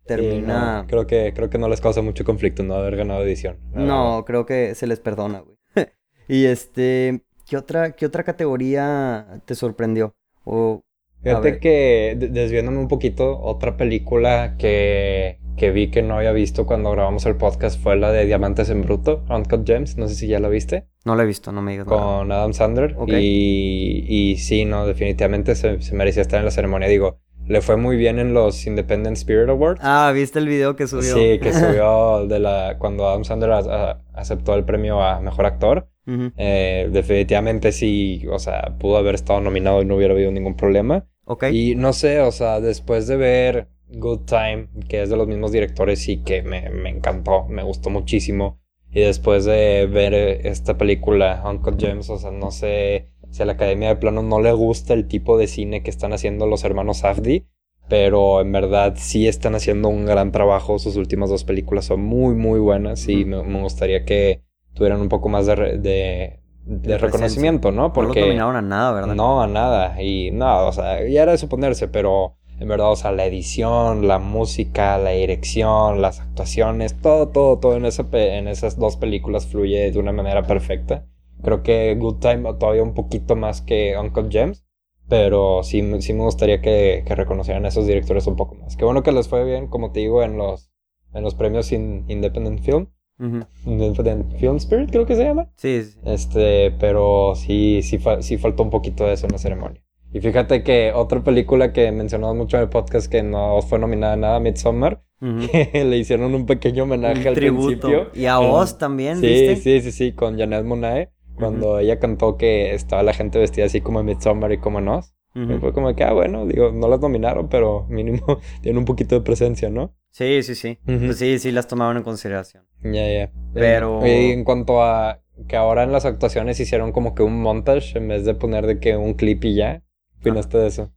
termina. 0.04 0.82
no, 0.82 0.86
creo, 0.86 1.06
que, 1.06 1.32
creo 1.34 1.48
que 1.48 1.56
no 1.56 1.68
les 1.70 1.80
causa 1.80 2.02
mucho 2.02 2.22
conflicto 2.22 2.62
no 2.62 2.74
haber 2.74 2.96
ganado 2.96 3.22
edición. 3.22 3.58
No, 3.72 4.24
creo 4.26 4.44
que 4.44 4.74
se 4.74 4.86
les 4.86 5.00
perdona, 5.00 5.40
güey. 5.40 5.56
y 6.28 6.44
este, 6.44 7.22
¿qué 7.48 7.56
otra, 7.56 7.92
qué 7.92 8.04
otra 8.04 8.24
categoría 8.24 9.40
te 9.46 9.54
sorprendió? 9.54 10.14
O 10.44 10.82
Fíjate 11.24 11.58
que, 11.58 12.14
de- 12.18 12.28
desviándome 12.28 12.78
un 12.78 12.88
poquito, 12.88 13.40
otra 13.40 13.76
película 13.76 14.56
que, 14.58 15.38
que 15.56 15.70
vi 15.70 15.88
que 15.90 16.02
no 16.02 16.16
había 16.16 16.32
visto 16.32 16.66
cuando 16.66 16.90
grabamos 16.92 17.24
el 17.26 17.36
podcast 17.36 17.80
fue 17.82 17.96
la 17.96 18.12
de 18.12 18.26
Diamantes 18.26 18.70
en 18.70 18.82
Bruto, 18.82 19.24
Uncut 19.30 19.66
Gems. 19.66 19.96
No 19.96 20.06
sé 20.08 20.14
si 20.14 20.26
ya 20.28 20.38
la 20.40 20.48
viste. 20.48 20.86
no 21.04 21.16
la 21.16 21.22
he 21.22 21.26
visto, 21.26 21.50
no 21.52 21.62
me 21.62 21.72
digas 21.72 21.86
nada. 21.86 22.00
Con 22.18 22.30
Adam 22.32 22.52
Sandler. 22.52 22.94
Ok. 22.98 23.10
Y, 23.20 24.04
y 24.08 24.36
sí, 24.36 24.64
no, 24.64 24.86
definitivamente 24.86 25.54
se, 25.54 25.80
se 25.82 25.94
merecía 25.94 26.22
estar 26.22 26.38
en 26.38 26.44
la 26.44 26.50
ceremonia. 26.50 26.88
Digo, 26.88 27.18
le 27.46 27.60
fue 27.60 27.76
muy 27.76 27.96
bien 27.96 28.18
en 28.18 28.32
los 28.32 28.66
Independent 28.66 29.16
Spirit 29.18 29.48
Awards. 29.48 29.80
Ah, 29.82 30.10
¿viste 30.14 30.38
el 30.38 30.48
video 30.48 30.76
que 30.76 30.86
subió? 30.86 31.14
Sí, 31.14 31.38
que 31.40 31.52
subió 31.54 32.26
de 32.26 32.38
la 32.38 32.76
cuando 32.78 33.06
Adam 33.08 33.24
Sandler 33.24 33.50
a- 33.52 33.58
a- 33.58 34.02
aceptó 34.14 34.54
el 34.54 34.64
premio 34.64 35.02
a 35.02 35.20
mejor 35.20 35.46
actor. 35.46 35.88
Eh, 36.36 36.88
definitivamente 36.92 37.72
sí, 37.72 38.24
o 38.30 38.38
sea, 38.38 38.74
pudo 38.78 38.98
haber 38.98 39.14
estado 39.14 39.40
nominado 39.40 39.80
y 39.80 39.86
no 39.86 39.96
hubiera 39.96 40.12
habido 40.12 40.30
ningún 40.32 40.54
problema. 40.54 41.06
Ok. 41.24 41.44
Y 41.52 41.74
no 41.74 41.92
sé, 41.92 42.20
o 42.20 42.32
sea, 42.32 42.60
después 42.60 43.06
de 43.06 43.16
ver 43.16 43.68
Good 43.88 44.26
Time, 44.26 44.68
que 44.88 45.02
es 45.02 45.10
de 45.10 45.16
los 45.16 45.26
mismos 45.26 45.52
directores 45.52 46.08
y 46.08 46.22
que 46.22 46.42
me, 46.42 46.70
me 46.70 46.90
encantó, 46.90 47.46
me 47.48 47.62
gustó 47.62 47.90
muchísimo. 47.90 48.60
Y 48.90 49.00
después 49.00 49.44
de 49.44 49.86
ver 49.86 50.14
eh, 50.14 50.48
esta 50.48 50.78
película, 50.78 51.42
Uncut 51.44 51.80
Gems, 51.80 52.10
o 52.10 52.18
sea, 52.18 52.30
no 52.30 52.50
sé 52.50 53.08
si 53.30 53.42
a 53.42 53.46
la 53.46 53.54
Academia 53.54 53.88
de 53.88 53.96
Plano 53.96 54.22
no 54.22 54.40
le 54.40 54.52
gusta 54.52 54.94
el 54.94 55.08
tipo 55.08 55.36
de 55.36 55.48
cine 55.48 55.82
que 55.82 55.90
están 55.90 56.12
haciendo 56.12 56.46
los 56.46 56.62
hermanos 56.62 56.98
Safdie, 56.98 57.46
pero 57.88 58.40
en 58.40 58.52
verdad 58.52 58.94
sí 58.96 59.26
están 59.26 59.56
haciendo 59.56 59.88
un 59.88 60.06
gran 60.06 60.30
trabajo. 60.30 60.78
Sus 60.78 60.96
últimas 60.96 61.30
dos 61.30 61.44
películas 61.44 61.86
son 61.86 62.02
muy, 62.02 62.34
muy 62.34 62.60
buenas 62.60 63.08
y 63.08 63.24
me, 63.24 63.42
me 63.42 63.60
gustaría 63.60 64.04
que 64.04 64.42
tuvieran 64.74 65.00
un 65.00 65.08
poco 65.08 65.28
más 65.28 65.46
de, 65.46 65.78
de, 65.78 66.40
de 66.66 66.98
reconocimiento, 66.98 67.70
¿no? 67.70 67.82
No 67.82 67.92
Porque 67.92 68.20
los 68.20 68.26
nominaron 68.28 68.56
a 68.56 68.62
nada, 68.62 68.92
¿verdad? 68.92 69.14
no, 69.14 69.42
a 69.42 69.46
nada. 69.46 70.02
Y 70.02 70.30
nada, 70.32 70.62
o 70.64 70.72
sea, 70.72 71.06
ya 71.06 71.22
era 71.22 71.32
de 71.32 71.38
suponerse, 71.38 71.88
pero 71.88 72.36
en 72.58 72.68
verdad, 72.68 72.90
o 72.92 72.96
sea, 72.96 73.12
la 73.12 73.26
edición, 73.26 74.06
la 74.08 74.18
música, 74.18 74.96
la 74.98 75.10
dirección, 75.10 76.00
las 76.00 76.20
actuaciones, 76.20 77.00
todo, 77.00 77.28
todo, 77.28 77.58
todo 77.58 77.76
en, 77.76 77.84
esa 77.84 78.10
pe- 78.10 78.38
en 78.38 78.48
esas 78.48 78.78
dos 78.78 78.96
películas 78.96 79.46
fluye 79.46 79.90
de 79.90 79.98
una 79.98 80.12
manera 80.12 80.42
perfecta. 80.46 81.04
Creo 81.42 81.62
que 81.62 81.94
Good 81.96 82.20
Time 82.20 82.54
todavía 82.54 82.82
un 82.82 82.94
poquito 82.94 83.36
más 83.36 83.60
que 83.60 83.96
Uncle 83.98 84.28
Gems, 84.30 84.64
pero 85.08 85.62
sí, 85.62 85.82
me- 85.82 86.00
sí 86.00 86.12
me 86.14 86.22
gustaría 86.24 86.60
que, 86.62 87.02
que 87.06 87.14
reconocieran 87.14 87.64
a 87.64 87.68
esos 87.68 87.86
directores 87.86 88.26
un 88.26 88.36
poco 88.36 88.54
más. 88.54 88.76
Qué 88.76 88.84
bueno 88.84 89.02
que 89.02 89.12
les 89.12 89.28
fue 89.28 89.44
bien, 89.44 89.66
como 89.66 89.92
te 89.92 90.00
digo, 90.00 90.22
en 90.22 90.38
los 90.38 90.70
en 91.12 91.22
los 91.22 91.34
premios 91.36 91.70
in- 91.72 92.04
Independent 92.08 92.60
Film. 92.60 92.88
Ujú. 93.18 93.40
Independent 93.66 94.36
Film 94.38 94.56
Spirit, 94.56 94.90
creo 94.90 95.06
que 95.06 95.14
se 95.16 95.24
llama. 95.24 95.48
Sí, 95.56 95.82
sí. 95.84 95.98
Este, 96.04 96.72
pero 96.80 97.34
sí, 97.36 97.80
sí, 97.82 97.98
fa- 97.98 98.22
sí 98.22 98.38
faltó 98.38 98.62
un 98.62 98.70
poquito 98.70 99.04
de 99.06 99.12
eso 99.14 99.26
en 99.26 99.32
la 99.32 99.38
ceremonia. 99.38 99.80
Y 100.12 100.20
fíjate 100.20 100.62
que 100.62 100.92
otra 100.94 101.22
película 101.24 101.72
que 101.72 101.90
mencionamos 101.92 102.36
mucho 102.36 102.56
en 102.56 102.64
el 102.64 102.68
podcast 102.68 103.10
que 103.10 103.22
no 103.22 103.60
fue 103.62 103.78
nominada 103.78 104.12
a 104.12 104.16
nada, 104.16 104.40
Midsommar, 104.40 105.02
Ujú. 105.20 105.46
le 105.74 105.96
hicieron 105.98 106.34
un 106.34 106.46
pequeño 106.46 106.84
homenaje 106.84 107.22
Un 107.22 107.28
al 107.28 107.34
tributo. 107.34 107.66
principio. 107.88 108.10
Y 108.14 108.26
a 108.26 108.36
En- 108.40 108.50
Oz 108.50 108.78
también, 108.78 109.18
Sí, 109.20 109.26
¿viste? 109.26 109.56
sí, 109.56 109.80
sí, 109.80 109.92
sí, 109.92 110.12
con 110.12 110.38
Janelle 110.38 110.64
Monáe. 110.64 111.10
Cuando 111.36 111.80
ella 111.80 111.98
cantó 111.98 112.36
que 112.36 112.74
estaba 112.74 113.02
la 113.02 113.12
gente 113.12 113.40
vestida 113.40 113.64
así 113.66 113.80
como 113.80 113.98
en 113.98 114.06
Midsommar 114.06 114.52
y 114.52 114.58
como 114.58 114.80
Nos. 114.80 115.14
Ujú. 115.34 115.54
Y 115.54 115.58
fue 115.58 115.72
como 115.72 115.92
que, 115.96 116.04
ah, 116.04 116.12
bueno, 116.12 116.46
digo, 116.46 116.70
no 116.70 116.86
las 116.86 117.00
nominaron, 117.00 117.48
pero 117.48 117.86
mínimo 117.88 118.38
tienen 118.62 118.78
un 118.78 118.84
poquito 118.84 119.16
de 119.16 119.20
presencia, 119.22 119.68
¿no? 119.68 119.92
Sí, 120.16 120.44
sí, 120.44 120.54
sí. 120.54 120.78
Pues 120.86 121.18
sí, 121.18 121.40
sí 121.40 121.50
las 121.50 121.66
tomaron 121.66 121.96
en 121.96 122.04
consideración. 122.04 122.62
Ya, 122.84 123.04
ya. 123.12 123.32
Pero- 123.52 124.00
Eh, 124.04 124.28
y 124.28 124.30
en 124.30 124.44
cuanto 124.44 124.80
a 124.80 125.20
que 125.48 125.56
ahora 125.56 125.82
en 125.82 125.90
las 125.90 126.04
actuaciones 126.04 126.60
hicieron 126.60 126.92
como 126.92 127.16
que 127.16 127.24
un 127.24 127.42
montage 127.42 127.98
en 127.98 128.06
vez 128.06 128.24
de 128.24 128.34
poner 128.34 128.64
de 128.68 128.78
que 128.78 128.96
un 128.96 129.14
clip 129.14 129.44
y 129.44 129.56
ya. 129.56 129.82
¿Qué 130.22 130.30
opinaste 130.30 130.56
de 130.58 130.68
eso? 130.68 130.92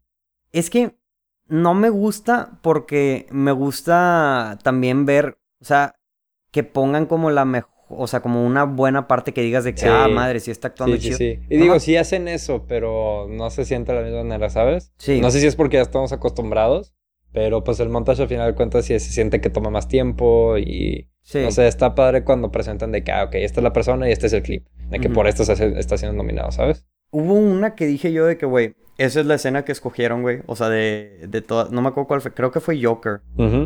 Es 0.51 0.69
que 0.69 0.95
no 1.47 1.73
me 1.73 1.89
gusta 1.89 2.59
porque 2.61 3.25
me 3.31 3.51
gusta 3.53 4.59
también 4.61 5.07
ver, 5.07 5.39
o 5.61 5.65
sea, 5.65 5.95
que 6.51 6.61
pongan 6.63 7.07
como 7.07 7.31
la 7.31 7.43
mejor, 7.45 7.71
o 7.89 8.05
sea, 8.05 8.19
como 8.19 8.45
una 8.45 8.65
buena 8.65 9.07
parte 9.07 9.33
que 9.33 9.41
digas 9.41 9.63
de 9.63 9.73
que, 9.73 9.81
Sí. 9.81 9.87
ah, 9.89 10.07
madre, 10.09 10.39
sí 10.41 10.51
está 10.51 10.67
actuando 10.67 10.95
Sí, 10.97 11.01
sí, 11.01 11.07
chido. 11.07 11.17
sí. 11.17 11.25
Y 11.49 11.55
Ajá. 11.55 11.63
digo, 11.63 11.79
sí 11.79 11.97
hacen 11.97 12.27
eso, 12.27 12.65
pero 12.67 13.27
no 13.29 13.49
se 13.49 13.65
siente 13.65 13.93
de 13.93 13.99
la 13.99 14.05
misma 14.05 14.23
manera, 14.23 14.51
¿sabes? 14.51 14.93
Sí. 14.97 15.19
No 15.21 15.31
sé 15.31 15.39
si 15.39 15.47
es 15.47 15.55
porque 15.55 15.77
ya 15.77 15.81
estamos 15.83 16.11
acostumbrados, 16.13 16.93
pero 17.37 17.63
pues 17.63 17.79
el 17.79 17.89
montaje 17.89 18.23
al 18.23 18.27
final 18.27 18.47
de 18.47 18.55
cuentas 18.55 18.85
sí 18.85 18.99
se 18.99 19.11
siente 19.11 19.39
que 19.41 19.51
toma 19.51 19.69
más 19.69 19.87
tiempo 19.87 20.57
y... 20.57 21.07
Sí. 21.21 21.39
No 21.43 21.51
sé, 21.51 21.67
está 21.67 21.93
padre 21.93 22.23
cuando 22.23 22.51
presentan 22.51 22.91
de 22.91 23.03
que, 23.03 23.11
ah, 23.11 23.25
ok, 23.25 23.35
esta 23.35 23.59
es 23.59 23.63
la 23.63 23.73
persona 23.73 24.09
y 24.09 24.11
este 24.11 24.25
es 24.25 24.33
el 24.33 24.41
clip. 24.41 24.65
De 24.89 24.99
que 24.99 25.07
por 25.09 25.27
esto 25.27 25.45
se 25.45 25.51
hace- 25.51 25.77
está 25.77 25.97
siendo 25.99 26.17
nominado, 26.17 26.49
¿sabes? 26.51 26.87
Hubo 27.11 27.35
una 27.35 27.75
que 27.75 27.85
dije 27.85 28.11
yo 28.11 28.25
de 28.25 28.39
que, 28.39 28.47
güey, 28.47 28.73
esa 28.97 29.19
es 29.19 29.27
la 29.27 29.35
escena 29.35 29.63
que 29.65 29.71
escogieron, 29.71 30.23
güey. 30.23 30.39
O 30.47 30.55
sea, 30.55 30.69
de, 30.69 31.27
de 31.27 31.41
todas, 31.43 31.69
no 31.69 31.83
me 31.83 31.89
acuerdo 31.89 32.07
cuál 32.07 32.21
fue, 32.21 32.33
creo 32.33 32.49
que 32.51 32.59
fue 32.59 32.81
Joker. 32.81 33.21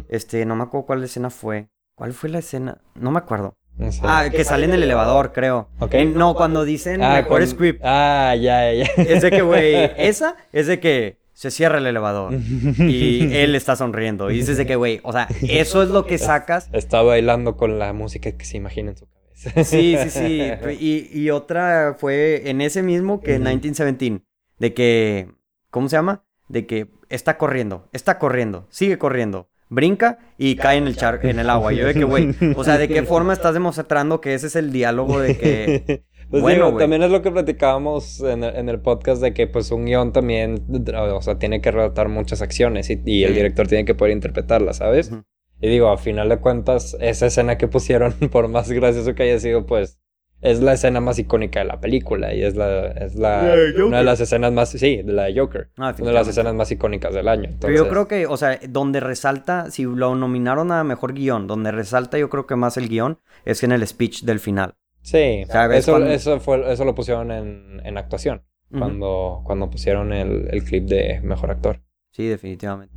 Este, 0.10 0.46
no 0.46 0.58
me 0.58 0.64
acuerdo 0.64 0.86
cuál 0.86 1.02
escena 1.04 1.30
fue. 1.30 1.70
¿Cuál 1.96 2.12
fue 2.12 2.30
la 2.30 2.40
escena? 2.40 2.82
No 2.96 3.12
me 3.12 3.20
acuerdo. 3.20 3.54
No 3.78 3.90
sé. 3.90 4.02
Ah, 4.04 4.26
que 4.30 4.44
sale 4.44 4.66
en 4.66 4.74
el 4.74 4.84
elevador, 4.84 5.32
creo. 5.32 5.70
Ok. 5.80 5.94
Eh, 5.94 6.06
No, 6.06 6.36
cuando 6.36 6.66
dicen 6.66 7.02
Ah, 7.02 7.14
mejor 7.22 7.40
con- 7.40 7.48
script. 7.48 7.80
Ah, 7.86 8.36
ya, 8.36 8.74
ya. 8.74 8.84
Es 8.98 9.22
de 9.22 9.30
que, 9.32 9.42
güey, 9.44 9.76
esa 9.98 10.36
es 10.52 10.68
de 10.68 10.80
que 10.82 11.21
se 11.42 11.50
cierra 11.50 11.80
el 11.80 11.88
elevador 11.88 12.36
y 12.78 13.36
él 13.36 13.56
está 13.56 13.76
sonriendo. 13.76 14.30
Y 14.30 14.36
dices 14.36 14.58
de 14.58 14.68
que, 14.68 14.76
güey, 14.76 15.00
o 15.02 15.12
sea, 15.12 15.28
eso 15.42 15.82
es 15.82 15.90
lo 15.90 16.06
que 16.06 16.20
sacas. 16.20 16.70
Está 16.72 17.02
bailando 17.02 17.58
con 17.58 17.80
la 17.80 17.94
música 17.94 18.32
que 18.34 18.46
se 18.46 18.58
imagina 18.58 18.92
en 18.92 18.98
su 18.98 19.08
cabeza. 19.08 19.64
Sí, 19.64 19.98
sí, 20.04 20.10
sí. 20.12 20.52
Y, 20.80 21.10
y 21.20 21.32
otra 21.32 21.96
fue 21.98 22.48
en 22.48 22.62
ese 22.62 22.84
mismo 22.84 23.22
que 23.22 23.32
en 23.34 23.42
Ujú. 23.42 23.50
1917, 23.56 24.24
de 24.60 24.74
que, 24.76 25.30
¿cómo 25.72 25.90
se 25.90 25.96
llama? 25.96 26.26
De 26.48 26.68
que 26.68 26.90
está 27.10 27.40
corriendo, 27.40 27.90
está 27.92 28.20
corriendo, 28.20 28.68
sigue 28.70 29.00
corriendo. 29.00 29.50
Brinca 29.68 30.20
y 30.38 30.58
cae 30.58 30.78
en 30.78 30.86
el 30.86 30.96
char 30.96 31.22
en 31.24 31.40
el 31.40 31.50
agua. 31.50 31.74
Yo 31.74 31.88
de 31.88 31.96
que, 31.96 32.04
güey, 32.04 32.36
o 32.56 32.64
sea, 32.64 32.78
¿de 32.78 32.88
qué 32.88 33.02
forma 33.02 33.34
estás 33.34 33.56
demostrando 33.56 34.22
que 34.22 34.36
ese 34.36 34.46
es 34.46 34.56
el 34.56 34.72
diálogo 34.72 35.20
de 35.20 35.38
que... 35.38 36.04
Pues 36.32 36.42
Bueno, 36.42 36.68
digo, 36.68 36.78
también 36.78 37.04
es 37.04 37.12
lo 37.12 37.22
que 37.22 37.30
platicábamos 37.30 38.22
en 38.22 38.44
el, 38.46 38.56
en 38.56 38.70
el 38.70 38.80
podcast 38.80 39.22
de 39.22 39.34
que 39.34 39.48
pues 39.48 39.70
un 39.72 39.86
guion 39.86 40.14
también, 40.14 40.66
o 40.96 41.22
sea, 41.22 41.38
tiene 41.38 41.60
que 41.62 41.72
relatar 41.72 42.08
muchas 42.08 42.42
acciones 42.42 42.90
y, 42.90 43.02
y 43.06 43.26
el 43.26 43.34
director 43.36 43.68
tiene 43.68 43.84
que 43.86 43.96
poder 43.96 44.14
interpretarlas, 44.14 44.78
¿sabes? 44.78 45.12
Ujú. 45.12 45.24
Y 45.60 45.68
digo, 45.68 45.90
a 45.90 45.98
final 45.98 46.30
de 46.30 46.38
cuentas, 46.38 46.98
esa 47.02 47.28
escena 47.28 47.58
que 47.58 47.68
pusieron, 47.68 48.14
por 48.32 48.48
más 48.48 48.72
gracioso 48.72 49.14
que 49.14 49.24
haya 49.24 49.40
sido, 49.40 49.66
pues 49.66 50.00
es 50.42 50.60
la 50.60 50.74
escena 50.74 51.02
más 51.02 51.20
icónica 51.20 51.60
de 51.60 51.66
la 51.66 51.80
película 51.80 52.34
y 52.34 52.44
es 52.44 52.56
la, 52.56 52.88
es 52.88 53.14
la, 53.14 53.44
La 53.56 53.86
una 53.86 53.98
de 54.00 54.04
las 54.04 54.20
escenas 54.22 54.52
más, 54.52 54.70
sí, 54.70 55.04
de 55.04 55.14
la 55.14 55.26
de 55.26 55.38
Joker, 55.40 55.70
Ah, 55.78 55.94
una 56.00 56.08
de 56.08 56.14
las 56.16 56.28
escenas 56.30 56.56
más 56.56 56.72
icónicas 56.72 57.14
del 57.14 57.28
año. 57.28 57.50
Pero 57.60 57.74
yo 57.74 57.84
entonces- 57.84 57.92
creo 57.92 58.08
que, 58.08 58.26
o 58.26 58.38
sea, 58.38 58.58
donde 58.70 59.02
resalta, 59.02 59.70
si 59.70 59.84
lo 59.84 60.16
nominaron 60.16 60.72
a 60.72 60.84
mejor 60.84 61.14
guion, 61.14 61.46
donde 61.46 61.72
resalta 61.72 62.18
yo 62.18 62.30
creo 62.30 62.48
que 62.48 62.56
más 62.56 62.78
el 62.78 62.90
guion 62.90 63.20
es 63.46 63.64
en 63.64 63.72
el 63.72 63.86
speech 63.86 64.24
del 64.24 64.40
final. 64.40 64.74
Sí, 65.02 65.44
¿Sabes? 65.48 65.80
eso, 65.80 65.94
Cuando- 65.94 66.10
eso, 66.12 66.40
fue, 66.40 66.72
eso 66.72 66.86
lo 66.86 66.94
pusieron 66.96 67.32
en, 67.32 67.82
en 67.84 67.98
actuación, 67.98 68.44
cuando, 68.70 69.42
cuando 69.44 69.70
pusieron 69.70 70.14
el, 70.14 70.48
el 70.52 70.64
clip 70.64 70.86
de 70.88 71.20
Mejor 71.22 71.52
Actor. 71.52 71.82
Sí, 72.12 72.28
definitivamente. 72.28 72.94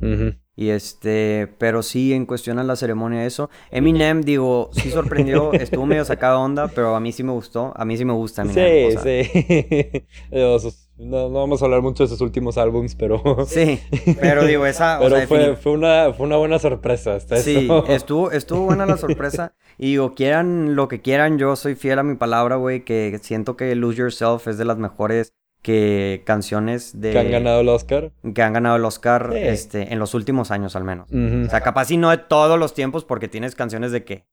Y 0.55 0.69
este, 0.69 1.53
pero 1.57 1.83
sí, 1.83 2.13
en 2.13 2.25
cuestión 2.25 2.59
a 2.59 2.63
la 2.63 2.75
ceremonia, 2.75 3.25
eso. 3.25 3.49
Eminem, 3.71 4.21
digo, 4.21 4.69
sí 4.71 4.89
sorprendió, 4.89 5.51
estuvo 5.53 5.85
medio 5.85 6.05
sacada 6.05 6.39
onda, 6.39 6.69
pero 6.69 6.95
a 6.95 6.99
mí 6.99 7.11
sí 7.11 7.23
me 7.23 7.33
gustó. 7.33 7.73
A 7.75 7.83
mí 7.83 7.97
sí 7.97 8.05
me 8.05 8.13
gusta 8.13 8.43
Eminem. 8.43 8.91
Sí, 8.91 8.97
o 8.97 9.01
sea, 9.01 9.23
sí. 9.23 10.81
No, 10.97 11.27
no 11.27 11.39
vamos 11.39 11.61
a 11.61 11.65
hablar 11.65 11.81
mucho 11.81 12.03
de 12.03 12.09
sus 12.09 12.21
últimos 12.21 12.57
álbums, 12.57 12.95
pero... 12.95 13.21
Sí, 13.47 13.81
pero 14.19 14.45
digo, 14.45 14.65
esa, 14.65 14.99
o 14.99 15.03
Pero 15.03 15.17
sea, 15.17 15.27
fue, 15.27 15.55
fue, 15.57 15.73
una, 15.73 16.13
fue 16.13 16.25
una 16.25 16.37
buena 16.37 16.57
sorpresa 16.57 17.15
hasta 17.15 17.35
Sí, 17.37 17.65
eso. 17.65 17.85
estuvo, 17.89 18.31
estuvo 18.31 18.61
buena 18.61 18.85
la 18.85 18.95
sorpresa. 18.95 19.53
Y 19.77 19.87
digo, 19.87 20.15
quieran 20.15 20.75
lo 20.75 20.87
que 20.87 21.01
quieran, 21.01 21.37
yo 21.37 21.57
soy 21.57 21.75
fiel 21.75 21.99
a 21.99 22.03
mi 22.03 22.15
palabra, 22.15 22.55
güey, 22.55 22.85
que 22.85 23.19
siento 23.21 23.57
que 23.57 23.75
Lose 23.75 23.97
Yourself 23.97 24.47
es 24.47 24.57
de 24.57 24.63
las 24.63 24.77
mejores 24.77 25.33
que 25.65 26.21
canciones 26.27 27.01
de 27.01 27.11
Que 27.11 27.17
han 27.19 27.31
ganado 27.31 27.61
el 27.61 27.69
Oscar. 27.69 28.11
que 28.35 28.43
han 28.43 28.53
ganado 28.53 28.75
el 28.75 28.85
Oscar 28.85 29.31
Sí. 29.33 29.39
este, 29.39 29.91
en 29.93 29.97
los 29.97 30.13
últimos 30.13 30.51
años 30.51 30.75
al 30.75 30.83
menos. 30.83 31.09
O 31.11 31.49
sea, 31.49 31.61
capaz 31.61 31.89
y 31.89 31.97
no 31.97 32.11
de 32.11 32.19
todos 32.19 32.59
los 32.59 32.75
tiempos 32.75 33.03
porque 33.03 33.27
tienes 33.27 33.55
canciones 33.55 33.91
de 33.91 34.03
que 34.03 34.25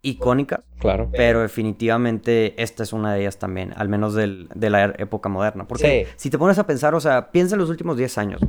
icónicas, 0.00 0.60
Claro. 0.78 1.10
pero 1.12 1.42
definitivamente 1.42 2.54
esta 2.62 2.82
es 2.84 2.92
una 2.94 3.12
de 3.12 3.20
ellas 3.20 3.38
también, 3.38 3.74
al 3.76 3.88
menos 3.90 4.14
del- 4.14 4.48
de 4.54 4.70
la 4.70 4.84
época 4.96 5.28
moderna. 5.28 5.66
Porque 5.68 6.06
Sí. 6.06 6.12
si 6.16 6.30
te 6.30 6.38
pones 6.38 6.58
a 6.58 6.66
pensar, 6.66 6.94
o 6.94 7.00
sea, 7.00 7.30
piensa 7.32 7.54
en 7.54 7.60
los 7.60 7.68
últimos 7.68 7.96
10 7.98 8.16
años. 8.16 8.40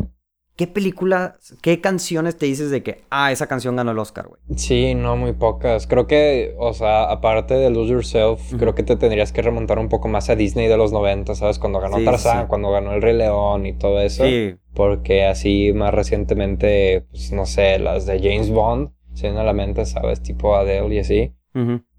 ¿Qué 0.59 0.67
películas, 0.67 1.55
qué 1.61 1.79
canciones 1.79 2.37
te 2.37 2.45
dices 2.45 2.69
de 2.69 2.83
que, 2.83 3.03
ah, 3.09 3.31
esa 3.31 3.47
canción 3.47 3.77
ganó 3.77 3.91
el 3.91 3.97
Oscar, 3.99 4.27
güey? 4.27 4.41
Sí, 4.57 4.93
no, 4.93 5.15
muy 5.15 5.31
pocas. 5.31 5.87
Creo 5.87 6.05
que, 6.05 6.53
o 6.59 6.73
sea, 6.73 7.03
aparte 7.09 7.53
de 7.53 7.69
Lose 7.69 7.93
Yourself, 7.93 8.41
creo 8.59 8.75
que 8.75 8.83
te 8.83 8.97
tendrías 8.97 9.31
que 9.31 9.41
remontar 9.41 9.79
un 9.79 9.87
poco 9.87 10.09
más 10.09 10.29
a 10.29 10.35
Disney 10.35 10.67
de 10.67 10.75
los 10.75 10.91
90, 10.91 11.33
¿sabes? 11.35 11.59
Cuando 11.59 11.79
ganó 11.79 11.97
Sí, 11.97 12.03
Tarzán, 12.03 12.41
sí. 12.41 12.47
cuando 12.49 12.71
ganó 12.71 12.91
El 12.93 13.01
Rey 13.01 13.15
León 13.15 13.65
y 13.67 13.71
todo 13.71 14.01
eso. 14.01 14.25
Sí, 14.25 14.55
Porque 14.73 15.23
así 15.25 15.71
más 15.73 15.93
recientemente, 15.93 17.05
pues 17.09 17.31
no 17.31 17.45
sé, 17.45 17.79
las 17.79 18.05
de 18.05 18.19
James 18.19 18.49
Bond 18.51 18.89
se 19.13 19.27
vienen 19.27 19.39
a 19.41 19.45
la 19.45 19.53
mente, 19.53 19.85
¿sabes? 19.85 20.21
Tipo 20.21 20.57
Adele 20.57 20.93
y 20.93 20.99
así. 20.99 21.33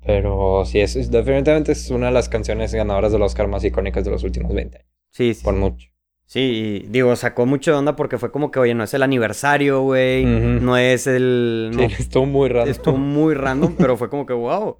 Pero 0.04 0.64
sí, 0.64 0.80
es, 0.80 0.96
es- 0.96 1.10
definitivamente 1.10 1.72
es 1.72 1.90
una 1.90 2.06
de 2.06 2.12
las 2.12 2.28
canciones 2.28 2.74
ganadoras 2.74 3.12
del 3.12 3.22
Oscar 3.22 3.48
más 3.48 3.64
icónicas 3.64 4.04
de 4.04 4.10
los 4.10 4.22
últimos 4.24 4.52
20 4.54 4.78
años. 4.78 4.88
sí, 5.10 5.34
sí. 5.34 5.44
Por 5.44 5.54
mucho. 5.54 5.88
Sí, 6.30 6.84
y 6.84 6.86
digo, 6.86 7.16
sacó 7.16 7.44
mucho 7.44 7.72
de 7.72 7.78
onda 7.78 7.96
porque 7.96 8.16
fue 8.16 8.30
como 8.30 8.52
que, 8.52 8.60
oye, 8.60 8.72
no 8.72 8.84
es 8.84 8.94
el 8.94 9.02
aniversario, 9.02 9.82
güey, 9.82 10.24
no 10.24 10.76
es 10.76 11.08
el... 11.08 11.72
Sí, 11.76 11.82
estuvo 11.98 12.24
muy 12.24 12.48
raro. 12.48 12.70
estuvo 12.70 12.96
muy 12.98 13.34
random, 13.34 13.74
pero 13.76 13.96
fue 13.96 14.08
como 14.08 14.26
que, 14.26 14.32
wow. 14.32 14.76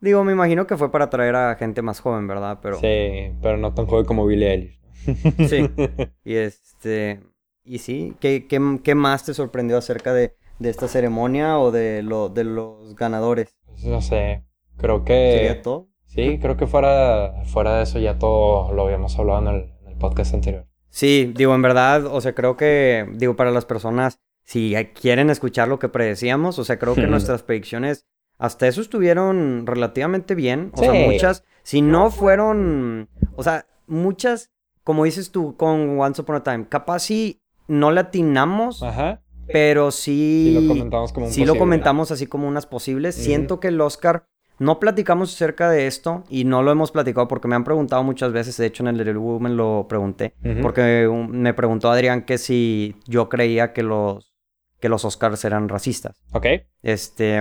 Digo, 0.00 0.22
me 0.22 0.32
imagino 0.32 0.66
que 0.66 0.76
fue 0.76 0.92
para 0.92 1.06
atraer 1.06 1.34
a 1.34 1.54
gente 1.54 1.80
más 1.80 2.00
joven, 2.00 2.26
¿verdad? 2.26 2.58
Pero... 2.60 2.76
Sí, 2.78 3.32
pero 3.40 3.56
no 3.56 3.72
tan 3.72 3.86
joven 3.86 4.04
como 4.04 4.26
Billie 4.26 4.50
Eilish. 4.50 4.80
Sí. 5.48 5.70
Y 6.26 6.34
este. 6.34 7.20
Y 7.64 7.78
sí, 7.78 8.14
¿qué, 8.20 8.46
qué, 8.46 8.60
qué 8.84 8.94
más 8.94 9.24
te 9.24 9.32
sorprendió 9.32 9.78
acerca 9.78 10.12
de, 10.12 10.36
de 10.58 10.68
esta 10.68 10.88
ceremonia 10.88 11.58
o 11.58 11.70
de, 11.70 12.02
lo, 12.02 12.28
de 12.28 12.44
los 12.44 12.94
ganadores? 12.96 13.56
Pues, 13.64 13.84
no 13.84 14.02
sé, 14.02 14.44
creo 14.76 15.06
que... 15.06 15.36
¿Sería 15.38 15.62
todo? 15.62 15.88
Sí, 16.04 16.38
creo 16.38 16.58
que 16.58 16.66
fuera, 16.66 17.44
fuera 17.46 17.78
de 17.78 17.84
eso 17.84 17.98
ya 17.98 18.18
todo 18.18 18.74
lo 18.74 18.84
habíamos 18.84 19.18
hablado 19.18 19.40
en 19.40 19.48
el, 19.54 19.72
en 19.84 19.88
el 19.92 19.96
podcast 19.96 20.34
anterior. 20.34 20.66
Sí, 20.94 21.32
digo, 21.34 21.54
en 21.54 21.62
verdad, 21.62 22.04
o 22.04 22.20
sea, 22.20 22.34
creo 22.34 22.58
que, 22.58 23.08
digo, 23.14 23.34
para 23.34 23.50
las 23.50 23.64
personas, 23.64 24.18
si 24.44 24.74
quieren 25.00 25.30
escuchar 25.30 25.66
lo 25.68 25.78
que 25.78 25.88
predecíamos, 25.88 26.58
o 26.58 26.64
sea, 26.64 26.78
creo 26.78 26.94
que 26.94 27.06
nuestras 27.06 27.42
predicciones 27.42 28.04
hasta 28.38 28.68
eso 28.68 28.82
estuvieron 28.82 29.66
relativamente 29.66 30.34
bien. 30.34 30.70
O 30.74 30.78
sea, 30.78 30.92
Sí. 30.92 30.98
muchas, 31.06 31.44
si 31.62 31.80
no 31.80 32.10
fueron, 32.10 33.08
o 33.36 33.42
sea, 33.42 33.64
muchas, 33.86 34.50
como 34.84 35.04
dices 35.04 35.30
tú 35.30 35.56
con 35.56 35.98
Once 35.98 36.20
Upon 36.20 36.36
a 36.36 36.42
Time, 36.42 36.66
capaz 36.68 36.98
si 37.00 37.40
no 37.68 37.90
le 37.90 38.00
atinamos, 38.00 38.82
Ajá. 38.82 39.22
pero 39.46 39.92
Sí 39.92 40.58
lo 40.60 40.68
comentamos 40.68 41.12
como 41.14 41.26
un 41.26 41.32
Sí 41.32 41.46
lo 41.46 41.56
comentamos 41.56 42.10
así 42.10 42.26
como 42.26 42.46
unas 42.48 42.66
posibles. 42.66 43.14
Siento 43.14 43.60
que 43.60 43.68
el 43.68 43.80
Oscar... 43.80 44.26
No 44.58 44.78
platicamos 44.78 45.34
acerca 45.34 45.68
de 45.70 45.86
esto 45.86 46.24
y 46.28 46.44
no 46.44 46.62
lo 46.62 46.70
hemos 46.70 46.92
platicado 46.92 47.26
porque 47.28 47.48
me 47.48 47.56
han 47.56 47.64
preguntado 47.64 48.02
muchas 48.04 48.32
veces. 48.32 48.56
De 48.56 48.66
hecho, 48.66 48.82
en 48.82 48.88
el 48.88 48.98
Little 48.98 49.16
Woman 49.16 49.56
lo 49.56 49.86
pregunté. 49.88 50.34
Porque 50.62 51.08
me 51.28 51.54
preguntó 51.54 51.90
Adrián 51.90 52.22
que 52.22 52.38
si 52.38 52.96
yo 53.06 53.28
creía 53.28 53.72
que 53.72 53.82
los, 53.82 54.34
que 54.80 54.88
los 54.88 55.04
Oscars 55.04 55.44
eran 55.44 55.68
racistas. 55.68 56.22
Ok. 56.32 56.46
Este, 56.82 57.40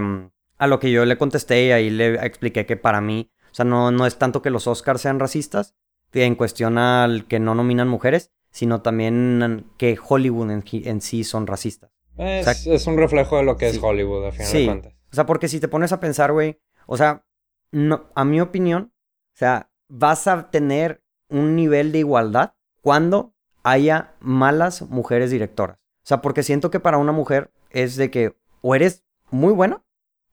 a 0.57 0.67
lo 0.67 0.79
que 0.79 0.91
yo 0.91 1.05
le 1.05 1.17
contesté 1.17 1.65
y 1.67 1.71
ahí 1.71 1.89
le 1.89 2.15
expliqué 2.25 2.65
que 2.65 2.77
para 2.77 3.01
mí, 3.01 3.31
o 3.51 3.53
sea, 3.55 3.65
no, 3.65 3.91
no 3.91 4.05
es 4.05 4.17
tanto 4.17 4.41
que 4.41 4.49
los 4.49 4.65
Oscars 4.67 5.01
sean 5.01 5.19
racistas 5.19 5.75
en 6.13 6.35
cuestión 6.35 6.77
al 6.77 7.25
que 7.27 7.39
no 7.39 7.53
nominan 7.55 7.87
mujeres, 7.87 8.31
sino 8.51 8.81
también 8.81 9.65
que 9.77 9.97
Hollywood 10.07 10.51
en, 10.51 10.63
en 10.71 11.01
sí 11.01 11.23
son 11.23 11.47
racistas. 11.47 11.91
Es, 12.17 12.87
un 12.87 12.97
reflejo 12.97 13.37
de 13.37 13.43
lo 13.43 13.57
que 13.57 13.69
Sí. 13.71 13.77
es 13.77 13.83
Hollywood, 13.83 14.25
a 14.27 14.31
final 14.31 14.47
Sí. 14.47 14.59
de 14.59 14.65
cuentas. 14.65 14.93
O 15.11 15.15
sea, 15.15 15.25
porque 15.25 15.47
si 15.47 15.59
te 15.59 15.67
pones 15.67 15.91
a 15.91 15.99
pensar, 15.99 16.31
güey, 16.31 16.59
o 16.85 16.97
sea, 16.97 17.23
no, 17.71 18.05
a 18.15 18.25
mi 18.25 18.41
opinión, 18.41 18.91
o 19.33 19.37
sea, 19.37 19.69
vas 19.87 20.27
a 20.27 20.49
tener 20.51 21.01
un 21.29 21.55
nivel 21.55 21.91
de 21.91 21.99
igualdad 21.99 22.53
cuando 22.81 23.33
haya 23.63 24.11
malas 24.19 24.81
mujeres 24.83 25.31
directoras. 25.31 25.77
O 26.03 26.07
sea, 26.07 26.21
porque 26.21 26.43
siento 26.43 26.71
que 26.71 26.79
para 26.79 26.97
una 26.97 27.11
mujer 27.11 27.51
es 27.69 27.95
de 27.95 28.09
que 28.11 28.35
o 28.61 28.75
eres 28.75 29.03
muy 29.29 29.53
buena 29.53 29.83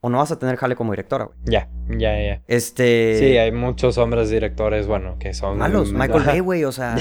o 0.01 0.09
no 0.11 0.19
vas 0.19 0.31
a 0.31 0.39
tener 0.39 0.57
jale 0.57 0.77
como 0.77 0.93
directora, 0.93 1.25
güey. 1.25 1.37
Ya, 1.45 1.69
ya, 1.89 2.17
ya. 2.23 2.43
Este. 2.47 3.17
Sí, 3.19 3.37
hay 3.37 3.51
muchos 3.53 3.99
hombres 3.99 4.31
directores, 4.31 4.87
bueno, 4.87 5.17
que 5.19 5.35
son. 5.35 5.59
Malos. 5.59 5.93
Michael 5.93 6.23
Bay, 6.25 6.41
güey, 6.41 6.65
o 6.65 6.73
sea. 6.73 6.97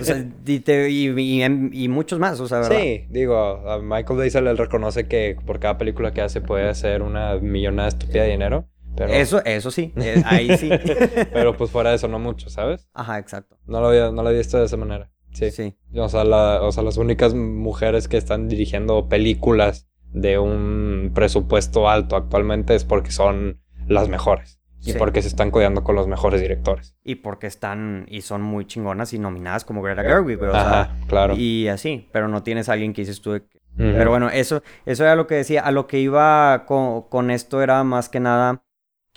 o 0.00 0.04
sea 0.04 0.24
y, 0.46 0.60
te- 0.60 0.88
y- 0.88 1.08
y- 1.08 1.84
y 1.84 1.88
muchos 1.88 2.18
más, 2.20 2.38
o 2.40 2.46
sea, 2.48 2.60
¿verdad? 2.60 2.78
Sí, 2.78 3.06
digo, 3.10 3.36
a 3.36 3.80
Michael 3.80 4.18
Bay 4.18 4.30
se 4.30 4.40
le 4.40 4.54
reconoce 4.54 5.06
que 5.08 5.36
por 5.46 5.58
cada 5.58 5.78
película 5.78 6.12
que 6.12 6.22
hace 6.22 6.40
puede 6.40 6.68
hacer 6.68 7.02
una 7.02 7.34
millonada 7.36 7.88
estúpida 7.88 8.22
de 8.22 8.30
dinero. 8.30 8.68
Pero, 8.98 9.12
Eso, 9.12 9.44
eso 9.44 9.70
sí. 9.70 9.92
eh, 9.96 10.22
ahí 10.26 10.56
sí. 10.58 10.68
pero 11.32 11.56
pues 11.56 11.70
fuera 11.70 11.90
de 11.90 11.96
eso 11.96 12.08
no 12.08 12.18
mucho, 12.18 12.50
¿sabes? 12.50 12.88
Ajá, 12.94 13.18
exacto. 13.18 13.56
No 13.66 13.80
lo 13.80 13.88
había, 13.88 14.10
no 14.10 14.22
lo 14.22 14.28
había 14.28 14.38
visto 14.40 14.58
de 14.58 14.66
esa 14.66 14.76
manera. 14.76 15.10
Sí. 15.32 15.50
Sí. 15.50 15.76
O, 15.94 16.08
sea, 16.08 16.24
la- 16.24 16.60
o 16.62 16.72
sea, 16.72 16.82
las 16.82 16.96
únicas 16.96 17.34
mujeres 17.34 18.08
que 18.08 18.16
están 18.16 18.48
dirigiendo 18.48 19.08
películas 19.08 19.88
de 20.12 20.38
un 20.38 21.12
presupuesto 21.14 21.88
alto 21.88 22.16
actualmente 22.16 22.74
es 22.74 22.84
porque 22.84 23.10
son 23.10 23.60
las 23.86 24.08
mejores. 24.08 24.58
Y 24.80 24.92
Sí. 24.92 24.98
porque 24.98 25.22
se 25.22 25.28
están 25.28 25.50
cuidando 25.50 25.82
con 25.82 25.96
los 25.96 26.06
mejores 26.06 26.40
directores. 26.40 26.96
Y 27.02 27.16
porque 27.16 27.46
están 27.48 28.06
y 28.08 28.20
son 28.22 28.42
muy 28.42 28.64
chingonas 28.64 29.12
y 29.12 29.18
nominadas 29.18 29.64
como 29.64 29.82
Greta 29.82 30.02
Gerwig, 30.02 30.38
güey. 30.38 30.50
O 30.50 30.52
sea, 30.52 30.80
Ajá, 30.82 30.96
claro. 31.08 31.34
y 31.36 31.66
así, 31.68 32.08
pero 32.12 32.28
no 32.28 32.42
tienes 32.44 32.68
a 32.68 32.74
alguien 32.74 32.92
que 32.92 33.02
dices 33.02 33.20
tú. 33.20 33.32
de. 33.32 33.42
Pero 33.76 34.10
bueno, 34.10 34.28
eso, 34.30 34.62
eso 34.86 35.04
era 35.04 35.14
lo 35.14 35.26
que 35.28 35.34
decía. 35.36 35.60
A 35.62 35.70
lo 35.72 35.86
que 35.86 35.98
iba 36.00 36.64
con, 36.66 37.02
con 37.08 37.30
esto 37.30 37.60
era 37.62 37.82
más 37.84 38.08
que 38.08 38.18
nada 38.20 38.62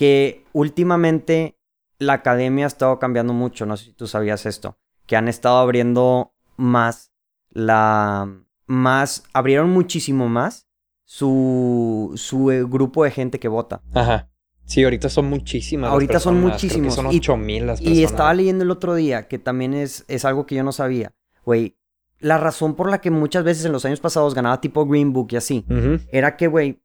que 0.01 0.43
últimamente 0.51 1.59
la 1.99 2.13
academia 2.13 2.65
ha 2.65 2.67
estado 2.67 2.97
cambiando 2.97 3.33
mucho. 3.33 3.67
No 3.67 3.77
sé 3.77 3.85
si 3.85 3.93
tú 3.93 4.07
sabías 4.07 4.47
esto. 4.47 4.79
Que 5.05 5.15
han 5.15 5.27
estado 5.27 5.59
abriendo 5.59 6.33
más 6.57 7.11
la. 7.51 8.27
Más. 8.65 9.23
Abrieron 9.31 9.69
muchísimo 9.69 10.27
más 10.27 10.67
su, 11.03 12.13
su 12.15 12.49
eh, 12.49 12.63
grupo 12.63 13.03
de 13.03 13.11
gente 13.11 13.39
que 13.39 13.47
vota. 13.47 13.83
Ajá. 13.93 14.31
Sí, 14.65 14.83
ahorita 14.83 15.07
son 15.07 15.25
muchísimas. 15.29 15.89
las 15.89 15.93
Ahorita 15.93 16.19
son 16.19 16.33
personas, 16.41 16.59
creo 16.59 16.71
que 16.71 16.77
muchísimos. 16.77 16.95
Son 16.95 17.13
Y- 17.13 17.17
8000 17.19 17.67
las 17.67 17.79
personas. 17.79 17.99
Y 17.99 18.03
estaba 18.03 18.33
leyendo 18.33 18.63
el 18.63 18.71
otro 18.71 18.95
día 18.95 19.27
que 19.27 19.37
también 19.37 19.75
es, 19.75 20.03
es 20.07 20.25
algo 20.25 20.47
que 20.47 20.55
yo 20.55 20.63
no 20.63 20.71
sabía. 20.71 21.13
Güey, 21.45 21.77
la 22.17 22.39
razón 22.39 22.73
por 22.73 22.89
la 22.89 23.01
que 23.01 23.11
muchas 23.11 23.43
veces 23.43 23.65
en 23.65 23.71
los 23.71 23.85
años 23.85 23.99
pasados 23.99 24.33
ganaba 24.33 24.61
tipo 24.61 24.83
Green 24.87 25.13
Book 25.13 25.27
y 25.29 25.35
así, 25.35 25.63
era 26.11 26.37
que, 26.37 26.47
güey, 26.47 26.81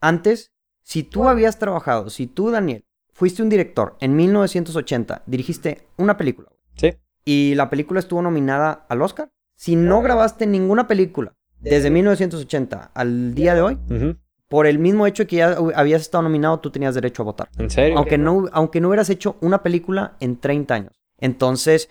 antes, 0.00 0.52
si 0.86 1.02
tú 1.02 1.28
habías 1.28 1.58
trabajado, 1.58 2.10
si 2.10 2.28
tú, 2.28 2.52
Daniel, 2.52 2.84
fuiste 3.12 3.42
un 3.42 3.48
director 3.48 3.96
en 3.98 4.14
1980, 4.14 5.24
dirigiste 5.26 5.88
una 5.96 6.16
película 6.16 6.48
Sí. 6.76 6.92
y 7.24 7.56
la 7.56 7.68
película 7.68 7.98
estuvo 7.98 8.22
nominada 8.22 8.86
al 8.88 9.02
Oscar, 9.02 9.28
si 9.56 9.74
no 9.74 10.00
grabaste 10.00 10.46
ninguna 10.46 10.86
película 10.86 11.34
desde 11.58 11.90
1980 11.90 12.92
al 12.94 13.34
día 13.34 13.56
de 13.56 13.62
hoy, 13.62 13.78
por 14.46 14.68
el 14.68 14.78
mismo 14.78 15.08
hecho 15.08 15.26
que 15.26 15.36
ya 15.36 15.56
habías 15.74 16.02
estado 16.02 16.22
nominado, 16.22 16.60
tú 16.60 16.70
tenías 16.70 16.94
derecho 16.94 17.22
a 17.22 17.24
votar. 17.24 17.48
¿En 17.58 17.68
serio? 17.68 17.98
Aunque 17.98 18.16
no, 18.16 18.44
aunque 18.52 18.80
no 18.80 18.86
hubieras 18.88 19.10
hecho 19.10 19.38
una 19.40 19.64
película 19.64 20.16
en 20.20 20.36
30 20.38 20.72
años. 20.74 20.92
Entonces, 21.18 21.88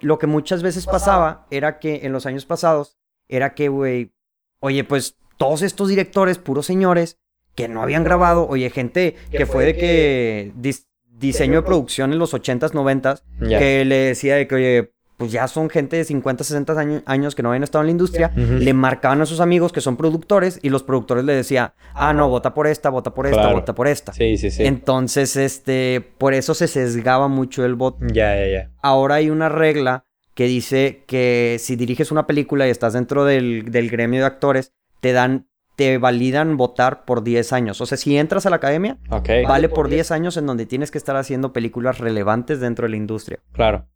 lo 0.00 0.18
que 0.18 0.26
muchas 0.26 0.64
veces 0.64 0.86
pasaba 0.86 1.46
era 1.50 1.78
que 1.78 2.00
en 2.04 2.12
los 2.12 2.26
años 2.26 2.44
pasados, 2.44 2.96
era 3.28 3.54
que, 3.54 3.68
güey, 3.68 4.12
oye, 4.58 4.82
pues 4.82 5.16
todos 5.36 5.62
estos 5.62 5.88
directores, 5.88 6.38
puros 6.38 6.66
señores, 6.66 7.18
que 7.54 7.68
no 7.68 7.82
habían 7.82 8.04
grabado, 8.04 8.46
oye, 8.48 8.70
gente 8.70 9.16
que 9.30 9.46
fue 9.46 9.64
de 9.66 9.76
que 9.76 10.52
dis- 10.60 10.86
diseño 11.10 11.56
de 11.56 11.62
producción 11.62 12.12
en 12.12 12.18
los 12.18 12.34
80s, 12.34 12.72
90s, 12.72 13.22
Ya. 13.40 13.58
que 13.58 13.84
le 13.84 13.96
decía 13.96 14.36
de 14.36 14.46
que, 14.48 14.54
oye, 14.54 14.92
pues 15.18 15.30
ya 15.30 15.46
son 15.46 15.70
gente 15.70 15.96
de 15.96 16.04
50, 16.04 16.42
60 16.42 16.72
año- 16.80 17.02
años 17.06 17.36
que 17.36 17.42
no 17.44 17.50
habían 17.50 17.62
estado 17.62 17.82
en 17.82 17.86
la 17.86 17.90
industria, 17.92 18.32
le 18.34 18.72
marcaban 18.74 19.20
a 19.20 19.26
sus 19.26 19.38
amigos 19.38 19.70
que 19.70 19.80
son 19.80 19.96
productores 19.96 20.58
y 20.62 20.70
los 20.70 20.82
productores 20.82 21.24
le 21.24 21.32
decían, 21.34 21.72
ah, 21.94 22.12
no, 22.12 22.28
vota 22.28 22.54
por 22.54 22.66
esta, 22.66 22.90
vota 22.90 23.14
por 23.14 23.26
esta, 23.26 23.40
Claro. 23.42 23.56
vota 23.58 23.72
por 23.74 23.86
esta. 23.86 24.12
Sí, 24.12 24.36
sí, 24.36 24.50
sí. 24.50 24.64
Entonces, 24.64 25.36
este, 25.36 26.00
por 26.18 26.34
eso 26.34 26.54
se 26.54 26.66
sesgaba 26.66 27.28
mucho 27.28 27.64
el 27.64 27.76
voto. 27.76 27.98
Ya, 28.12 28.34
ya, 28.34 28.46
ya. 28.48 28.70
Ahora 28.82 29.16
hay 29.16 29.30
una 29.30 29.48
regla 29.48 30.06
que 30.34 30.46
dice 30.46 31.04
que 31.06 31.58
si 31.60 31.76
diriges 31.76 32.10
una 32.10 32.26
película 32.26 32.66
y 32.66 32.70
estás 32.70 32.94
dentro 32.94 33.24
del, 33.24 33.70
del 33.70 33.90
gremio 33.90 34.20
de 34.20 34.26
actores, 34.26 34.72
te 35.00 35.12
dan, 35.12 35.46
te 35.76 35.98
validan 35.98 36.56
votar 36.56 37.04
por 37.04 37.22
10 37.24 37.52
años. 37.52 37.80
O 37.80 37.86
sea, 37.86 37.96
si 37.98 38.16
entras 38.16 38.44
a 38.46 38.50
la 38.50 38.56
academia, 38.56 38.98
Ok. 39.10 39.28
vale 39.48 39.68
por 39.68 39.88
10 39.88 40.10
años 40.10 40.36
en 40.36 40.46
donde 40.46 40.66
tienes 40.66 40.90
que 40.90 40.98
estar 40.98 41.16
haciendo 41.16 41.52
películas 41.52 41.98
relevantes 41.98 42.60
dentro 42.60 42.84
de 42.84 42.90
la 42.90 42.96
industria. 42.96 43.40
Claro. 43.52 43.88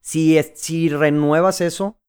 Si, 0.00 0.36
es- 0.38 0.52
si 0.56 0.88
renuevas 0.88 1.60
eso 1.60 2.00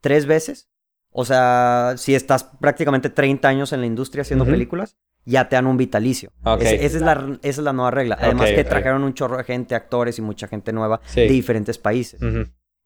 tres 0.00 0.24
veces, 0.26 0.70
o 1.12 1.24
sea, 1.24 1.94
si 1.96 2.14
estás 2.14 2.44
prácticamente 2.44 3.10
30 3.10 3.48
años 3.48 3.72
en 3.72 3.80
la 3.80 3.86
industria 3.86 4.22
haciendo 4.22 4.44
películas, 4.46 4.96
ya 5.26 5.48
te 5.48 5.56
dan 5.56 5.66
un 5.66 5.76
vitalicio. 5.76 6.32
Ok. 6.44 6.62
Ese- 6.62 6.84
esa, 6.86 6.96
es 6.96 7.02
la, 7.02 7.12
esa 7.42 7.60
es 7.60 7.64
la 7.64 7.72
nueva 7.74 7.90
regla. 7.90 8.16
Además 8.20 8.50
que 8.50 8.64
trajeron 8.64 9.02
un 9.04 9.12
chorro 9.14 9.36
de 9.36 9.44
gente, 9.44 9.74
actores 9.74 10.18
y 10.18 10.22
mucha 10.22 10.48
gente 10.48 10.72
nueva 10.72 11.00
Sí. 11.04 11.20
de 11.22 11.28
diferentes 11.28 11.76
países. 11.76 12.20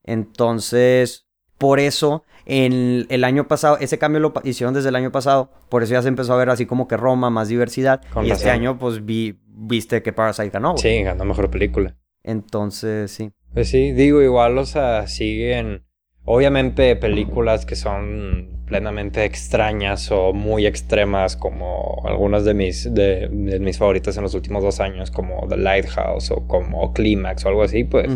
Entonces, 0.03 1.24
por 1.59 1.81
eso, 1.81 2.25
en 2.47 3.07
el 3.09 3.25
año 3.25 3.47
pasado, 3.49 3.79
ese 3.81 3.99
cambio 3.99 4.21
lo 4.21 4.33
hicieron 4.45 4.75
desde 4.75 4.89
el 4.89 4.97
año 4.97 5.13
pasado. 5.13 5.51
Por 5.69 5.83
eso 5.83 5.93
ya 5.93 6.03
se 6.03 6.09
empezó 6.09 6.35
a 6.35 6.37
ver 6.37 6.51
así 6.51 6.67
como 6.67 6.89
que 6.89 6.97
Roma, 6.97 7.31
más 7.31 7.49
diversidad. 7.49 8.01
Con 8.13 8.27
y 8.27 8.31
este 8.31 8.51
año, 8.51 8.79
pues, 8.79 9.05
vi, 9.05 9.39
viste 9.47 10.03
que 10.03 10.13
Parasite 10.13 10.51
ganó. 10.51 10.73
güey. 10.73 10.83
Sí, 10.83 11.03
ganó 11.03 11.25
mejor 11.25 11.51
película. 11.51 11.97
Entonces, 12.23 13.11
sí. 13.11 13.33
Pues 13.53 13.69
sí, 13.69 13.93
digo, 13.93 14.21
igual, 14.23 14.59
o 14.59 14.67
sea, 14.67 15.07
siguen. 15.07 15.85
Obviamente, 16.27 16.97
películas 16.97 17.67
que 17.67 17.77
son 17.77 18.65
plenamente 18.67 19.27
extrañas 19.27 20.11
o 20.11 20.33
muy 20.33 20.67
extremas, 20.67 21.37
como 21.37 22.03
algunas 22.07 22.47
de 22.47 22.55
mis, 22.55 22.93
de, 22.95 23.29
de 23.31 23.61
mis 23.61 23.77
favoritas 23.77 24.17
en 24.17 24.23
los 24.23 24.35
últimos 24.35 24.63
dos 24.63 24.81
años, 24.81 25.11
como 25.11 25.47
The 25.49 25.59
Lighthouse 25.59 26.31
o 26.31 26.47
como 26.49 26.95
Climax 26.95 27.45
o 27.45 27.49
algo 27.49 27.63
así, 27.63 27.85
pues. 27.85 28.09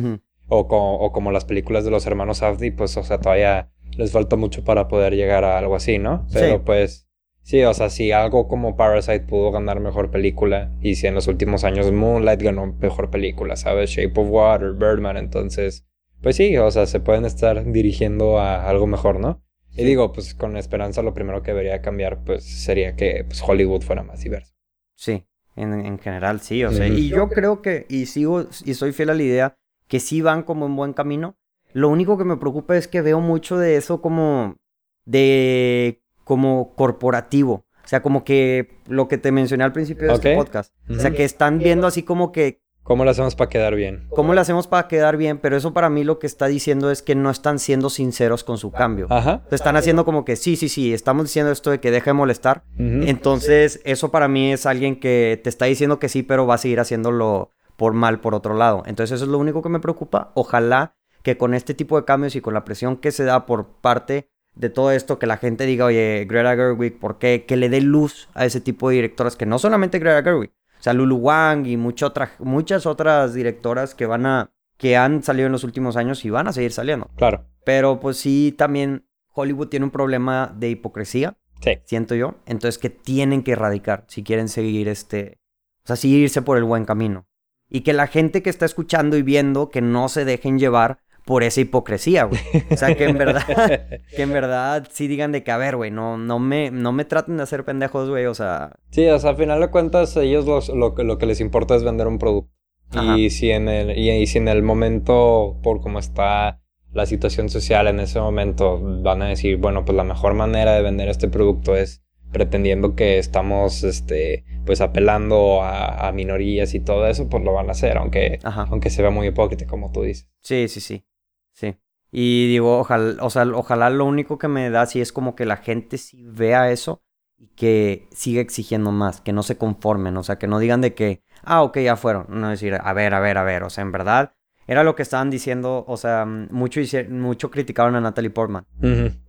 O, 0.49 0.67
co- 0.69 0.95
o 0.95 1.13
como 1.13 1.31
las 1.31 1.45
películas 1.45 1.85
de 1.85 1.91
los 1.91 2.07
hermanos 2.07 2.39
Safdie, 2.39 2.73
pues, 2.73 2.97
o 2.97 3.03
sea, 3.03 3.21
todavía 3.21 3.71
les 3.97 4.13
falta 4.13 4.37
mucho 4.37 4.65
para 4.65 4.89
poder 4.89 5.15
llegar 5.15 5.45
a 5.45 5.59
algo 5.59 5.77
así, 5.77 5.99
¿no? 5.99 6.27
Pero 6.33 6.57
Sí. 6.57 6.63
pues, 6.65 7.09
sí, 7.43 7.63
o 7.65 7.75
sea, 7.75 7.91
si 7.91 8.13
algo 8.13 8.49
como 8.49 8.77
Parasite 8.77 9.21
pudo 9.21 9.51
ganar 9.51 9.81
mejor 9.81 10.11
película, 10.11 10.73
y 10.81 10.95
si 10.95 11.07
en 11.07 11.15
los 11.15 11.27
últimos 11.29 11.65
años 11.65 11.91
Moonlight 11.93 12.41
ganó 12.43 12.67
mejor 12.81 13.11
película, 13.11 13.57
¿sabes? 13.57 13.91
Shape 13.91 14.19
of 14.21 14.29
Water, 14.31 14.73
Birdman, 14.73 15.17
entonces, 15.17 15.87
pues 16.23 16.37
sí, 16.37 16.57
o 16.57 16.71
sea, 16.71 16.87
se 16.87 17.01
pueden 17.01 17.25
estar 17.25 17.65
dirigiendo 17.71 18.39
a 18.39 18.69
algo 18.69 18.87
mejor, 18.87 19.21
¿no? 19.21 19.43
Y 19.77 19.85
digo, 19.85 20.13
pues 20.13 20.35
con 20.35 20.57
esperanza 20.57 21.03
lo 21.03 21.15
primero 21.15 21.43
que 21.43 21.53
debería 21.53 21.81
cambiar, 21.83 22.25
pues 22.25 22.43
sería 22.45 22.97
que 22.97 23.23
pues, 23.25 23.43
Hollywood 23.47 23.83
fuera 23.83 24.03
más 24.03 24.21
diverso. 24.23 24.53
Sí, 24.97 25.25
en, 25.57 25.73
en 25.75 25.99
general 25.99 26.41
sí, 26.41 26.65
o 26.65 26.73
sea, 26.73 26.89
y 26.89 27.09
yo 27.09 27.29
creo 27.29 27.63
que, 27.63 27.87
y 27.89 28.07
sigo, 28.07 28.47
y 28.65 28.75
soy 28.75 28.93
fiel 28.93 29.11
a 29.11 29.15
la 29.15 29.23
idea, 29.23 29.55
que 29.89 30.01
sí 30.01 30.21
van 30.21 30.43
como 30.43 30.67
en 30.67 30.77
buen 30.77 30.93
camino. 30.93 31.37
Lo 31.73 31.89
único 31.89 32.17
que 32.17 32.25
me 32.25 32.37
preocupa 32.37 32.77
es 32.77 32.89
que 32.89 33.03
veo 33.03 33.21
mucho 33.21 33.59
de 33.59 33.77
eso 33.77 34.01
como, 34.01 34.57
de, 35.05 36.03
como 36.25 36.75
corporativo. 36.77 37.65
O 37.85 37.89
sea, 37.89 38.03
como 38.03 38.23
que 38.23 38.81
lo 38.87 39.09
que 39.09 39.19
te 39.19 39.33
mencioné 39.33 39.65
al 39.65 39.73
principio 39.73 40.09
de 40.09 40.15
este 40.15 40.37
podcast. 40.37 40.75
O 40.91 40.95
sea, 40.95 41.11
que 41.11 41.25
están 41.25 41.59
viendo 41.59 41.87
así 41.87 42.03
como 42.03 42.33
que, 42.33 42.63
¿Cómo 42.83 43.05
lo 43.05 43.11
hacemos 43.11 43.35
para 43.35 43.51
quedar 43.51 43.75
bien? 43.75 44.07
¿cómo 44.09 44.33
le 44.33 44.41
hacemos 44.41 44.67
para 44.67 44.89
quedar 44.89 45.19
bien? 45.19 45.37
Pero 45.37 45.59
eso 45.59 45.75
para 45.75 45.91
mí 45.91 46.05
lo 46.05 46.19
que 46.19 46.27
está 46.27 46.47
diciendo 46.47 46.91
es 46.91 47.03
que 47.03 47.15
no 47.15 47.29
están 47.29 47.59
siendo 47.59 47.91
sinceros 47.91 48.45
con 48.45 48.57
su 48.57 48.71
cambio. 48.71 49.09
Ajá. 49.11 49.43
Están 49.51 49.77
haciendo 49.77 50.07
como 50.07 50.25
que, 50.25 50.37
sí, 50.37 50.57
sí, 50.57 50.71
sí, 50.71 50.95
estamos 50.95 51.27
diciendo 51.27 51.53
esto 51.53 51.71
de 51.71 51.81
que 51.81 51.91
deje 51.91 52.09
de 52.09 52.15
molestar. 52.15 52.65
Entonces, 52.79 53.83
eso 53.85 54.11
para 54.11 54.27
mí 54.27 54.55
es 54.55 54.65
alguien 54.65 54.99
que 55.01 55.39
te 55.45 55.51
está 55.51 55.67
diciendo 55.67 55.99
que 55.99 56.09
sí, 56.09 56.23
pero 56.23 56.47
va 56.47 56.55
a 56.55 56.59
seguir 56.59 56.81
haciéndolo 56.81 57.53
por 57.79 57.93
mal 57.95 58.19
por 58.21 58.35
otro 58.35 58.55
lado. 58.55 58.83
Entonces, 58.87 59.15
eso 59.15 59.25
es 59.25 59.31
lo 59.31 59.39
único 59.39 59.63
que 59.63 59.69
me 59.69 59.79
preocupa. 59.79 60.33
Ojalá 60.35 60.97
que 61.23 61.39
con 61.39 61.55
este 61.55 61.75
tipo 61.75 61.97
de 61.97 62.05
cambios 62.05 62.35
y 62.35 62.41
con 62.41 62.53
la 62.53 62.65
presión 62.65 62.97
que 62.97 63.13
se 63.13 63.23
da 63.25 63.47
por 63.47 63.69
parte 63.81 64.29
de 64.57 64.69
todo 64.69 64.91
esto, 64.91 65.21
que 65.21 65.27
la 65.29 65.37
gente 65.37 65.65
diga, 65.65 65.85
oye, 65.85 66.27
Greta 66.29 66.57
Gerwig, 66.57 66.99
¿por 66.99 67.19
qué? 67.19 67.45
Que 67.47 67.57
le 67.57 67.69
dé 67.69 67.81
luz 67.81 68.29
a 68.35 68.45
ese 68.45 68.61
tipo 68.61 68.89
de 68.89 68.97
directoras, 68.97 69.37
que 69.37 69.47
no 69.47 69.61
solamente 69.61 70.01
Greta 70.01 70.25
Gerwig, 70.25 70.51
o 70.51 70.83
sea, 70.83 70.93
Lulu 70.93 71.17
Wang 71.19 71.67
y 71.69 71.77
mucha 71.77 72.07
otra- 72.07 72.33
muchas 72.41 72.85
otras 72.85 73.33
directoras 73.35 73.95
que 73.95 74.07
van 74.07 74.27
a, 74.27 74.51
que 74.77 74.97
han 74.97 75.23
salido 75.23 75.47
en 75.47 75.53
los 75.53 75.63
últimos 75.63 75.97
años 75.97 76.25
y 76.25 76.31
van 76.31 76.49
a 76.49 76.53
seguir 76.53 76.73
saliendo. 76.73 77.09
Claro. 77.17 77.45
Pero 77.65 78.01
pues 78.01 78.17
sí, 78.17 78.53
también 78.59 79.07
Hollywood 79.35 79.69
tiene 79.69 79.85
un 79.85 79.91
problema 79.93 80.53
de 80.57 80.71
hipocresía 80.71 81.37
Sí. 81.61 81.79
siento 81.85 82.17
yo. 82.17 82.35
Entonces 82.47 82.79
que 82.79 82.91
tienen 82.91 83.45
que 83.45 83.53
erradicar 83.53 84.05
si 84.09 84.25
quieren 84.25 84.49
seguir 84.49 84.89
este, 84.89 85.39
o 85.85 85.87
sea, 85.87 85.95
sí 85.97 86.13
irse 86.17 86.43
por 86.43 86.57
el 86.59 86.65
buen 86.65 86.85
camino. 86.85 87.27
Y 87.71 87.81
que 87.83 87.93
la 87.93 88.07
gente 88.07 88.43
que 88.43 88.51
está 88.51 88.65
escuchando 88.65 89.17
y 89.17 89.23
viendo 89.23 89.69
que 89.69 89.81
no 89.83 90.09
se 90.09 90.25
dejen 90.25 90.59
llevar 90.59 90.99
por 91.25 91.43
esa 91.43 91.61
hipocresía, 91.61 92.25
güey. 92.25 92.41
O 92.71 92.77
sea, 92.79 92.95
que 92.95 93.05
en 93.05 93.19
verdad, 93.19 93.43
que 94.17 94.23
en 94.23 94.33
verdad 94.33 94.89
sí 94.91 95.09
digan 95.09 95.31
de 95.33 95.43
que, 95.45 95.51
a 95.51 95.59
ver, 95.59 95.77
güey, 95.77 95.91
no, 95.91 96.17
no, 96.17 96.39
me, 96.39 96.71
no 96.71 96.93
me 96.93 97.05
traten 97.05 97.37
de 97.37 97.43
hacer 97.43 97.65
pendejos, 97.65 98.09
güey, 98.09 98.25
o 98.25 98.35
sea... 98.35 98.73
Sí, 98.91 99.07
o 99.09 99.19
sea, 99.19 99.31
al 99.31 99.37
final 99.37 99.61
de 99.61 99.69
cuentas, 99.69 100.17
ellos 100.17 100.47
los, 100.47 100.71
lo, 100.71 100.95
que- 100.95 101.05
lo 101.05 101.19
que 101.19 101.27
les 101.27 101.41
importa 101.41 101.77
es 101.77 101.85
vender 101.85 102.07
un 102.07 102.19
producto. 102.19 102.51
Ajá. 102.93 103.19
Y 103.19 103.29
si, 103.29 103.51
en 103.51 103.69
el, 103.69 103.99
y, 103.99 104.11
y 104.11 104.27
si 104.27 104.39
en 104.39 104.49
el 104.49 104.63
momento, 104.63 105.59
por 105.63 105.83
cómo 105.83 105.99
está 105.99 106.63
la 106.93 107.05
situación 107.05 107.51
social 107.51 107.87
en 107.89 108.01
ese 108.01 108.19
momento, 108.19 108.81
van 109.03 109.21
a 109.21 109.29
decir, 109.29 109.59
bueno, 109.59 109.85
pues 109.85 109.95
la 109.95 110.05
mejor 110.05 110.33
manera 110.33 110.73
de 110.73 110.81
vender 110.81 111.11
este 111.11 111.29
producto 111.29 111.77
es 111.77 112.03
pretendiendo 112.33 112.95
que 112.95 113.19
estamos, 113.19 113.85
este, 113.85 114.45
pues 114.67 114.81
apelando 114.81 115.63
a, 115.63 116.09
a 116.09 116.13
minorías 116.13 116.75
y 116.75 116.81
todo 116.81 117.07
eso, 117.07 117.29
pues 117.29 117.43
lo 117.43 117.53
van 117.53 117.69
a 117.69 117.73
hacer, 117.73 117.97
aunque, 117.99 118.39
Ajá. 118.43 118.67
aunque 118.71 118.91
se 118.91 119.03
vea 119.03 119.11
muy 119.11 119.29
hipócrita, 119.29 119.67
como 119.67 119.91
tú 119.93 120.03
dices. 120.03 120.29
Sí, 120.43 120.69
sí, 120.69 120.81
sí. 120.81 121.05
Sí. 121.53 121.77
Y 122.11 122.49
digo, 122.49 122.79
ojalá, 122.79 123.23
o 123.23 123.31
sea, 123.31 123.47
ojalá 123.55 123.91
lo 123.91 124.05
único 124.05 124.39
que 124.39 124.49
me 124.49 124.71
da 124.71 124.87
sí 124.87 125.01
es 125.01 125.13
como 125.13 125.35
que 125.35 125.45
la 125.45 125.59
gente 125.59 125.99
sí 125.99 126.25
vea 126.25 126.71
eso 126.71 127.03
y 127.37 127.49
que 127.49 128.09
siga 128.11 128.41
exigiendo 128.41 128.93
más, 128.93 129.21
que 129.21 129.33
no 129.33 129.43
se 129.43 129.59
conformen, 129.59 130.17
o 130.17 130.23
sea, 130.23 130.39
que 130.39 130.47
no 130.47 130.59
digan 130.59 130.81
de 130.81 130.95
que, 130.95 131.23
ah, 131.43 131.63
ok, 131.63 131.79
ya 131.79 131.97
fueron. 131.97 132.27
No 132.29 132.49
decir, 132.49 132.75
a 132.81 132.93
ver, 132.93 133.15
a 133.15 133.21
ver, 133.21 133.39
a 133.39 133.43
ver, 133.43 133.63
o 133.63 133.71
sea, 133.71 133.83
en 133.83 133.93
verdad, 133.93 134.33
era 134.69 134.85
lo 134.85 134.95
que 134.95 135.03
estaban 135.03 135.31
diciendo, 135.31 135.85
o 135.89 135.97
sea, 135.97 136.25
mucho, 136.27 136.81
mucho 137.11 137.51
criticaron 137.51 137.97
a 137.97 138.01
Natalie 138.01 138.31
Portman. 138.31 138.65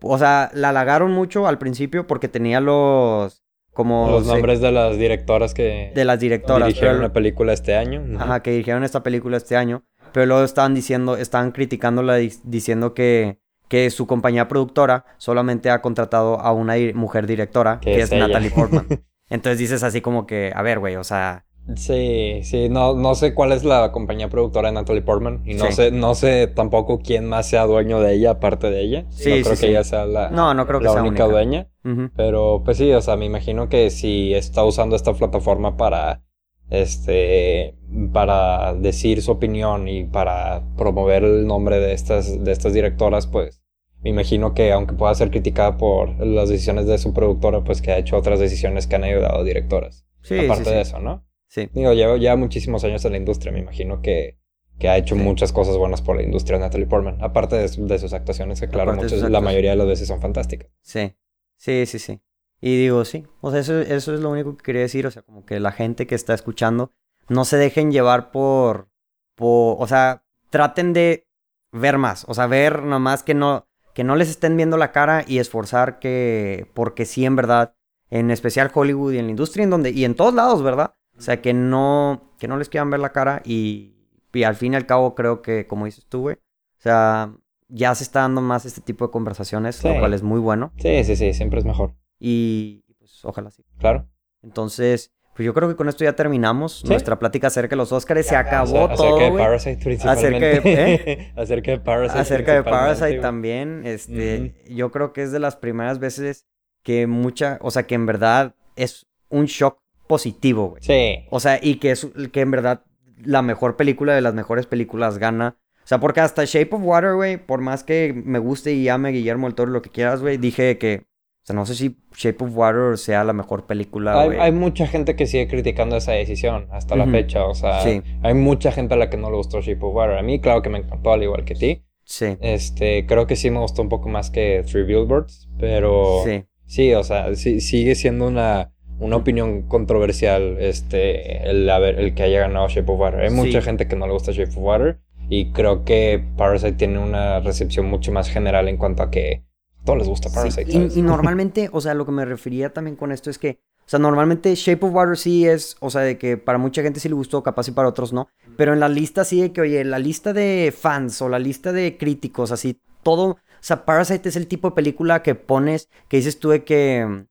O 0.01 0.17
sea, 0.19 0.51
la 0.53 0.69
halagaron 0.69 1.11
mucho 1.11 1.47
al 1.47 1.57
principio 1.57 2.05
porque 2.05 2.27
tenía 2.27 2.59
los, 2.59 3.41
como... 3.73 4.11
Los 4.11 4.27
nombres 4.27 4.59
de 4.61 4.71
las 4.71 4.97
directoras 4.97 5.53
que 5.55 5.91
de 5.95 6.05
las 6.05 6.19
directoras. 6.19 6.67
dirigieron 6.67 6.97
pero- 6.97 7.07
la 7.07 7.13
película 7.13 7.53
este 7.53 7.75
año. 7.75 8.01
Ujú. 8.01 8.19
Ajá, 8.21 8.41
que 8.43 8.51
dirigieron 8.51 8.83
esta 8.83 9.01
película 9.01 9.37
este 9.37 9.55
año. 9.55 9.83
Pero 10.11 10.25
luego 10.25 10.43
estaban 10.43 10.73
diciendo, 10.75 11.17
estaban 11.17 11.51
criticándola 11.51 12.15
di- 12.15 12.33
diciendo 12.43 12.93
que, 12.93 13.39
que 13.69 13.89
su 13.91 14.07
compañía 14.07 14.47
productora 14.47 15.05
solamente 15.17 15.69
ha 15.69 15.81
contratado 15.81 16.39
a 16.39 16.51
una 16.51 16.73
mujer 16.95 17.27
directora, 17.27 17.79
Que 17.79 18.01
es. 18.01 18.11
Natalie 18.11 18.51
Portman. 18.51 18.87
Entonces 19.29 19.59
dices 19.59 19.83
así 19.83 20.01
como 20.01 20.25
que, 20.25 20.51
a 20.55 20.61
ver, 20.63 20.79
güey, 20.79 20.95
o 20.95 21.03
sea, 21.03 21.45
Sí, 21.75 22.39
sí, 22.43 22.67
no, 22.69 22.93
no 22.95 23.15
sé 23.15 23.33
cuál 23.33 23.51
es 23.51 23.63
la 23.63 23.91
compañía 23.91 24.29
productora 24.29 24.69
de 24.69 24.73
Natalie 24.75 25.01
Portman 25.01 25.41
y 25.45 25.53
no 25.53 25.65
Sí. 25.67 25.73
sé, 25.73 25.91
no 25.91 26.15
sé 26.15 26.47
tampoco 26.47 26.99
quién 26.99 27.25
más 27.25 27.47
sea 27.47 27.65
dueño 27.65 27.99
de 28.01 28.13
ella 28.15 28.31
aparte 28.31 28.69
de 28.71 28.81
ella. 28.81 29.05
Sí, 29.09 29.29
no 29.29 29.43
creo 29.43 29.55
sí. 29.55 29.61
que 29.65 29.71
ella 29.71 29.83
sea 29.83 30.05
la, 30.05 30.29
no, 30.29 30.53
no 30.53 30.65
creo 30.65 30.79
que 30.79 30.85
la 30.85 30.93
sea 30.93 31.01
única 31.03 31.25
única. 31.25 31.33
dueña. 31.37 31.67
Pero 32.15 32.61
pues 32.65 32.77
sí, 32.77 32.91
o 32.91 33.01
sea, 33.01 33.15
me 33.17 33.25
imagino 33.25 33.69
que 33.69 33.89
si 33.89 34.33
está 34.33 34.63
usando 34.63 34.95
esta 34.95 35.13
plataforma 35.13 35.75
para 35.77 36.23
este 36.69 37.75
para 38.13 38.73
decir 38.75 39.21
su 39.21 39.31
opinión 39.31 39.87
y 39.87 40.03
para 40.05 40.63
promover 40.77 41.23
el 41.23 41.47
nombre 41.47 41.79
de 41.79 41.93
estas 41.93 42.43
de 42.43 42.51
estas 42.51 42.73
directoras, 42.73 43.27
pues 43.27 43.61
me 44.01 44.11
imagino 44.11 44.53
que 44.53 44.71
aunque 44.71 44.93
pueda 44.93 45.13
ser 45.15 45.29
criticada 45.31 45.77
por 45.77 46.25
las 46.25 46.49
decisiones 46.49 46.85
de 46.85 46.97
su 46.97 47.13
productora, 47.13 47.63
pues 47.63 47.81
que 47.81 47.91
ha 47.91 47.97
hecho 47.97 48.17
otras 48.17 48.39
decisiones 48.39 48.87
que 48.87 48.95
han 48.95 49.03
ayudado 49.03 49.39
a 49.39 49.43
directoras. 49.43 50.05
Sí, 50.21 50.37
aparte 50.39 50.69
de 50.69 50.81
eso, 50.81 50.99
¿no? 50.99 51.25
Sí. 51.49 51.69
Digo, 51.73 51.91
lleva 51.93 52.15
ya 52.17 52.35
muchísimos 52.37 52.83
años 52.85 53.03
en 53.05 53.11
la 53.11 53.17
industria, 53.17 53.51
me 53.51 53.59
imagino 53.59 54.01
que, 54.01 54.39
que 54.77 54.87
ha 54.87 54.95
hecho 54.97 55.15
Sí. 55.15 55.21
muchas 55.21 55.51
cosas 55.51 55.75
buenas 55.77 56.01
por 56.01 56.15
la 56.15 56.23
industria 56.23 56.57
Natalie 56.59 56.85
Portman. 56.87 57.17
Aparte 57.21 57.55
de, 57.57 57.67
de 57.67 57.99
sus 57.99 58.13
actuaciones, 58.13 58.61
que 58.61 58.69
claro, 58.69 58.93
muchas- 58.93 59.21
la 59.29 59.41
mayoría 59.41 59.71
de 59.71 59.75
las 59.75 59.87
veces 59.87 60.07
son 60.07 60.21
fantásticas. 60.21 60.69
Sí, 60.81 61.15
sí, 61.57 61.85
sí, 61.85 61.99
sí. 61.99 62.21
Y 62.61 62.77
digo, 62.77 63.03
sí, 63.03 63.25
o 63.41 63.51
sea, 63.51 63.59
eso, 63.61 63.79
eso 63.81 64.13
es 64.13 64.19
lo 64.21 64.29
único 64.31 64.55
que 64.57 64.63
quería 64.63 64.81
decir, 64.81 65.05
o 65.07 65.11
sea, 65.11 65.21
como 65.23 65.45
que 65.45 65.59
la 65.59 65.71
gente 65.71 66.07
que 66.07 66.15
está 66.15 66.33
escuchando 66.33 66.91
no 67.27 67.45
se 67.45 67.57
dejen 67.57 67.91
llevar 67.91 68.31
por, 68.31 68.89
por, 69.35 69.77
o 69.79 69.87
sea, 69.87 70.23
traten 70.49 70.93
de 70.93 71.27
ver 71.71 71.97
más, 71.97 72.25
o 72.27 72.33
sea, 72.33 72.47
ver 72.47 72.83
nomás 72.83 73.23
que 73.23 73.33
no, 73.33 73.67
que 73.93 74.03
no 74.03 74.15
les 74.15 74.29
estén 74.29 74.57
viendo 74.57 74.77
la 74.77 74.91
cara 74.91 75.23
y 75.27 75.39
esforzar 75.39 75.99
que, 75.99 76.67
porque 76.73 77.05
sí, 77.05 77.25
en 77.25 77.35
verdad, 77.35 77.75
en 78.09 78.29
especial 78.31 78.71
Hollywood 78.73 79.13
y 79.13 79.17
en 79.19 79.25
la 79.25 79.31
industria, 79.31 79.63
en 79.63 79.69
donde, 79.69 79.91
y 79.91 80.03
en 80.05 80.15
todos 80.15 80.33
lados, 80.33 80.61
¿verdad? 80.63 80.95
O 81.19 81.21
sea, 81.21 81.41
que 81.41 81.53
no, 81.53 82.33
que 82.39 82.47
no 82.47 82.57
les 82.57 82.69
quieran 82.69 82.89
ver 82.89 82.99
la 83.01 83.11
cara 83.11 83.41
y, 83.45 83.93
y 84.33 84.43
al 84.43 84.55
fin 84.55 84.73
y 84.73 84.75
al 84.77 84.85
cabo 84.85 85.13
creo 85.15 85.41
que, 85.41 85.67
como 85.67 85.85
dices 85.85 86.05
tú, 86.07 86.21
güey, 86.21 86.35
o 86.37 86.81
sea, 86.81 87.33
ya 87.67 87.93
se 87.93 88.03
está 88.03 88.21
dando 88.21 88.41
más 88.41 88.65
este 88.65 88.81
tipo 88.81 89.05
de 89.05 89.11
conversaciones, 89.11 89.75
Sí. 89.75 89.87
lo 89.87 89.99
cual 89.99 90.13
es 90.13 90.23
muy 90.23 90.39
bueno. 90.39 90.71
Sí, 90.77 91.03
sí, 91.03 91.15
sí, 91.15 91.33
siempre 91.33 91.59
es 91.59 91.65
mejor. 91.65 91.93
Y 92.19 92.83
pues 92.97 93.23
ojalá 93.25 93.51
sí. 93.51 93.63
Claro. 93.77 94.07
Entonces, 94.43 95.11
pues 95.35 95.45
yo 95.45 95.53
creo 95.53 95.69
que 95.69 95.75
con 95.75 95.87
esto 95.89 96.03
ya 96.03 96.13
terminamos 96.13 96.79
Sí. 96.79 96.87
nuestra 96.87 97.19
plática 97.19 97.47
acerca 97.47 97.71
de 97.71 97.77
los 97.77 97.91
Oscars. 97.91 98.25
Se 98.25 98.35
acabó 98.35 98.89
todo, 98.89 99.17
Acerca 99.17 99.23
de. 99.25 99.37
Parasite 99.37 99.83
principalmente. 99.83 100.47
Acerca 100.57 100.69
de- 100.69 101.31
acerca 101.35 101.71
de 101.71 101.79
Parasite. 101.79 102.19
Acerca 102.19 102.53
de 102.55 102.63
Parasite 102.63 103.19
también. 103.19 103.81
Este, 103.85 104.55
yo 104.69 104.91
creo 104.91 105.13
que 105.13 105.21
es 105.23 105.31
de 105.31 105.39
las 105.39 105.55
primeras 105.57 105.99
veces 105.99 106.45
que 106.83 107.07
mucha, 107.07 107.57
o 107.61 107.71
sea, 107.71 107.83
que 107.87 107.95
en 107.95 108.05
verdad 108.05 108.55
es 108.75 109.05
un 109.29 109.45
shock 109.45 109.78
positivo, 110.09 110.69
güey. 110.71 110.81
Sí. 110.81 111.27
O 111.29 111.39
sea, 111.39 111.59
y 111.61 111.75
que 111.75 111.91
es 111.91 112.07
que 112.33 112.41
en 112.41 112.49
verdad 112.49 112.81
la 113.23 113.43
mejor 113.43 113.75
película 113.77 114.15
de 114.15 114.21
las 114.21 114.33
mejores 114.33 114.65
películas 114.65 115.19
gana. 115.19 115.55
O 115.83 115.87
sea, 115.89 115.99
porque 115.99 116.19
hasta 116.19 116.45
Shape 116.45 116.75
of 116.75 116.81
Water, 116.83 117.13
güey, 117.13 117.37
por 117.37 117.61
más 117.61 117.83
que 117.83 118.11
me 118.25 118.39
guste 118.39 118.73
y 118.73 118.89
ame 118.89 119.11
Guillermo 119.11 119.45
del 119.47 119.53
Toro, 119.55 119.71
lo 119.71 119.81
que 119.83 119.91
quieras, 119.91 120.21
güey, 120.21 120.37
dije 120.37 120.79
que, 120.79 121.03
o 121.43 121.45
sea, 121.45 121.55
no 121.55 121.65
sé 121.67 121.75
si 121.75 121.97
Shape 122.15 122.43
of 122.43 122.55
Water 122.55 122.97
sea 122.97 123.23
la 123.23 123.33
mejor 123.33 123.67
película, 123.67 124.19
Hay, 124.19 124.51
mucha 124.51 124.87
gente 124.87 125.15
que 125.15 125.27
sigue 125.27 125.47
criticando 125.47 125.95
esa 125.97 126.13
decisión 126.13 126.67
hasta 126.71 126.95
la 126.95 127.05
fecha. 127.05 127.45
O 127.45 127.53
sea, 127.53 127.81
Sí. 127.83 128.01
hay 128.23 128.33
mucha 128.33 128.71
gente 128.71 128.95
a 128.95 128.97
la 128.97 129.09
que 129.11 129.17
no 129.17 129.29
le 129.29 129.37
gustó 129.37 129.61
Shape 129.61 129.79
of 129.85 129.93
Water. 129.93 130.17
A 130.17 130.23
mí, 130.23 130.39
claro 130.41 130.63
que 130.63 130.69
me 130.69 130.79
encantó, 130.79 131.11
al 131.13 131.21
igual 131.21 131.45
que 131.45 131.53
ti. 131.53 131.83
Sí, 132.03 132.35
Este, 132.41 133.05
creo 133.05 133.27
que 133.27 133.35
sí 133.35 133.51
me 133.51 133.59
gustó 133.59 133.83
un 133.83 133.89
poco 133.89 134.09
más 134.09 134.31
que 134.31 134.63
Three 134.65 134.83
Billboards, 134.83 135.47
pero 135.59 136.23
sí, 136.25 136.43
sí, 136.65 136.93
o 136.95 137.03
sea, 137.03 137.35
sí- 137.35 137.61
sigue 137.61 137.93
siendo 137.93 138.25
una, 138.27 138.71
una 138.99 139.15
opinión 139.15 139.63
controversial 139.63 140.57
este, 140.59 141.49
el, 141.49 141.69
haber- 141.69 141.99
el 141.99 142.13
que 142.13 142.23
haya 142.23 142.41
ganado 142.41 142.67
Shape 142.67 142.91
of 142.91 142.99
Water. 142.99 143.19
Hay 143.21 143.29
Sí. 143.29 143.35
mucha 143.35 143.61
gente 143.61 143.87
que 143.87 143.95
no 143.95 144.05
le 144.07 144.13
gusta 144.13 144.31
Shape 144.31 144.49
of 144.51 144.57
Water 144.57 144.99
y 145.29 145.51
creo 145.51 145.83
que 145.85 146.23
Parasite 146.37 146.73
tiene 146.73 146.99
una 146.99 147.39
recepción 147.39 147.85
mucho 147.85 148.11
más 148.11 148.29
general 148.29 148.67
en 148.67 148.77
cuanto 148.77 149.03
a 149.03 149.11
que 149.11 149.43
a 149.81 149.83
todos 149.85 149.99
les 149.99 150.07
gusta 150.07 150.29
sí. 150.29 150.35
Parasite. 150.35 150.71
Y, 150.71 150.99
y 150.99 151.01
normalmente, 151.03 151.69
o 151.71 151.81
sea, 151.81 151.93
lo 151.93 152.05
que 152.05 152.11
me 152.11 152.25
refería 152.25 152.71
también 152.73 152.95
con 152.95 153.11
esto 153.11 153.29
es 153.29 153.37
que, 153.37 153.59
o 153.85 153.89
sea, 153.89 153.99
normalmente 153.99 154.53
Shape 154.53 154.85
of 154.85 154.93
Water 154.93 155.17
sí 155.17 155.47
es, 155.47 155.75
o 155.79 155.89
sea, 155.89 156.01
de 156.01 156.17
que 156.17 156.37
para 156.37 156.57
mucha 156.57 156.81
gente 156.83 156.99
sí 156.99 157.09
le 157.09 157.15
gustó, 157.15 157.41
capaz 157.41 157.67
y 157.67 157.71
para 157.71 157.87
otros 157.87 158.13
no. 158.13 158.27
Pero 158.57 158.73
en 158.73 158.79
la 158.79 158.89
lista 158.89 159.23
sí 159.23 159.41
de 159.41 159.51
que, 159.51 159.61
oye, 159.61 159.83
la 159.83 159.97
lista 159.99 160.33
de 160.33 160.73
fans 160.77 161.21
o 161.21 161.29
la 161.29 161.39
lista 161.39 161.71
de 161.71 161.97
críticos, 161.97 162.51
así, 162.51 162.79
todo, 163.01 163.23
o 163.29 163.37
sea, 163.61 163.85
Parasite 163.85 164.29
es 164.29 164.35
el 164.35 164.47
tipo 164.47 164.69
de 164.69 164.75
película 164.75 165.23
que 165.23 165.33
pones, 165.35 165.89
que 166.07 166.17
dices 166.17 166.39
tú 166.39 166.49
de 166.49 166.63
que, 166.63 167.25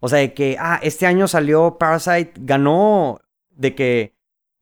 o 0.00 0.08
sea, 0.08 0.18
de 0.18 0.34
que, 0.34 0.56
ah, 0.58 0.78
este 0.82 1.06
año 1.06 1.28
salió 1.28 1.78
Parasite, 1.78 2.32
ganó, 2.40 3.20
de 3.50 3.74
que, 3.74 4.14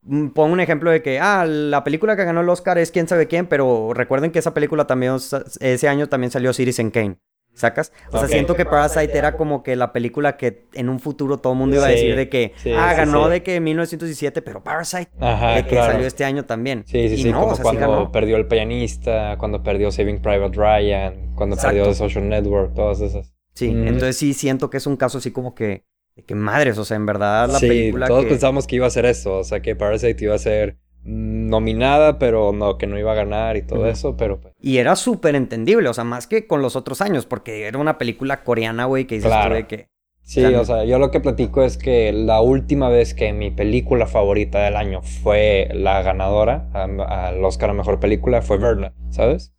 mm, 0.03 0.28
pongo 0.28 0.53
un 0.53 0.61
ejemplo 0.61 0.91
de 0.91 1.03
que, 1.03 1.18
ah, 1.20 1.45
la 1.47 1.85
película 1.85 2.16
que 2.16 2.24
ganó 2.24 2.41
el 2.43 2.49
Oscar 2.49 2.78
es 2.78 2.91
quién 2.91 3.09
sabe 3.09 3.26
quién, 3.28 3.47
pero 3.47 3.93
recuerden 3.95 4.30
que 4.30 4.39
esa 4.39 4.55
película 4.55 4.87
también, 4.87 5.16
ese 5.61 5.89
año 5.89 6.09
también 6.09 6.30
salió 6.30 6.53
Citizen 6.53 6.91
Kane. 6.91 7.16
¿Sacas? 7.57 7.93
O 8.11 8.18
sea, 8.18 8.26
siento 8.26 8.57
que 8.57 8.64
Parasite 8.64 9.16
era 9.16 9.37
como 9.37 9.62
que 9.62 9.76
la 9.76 9.93
película 9.93 10.37
que 10.37 10.66
en 10.72 10.89
un 10.89 10.99
futuro 10.99 11.39
todo 11.39 11.53
el 11.53 11.59
mundo 11.61 11.76
iba 11.76 11.85
a 11.87 11.89
Sí, 11.91 11.95
decir 11.95 12.16
de 12.16 12.28
que, 12.28 12.53
sí, 12.57 12.72
ah, 12.76 12.91
sí, 12.91 12.97
ganó 12.97 13.26
sí. 13.26 13.30
de 13.30 13.43
que 13.45 13.61
1917, 13.61 14.43
pero 14.43 14.64
Parasite, 14.64 15.12
Ajá, 15.20 15.51
de 15.55 15.62
que 15.62 15.68
claro. 15.68 15.93
salió 15.93 16.05
este 16.05 16.24
año 16.24 16.45
también. 16.47 16.82
Sí, 16.85 17.09
sí, 17.11 17.14
Y 17.14 17.22
sí, 17.22 17.30
no, 17.30 17.39
como 17.39 17.53
o 17.53 17.55
sea, 17.55 17.64
sí 17.70 17.76
cuando 17.76 17.89
ganó. 17.93 18.11
perdió 18.11 18.37
El 18.39 18.49
Pianista, 18.49 19.37
cuando 19.39 19.62
perdió 19.62 19.93
Saving 19.93 20.20
Private 20.20 20.57
Ryan, 20.57 21.32
cuando 21.37 21.55
Exacto. 21.55 21.76
perdió 21.76 21.85
The 21.93 21.95
Social 21.95 22.28
Network, 22.28 22.74
todas 22.74 23.01
esas. 23.01 23.34
Sí, 23.55 23.71
Mm. 23.71 23.87
entonces 23.89 24.17
sí 24.17 24.35
siento 24.35 24.69
que 24.71 24.77
es 24.79 24.87
un 24.87 24.97
caso 24.97 25.19
así 25.19 25.31
como 25.31 25.55
que, 25.55 25.85
de 26.17 26.25
que 26.25 26.35
madres, 26.35 26.77
o 26.79 26.85
sea, 26.85 26.97
en 26.97 27.07
verdad 27.07 27.49
la 27.49 27.59
sí, 27.59 27.69
película 27.69 28.07
todos 28.09 28.25
que... 28.25 28.31
pensábamos 28.31 28.67
que 28.67 28.77
iba 28.77 28.87
a 28.87 28.91
ser 28.91 29.05
eso, 29.07 29.39
o 29.39 29.45
sea, 29.45 29.61
que 29.63 29.77
Parasite 29.77 30.25
iba 30.25 30.35
a 30.35 30.39
ser 30.39 30.79
nominada, 31.05 32.19
pero 32.19 32.53
no, 32.53 32.79
que 32.79 32.87
no 32.87 32.99
iba 32.99 33.13
a 33.13 33.15
ganar 33.15 33.57
y 33.57 33.63
todo 33.63 33.87
eso, 33.89 34.17
pero 34.17 34.41
pues, 34.41 34.55
Y 34.61 34.79
era 34.79 34.97
súper 34.97 35.35
entendible, 35.35 35.89
o 35.89 35.95
sea, 35.95 36.05
más 36.05 36.27
que 36.27 36.47
con 36.47 36.63
los 36.63 36.77
otros 36.77 37.01
años, 37.01 37.27
porque 37.27 37.65
era 37.67 37.79
una 37.79 37.99
película 37.99 38.43
coreana, 38.43 38.87
güey, 38.87 39.07
que 39.07 39.17
dices 39.17 39.31
tú 39.31 39.37
Claro. 39.37 39.55
de 39.55 39.67
que... 39.67 39.89
Sí, 40.27 40.43
O 40.43 40.49
sea, 40.49 40.61
o 40.61 40.64
sea, 40.64 40.85
yo 40.87 40.99
lo 40.99 41.11
que 41.11 41.20
platico 41.20 41.62
es 41.62 41.77
que 41.77 42.11
la 42.12 42.41
última 42.41 42.89
vez 42.89 43.12
que 43.12 43.35
mi 43.35 43.51
película 43.51 44.07
favorita 44.07 44.59
del 44.64 44.75
año 44.77 45.03
fue 45.03 45.68
la 45.75 46.03
ganadora 46.03 46.70
al 46.72 47.45
Oscar 47.45 47.70
a 47.70 47.75
Mejor 47.75 48.01
Película 48.01 48.41
fue 48.41 48.57
Verna, 48.57 48.95
¿sabes? 49.11 49.53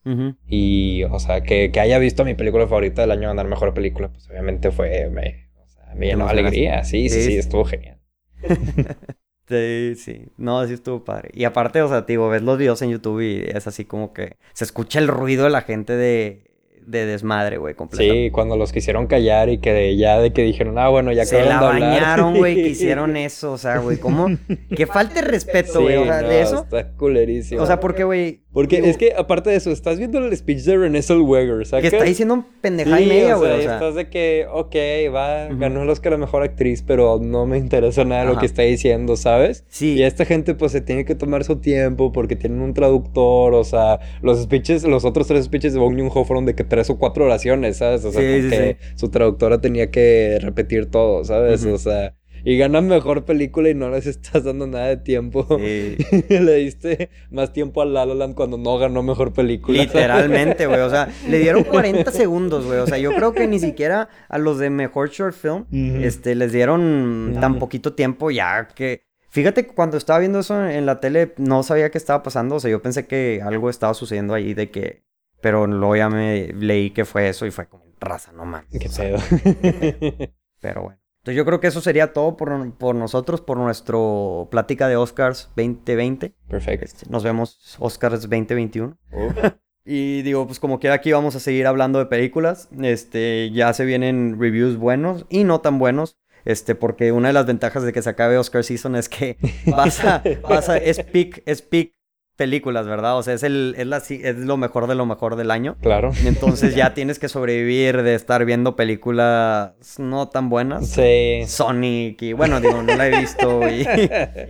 Y, 0.48 1.04
o 1.04 1.20
sea, 1.20 1.42
que, 1.42 1.72
que 1.72 1.80
haya 1.80 2.00
visto 2.00 2.26
mi 2.26 2.34
película 2.34 2.66
favorita 2.68 3.02
del 3.02 3.12
año 3.12 3.28
ganar 3.28 3.48
Mejor 3.48 3.76
Película, 3.76 4.10
pues 4.10 4.28
obviamente 4.28 4.72
fue, 4.72 5.08
me, 5.12 5.50
o 5.64 5.68
sea, 5.68 5.94
me 5.96 6.08
llenó 6.08 6.26
de 6.26 6.32
alegría, 6.32 6.84
sí, 6.84 7.10
sí, 7.10 7.22
Sí. 7.22 7.28
sí, 7.32 7.38
estuvo 7.38 7.64
genial. 7.66 8.00
Sí, 9.48 9.94
sí. 9.96 10.26
No, 10.38 10.66
sí 10.66 10.74
estuvo 10.74 11.04
padre. 11.04 11.30
Y 11.34 11.44
aparte, 11.44 11.80
o 11.84 11.88
sea, 11.88 12.02
digo, 12.02 12.30
ves 12.30 12.42
los 12.42 12.58
videos 12.58 12.82
en 12.82 12.90
YouTube 12.90 13.22
y 13.22 13.44
es 13.48 13.68
así 13.68 13.86
como 13.86 14.12
que 14.12 14.38
se 14.54 14.64
escucha 14.64 14.98
el 14.98 15.08
ruido 15.08 15.44
de 15.44 15.52
la 15.52 15.62
gente 15.62 15.94
de, 15.94 16.45
de 16.86 17.06
desmadre, 17.06 17.58
güey, 17.58 17.74
completo. 17.76 18.14
Sí, 18.14 18.30
cuando 18.32 18.56
los 18.58 18.72
quisieron 18.72 19.08
callar 19.08 19.50
y 19.50 19.58
que 19.58 19.98
ya 19.98 20.20
de 20.20 20.32
que 20.34 20.44
dijeron, 20.44 20.78
ah, 20.78 20.90
bueno, 20.90 21.12
ya 21.12 21.26
Se 21.26 21.40
la 21.40 21.46
de 21.46 21.52
hablar. 21.54 21.80
bañaron, 21.82 22.38
güey, 22.38 22.56
que 22.56 22.68
hicieron 22.70 23.18
eso, 23.18 23.54
o 23.54 23.58
sea, 23.58 23.80
güey, 23.80 23.98
¿cómo? 23.98 24.28
Que 24.76 24.88
falte 24.88 25.22
respeto, 25.22 25.74
Sí, 25.74 25.84
güey, 25.84 25.98
o 25.98 26.06
sea, 26.06 26.22
no, 26.22 26.28
de 26.30 26.42
eso. 26.42 26.64
Está 26.64 26.92
culerísimo. 26.92 27.62
O 27.62 27.66
sea, 27.66 27.80
porque, 27.80 28.04
güey, 28.04 28.45
Porque 28.56 28.78
es 28.90 28.98
que, 28.98 29.14
aparte 29.16 29.50
de 29.52 29.58
eso, 29.58 29.70
estás 29.70 30.00
viendo 30.00 30.18
el 30.18 30.36
speech 30.36 30.64
de 30.64 30.78
Renée 30.78 31.04
Zellweger, 31.04 31.66
¿sabes? 31.68 31.84
Que 31.88 31.96
está 31.96 32.04
diciendo 32.10 32.34
un 32.34 32.46
pendejada 32.62 33.00
y 33.00 33.04
Sí, 33.04 33.10
media, 33.10 33.36
o 33.36 33.40
güey. 33.40 33.50
sea, 33.52 33.60
o 33.60 33.62
sea. 33.64 33.74
estás 33.76 33.96
de 33.96 34.10
que, 34.10 34.48
ok, 34.52 34.76
va, 35.14 35.48
Ujú. 35.50 35.60
ganó 35.60 35.84
el 35.84 35.90
Oscar 35.90 36.14
a 36.14 36.18
Mejor 36.18 36.42
Actriz, 36.42 36.82
pero 36.82 37.20
no 37.22 37.46
me 37.46 37.58
interesa 37.58 38.06
nada 38.06 38.24
lo 38.24 38.32
Ajá. 38.32 38.40
que 38.40 38.46
está 38.48 38.62
diciendo, 38.64 39.18
¿sabes? 39.18 39.66
Sí. 39.68 39.96
Y 39.96 40.04
esta 40.04 40.24
gente, 40.26 40.56
pues, 40.56 40.72
se 40.72 40.80
tiene 40.82 41.04
que 41.06 41.16
tomar 41.16 41.44
su 41.44 41.58
tiempo 41.58 42.12
porque 42.14 42.36
tienen 42.38 42.62
un 42.62 42.74
traductor, 42.74 43.54
o 43.54 43.64
sea, 43.66 44.00
los 44.22 44.42
speeches, 44.42 44.86
los 44.86 45.04
otros 45.04 45.28
tres 45.28 45.44
speeches 45.46 45.74
de 45.74 45.80
Bong 45.80 45.98
Joon-ho 46.00 46.24
fueron 46.24 46.46
de 46.46 46.56
que 46.56 46.64
tres 46.64 46.90
o 46.90 46.98
cuatro 46.98 47.26
oraciones, 47.26 47.78
¿sabes? 47.78 48.06
O 48.06 48.12
sea, 48.14 48.22
Sí, 48.22 48.42
sí, 48.44 48.50
que 48.50 48.78
su 48.96 49.10
traductora 49.10 49.60
tenía 49.60 49.92
que 49.92 50.38
repetir 50.42 50.90
todo, 50.90 51.26
¿sabes? 51.26 51.66
Ujú. 51.66 51.76
O 51.76 51.78
sea, 51.78 52.16
y 52.46 52.58
ganan 52.60 52.88
Mejor 52.88 53.26
Película 53.26 53.70
y 53.70 53.74
no 53.74 53.90
les 53.90 54.06
estás 54.06 54.44
dando 54.44 54.68
nada 54.68 54.86
de 54.86 54.98
tiempo. 54.98 55.48
Sí. 55.60 55.98
Le 56.30 56.54
diste 56.58 57.10
más 57.32 57.52
tiempo 57.52 57.82
a 57.82 57.86
La 57.86 58.06
La 58.06 58.14
Land 58.14 58.36
cuando 58.36 58.60
no 58.60 58.78
ganó 58.78 59.02
Mejor 59.02 59.34
Película. 59.34 59.82
Literalmente, 59.82 60.68
güey. 60.68 60.82
O 60.82 60.90
sea, 60.92 61.10
le 61.28 61.40
dieron 61.40 61.64
40 61.64 62.12
segundos, 62.12 62.66
güey. 62.66 62.78
O 62.80 62.86
sea, 62.86 63.00
yo 63.00 63.16
creo 63.16 63.34
que 63.34 63.48
ni 63.48 63.60
siquiera 63.60 64.10
a 64.30 64.38
los 64.38 64.60
de 64.60 64.70
mejor 64.70 65.10
short 65.10 65.34
film, 65.34 65.66
este, 66.04 66.36
les 66.36 66.52
dieron 66.52 67.36
tan 67.42 67.58
poquito 67.58 67.94
tiempo 67.94 68.30
ya 68.30 68.68
que. 68.68 69.04
Fíjate 69.30 69.66
que 69.66 69.74
cuando 69.74 69.98
estaba 69.98 70.20
viendo 70.20 70.40
eso 70.40 70.66
en 70.66 70.86
la 70.86 71.02
tele, 71.02 71.34
no 71.38 71.64
sabía 71.64 71.90
qué 71.90 71.98
estaba 71.98 72.22
pasando. 72.24 72.56
O 72.56 72.60
sea, 72.60 72.70
yo 72.70 72.82
pensé 72.82 73.08
que 73.08 73.42
algo 73.44 73.72
estaba 73.72 73.96
sucediendo 73.96 74.36
ahí 74.36 74.54
de 74.54 74.70
que. 74.70 75.04
Pero 75.42 75.66
luego 75.66 75.96
ya 75.96 76.10
me 76.10 76.54
leí 76.54 76.92
que 76.92 77.06
fue 77.06 77.28
eso 77.28 77.46
y 77.48 77.52
fue 77.52 77.68
como 77.68 77.86
raza, 78.00 78.32
no 78.32 78.46
mames. 78.46 78.70
Qué 78.80 78.88
sea, 78.88 79.18
pedo. 79.18 80.32
Pero 80.62 80.84
bueno. 80.84 81.05
Entonces 81.26 81.38
yo 81.38 81.46
creo 81.46 81.60
que 81.60 81.66
eso 81.66 81.82
sería 81.82 82.14
todo 82.14 82.38
por, 82.38 82.72
por 82.74 82.94
nosotros, 82.94 83.42
por 83.42 83.58
nuestro 83.58 84.48
plática 84.52 84.88
de 84.88 84.96
Oscars 84.96 85.50
2020. 85.56 86.36
Perfecto. 86.48 86.86
Este, 86.86 87.10
nos 87.10 87.24
vemos 87.24 87.76
Oscars 87.80 88.22
2021. 88.22 88.96
Y 89.88 90.24
digo, 90.24 90.48
pues 90.48 90.60
como 90.60 90.80
quiera 90.80 90.96
aquí 90.96 91.12
vamos 91.12 91.36
a 91.36 91.40
seguir 91.40 91.68
hablando 91.68 92.00
de 92.00 92.08
películas. 92.08 92.70
Este, 92.82 93.52
ya 93.52 93.72
se 93.74 93.86
vienen 93.86 94.40
reviews 94.40 94.78
buenos 94.78 95.28
y 95.30 95.44
no 95.44 95.62
tan 95.62 95.78
buenos. 95.78 96.18
Este, 96.44 96.74
porque 96.74 97.12
una 97.12 97.30
de 97.30 97.34
las 97.34 97.46
ventajas 97.46 97.84
de 97.84 97.94
que 97.94 98.02
se 98.02 98.10
acabe 98.10 98.40
Oscar 98.40 98.64
Season 98.64 98.96
es 98.96 99.10
que 99.10 99.38
vas 99.68 100.04
a, 100.04 100.24
vas 100.48 100.70
a, 100.70 100.78
es 100.78 101.04
peak, 101.04 101.44
es 101.46 101.62
peak 101.62 101.95
películas, 102.36 102.88
¿verdad? 102.88 103.18
O 103.18 103.24
sea, 103.24 103.34
es 103.34 103.44
el, 103.44 103.76
es 103.78 103.88
la, 103.88 103.98
es 103.98 104.38
lo 104.38 104.58
mejor 104.58 104.88
de 104.88 104.96
lo 104.96 105.06
mejor 105.06 105.36
del 105.36 105.52
año. 105.52 105.76
Claro. 105.82 106.12
Entonces 106.26 106.76
ya 106.76 106.94
tienes 106.94 107.20
que 107.20 107.30
sobrevivir 107.30 108.04
de 108.04 108.16
estar 108.16 108.46
viendo 108.46 108.76
películas 108.76 109.74
no 109.98 110.28
tan 110.30 110.50
buenas. 110.50 110.88
Sí. 110.88 111.44
Sonic 111.48 112.22
y 112.22 112.34
bueno, 112.34 112.60
digo, 112.62 112.82
no 112.82 112.96
la 112.96 113.08
he 113.08 113.20
visto 113.20 113.62
y, 113.70 113.88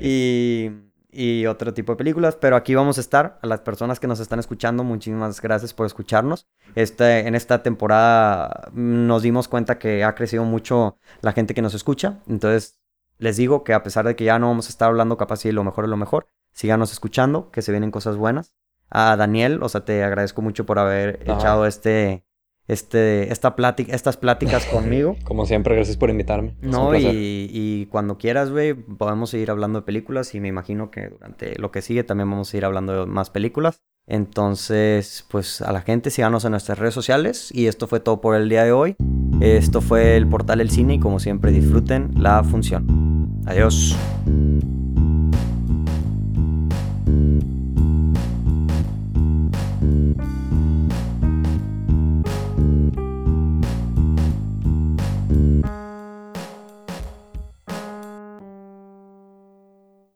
y, 0.02 0.72
y 1.12 1.46
otro 1.46 1.74
tipo 1.74 1.94
de 1.94 1.98
películas, 1.98 2.36
pero 2.36 2.56
aquí 2.56 2.76
vamos 2.76 2.98
a 2.98 3.02
estar. 3.02 3.40
A 3.42 3.48
las 3.48 3.62
personas 3.62 4.00
que 4.00 4.08
nos 4.08 4.20
están 4.20 4.40
escuchando, 4.40 4.84
muchísimas 4.84 5.42
gracias 5.42 5.74
por 5.74 5.86
escucharnos. 5.86 6.48
Este, 6.76 7.28
en 7.28 7.36
esta 7.36 7.64
temporada 7.64 8.70
nos 8.74 9.24
dimos 9.24 9.48
cuenta 9.48 9.80
que 9.80 10.04
ha 10.04 10.16
crecido 10.16 10.44
mucho 10.44 10.98
la 11.22 11.32
gente 11.32 11.54
que 11.54 11.62
nos 11.62 11.74
escucha, 11.74 12.20
entonces 12.28 12.80
les 13.18 13.38
digo 13.38 13.64
que 13.64 13.74
a 13.74 13.82
pesar 13.82 14.06
de 14.06 14.16
que 14.16 14.26
ya 14.26 14.40
no 14.40 14.48
vamos 14.48 14.68
a 14.68 14.70
estar 14.70 14.90
hablando 14.90 15.16
capaz 15.18 15.44
de 15.44 15.54
lo 15.54 15.64
mejor 15.64 15.86
de 15.86 15.90
lo 15.90 15.98
mejor, 15.98 16.28
síganos 16.56 16.92
escuchando, 16.92 17.52
que 17.52 17.62
se 17.62 17.72
vienen 17.72 17.92
cosas 17.92 18.18
buenas. 18.18 18.54
A 18.90 19.16
Daniel, 19.18 19.62
o 19.62 19.70
sea, 19.70 19.84
te 19.84 20.04
agradezco 20.04 20.42
mucho 20.42 20.66
por 20.66 20.80
haber 20.80 21.20
Ajá. 21.24 21.38
echado 21.38 21.66
este, 21.66 22.24
este, 22.68 23.32
esta 23.32 23.56
plática, 23.56 23.94
estas 23.94 24.16
pláticas 24.18 24.66
conmigo. 24.72 25.18
Como 25.26 25.46
siempre, 25.46 25.76
gracias 25.76 25.98
por 25.98 26.10
invitarme. 26.10 26.56
No, 26.62 26.96
y 26.96 27.88
cuando 27.92 28.18
quieras, 28.18 28.52
güey, 28.52 28.74
podemos 28.74 29.30
seguir 29.30 29.52
hablando 29.52 29.82
de 29.82 29.86
películas 29.86 30.34
y 30.34 30.40
me 30.40 30.48
imagino 30.48 30.92
que 30.92 31.10
durante 31.10 31.60
lo 31.60 31.72
que 31.72 31.82
sigue 31.82 32.04
también 32.04 32.30
vamos 32.30 32.54
a 32.54 32.58
ir 32.58 32.66
hablando 32.66 33.02
de 33.02 33.06
más 33.06 33.30
películas. 33.30 33.82
Entonces, 34.08 35.26
pues 35.30 35.62
a 35.62 35.72
la 35.72 35.82
gente 35.82 36.12
síganos 36.12 36.46
en 36.46 36.52
nuestras 36.52 36.78
redes 36.78 36.94
sociales 36.94 37.50
y 37.52 37.66
esto 37.68 37.88
fue 37.88 38.00
todo 38.00 38.22
por 38.22 38.36
el 38.36 38.50
día 38.50 38.64
de 38.64 38.72
hoy. 38.72 38.96
Esto 39.42 39.82
fue 39.82 40.16
el 40.16 40.28
portal 40.28 40.62
El 40.62 40.70
Cine 40.70 40.96
y 40.96 41.00
como 41.00 41.20
siempre 41.20 41.52
disfruten 41.52 42.12
la 42.16 42.44
función. 42.44 43.42
Adiós. 43.48 43.96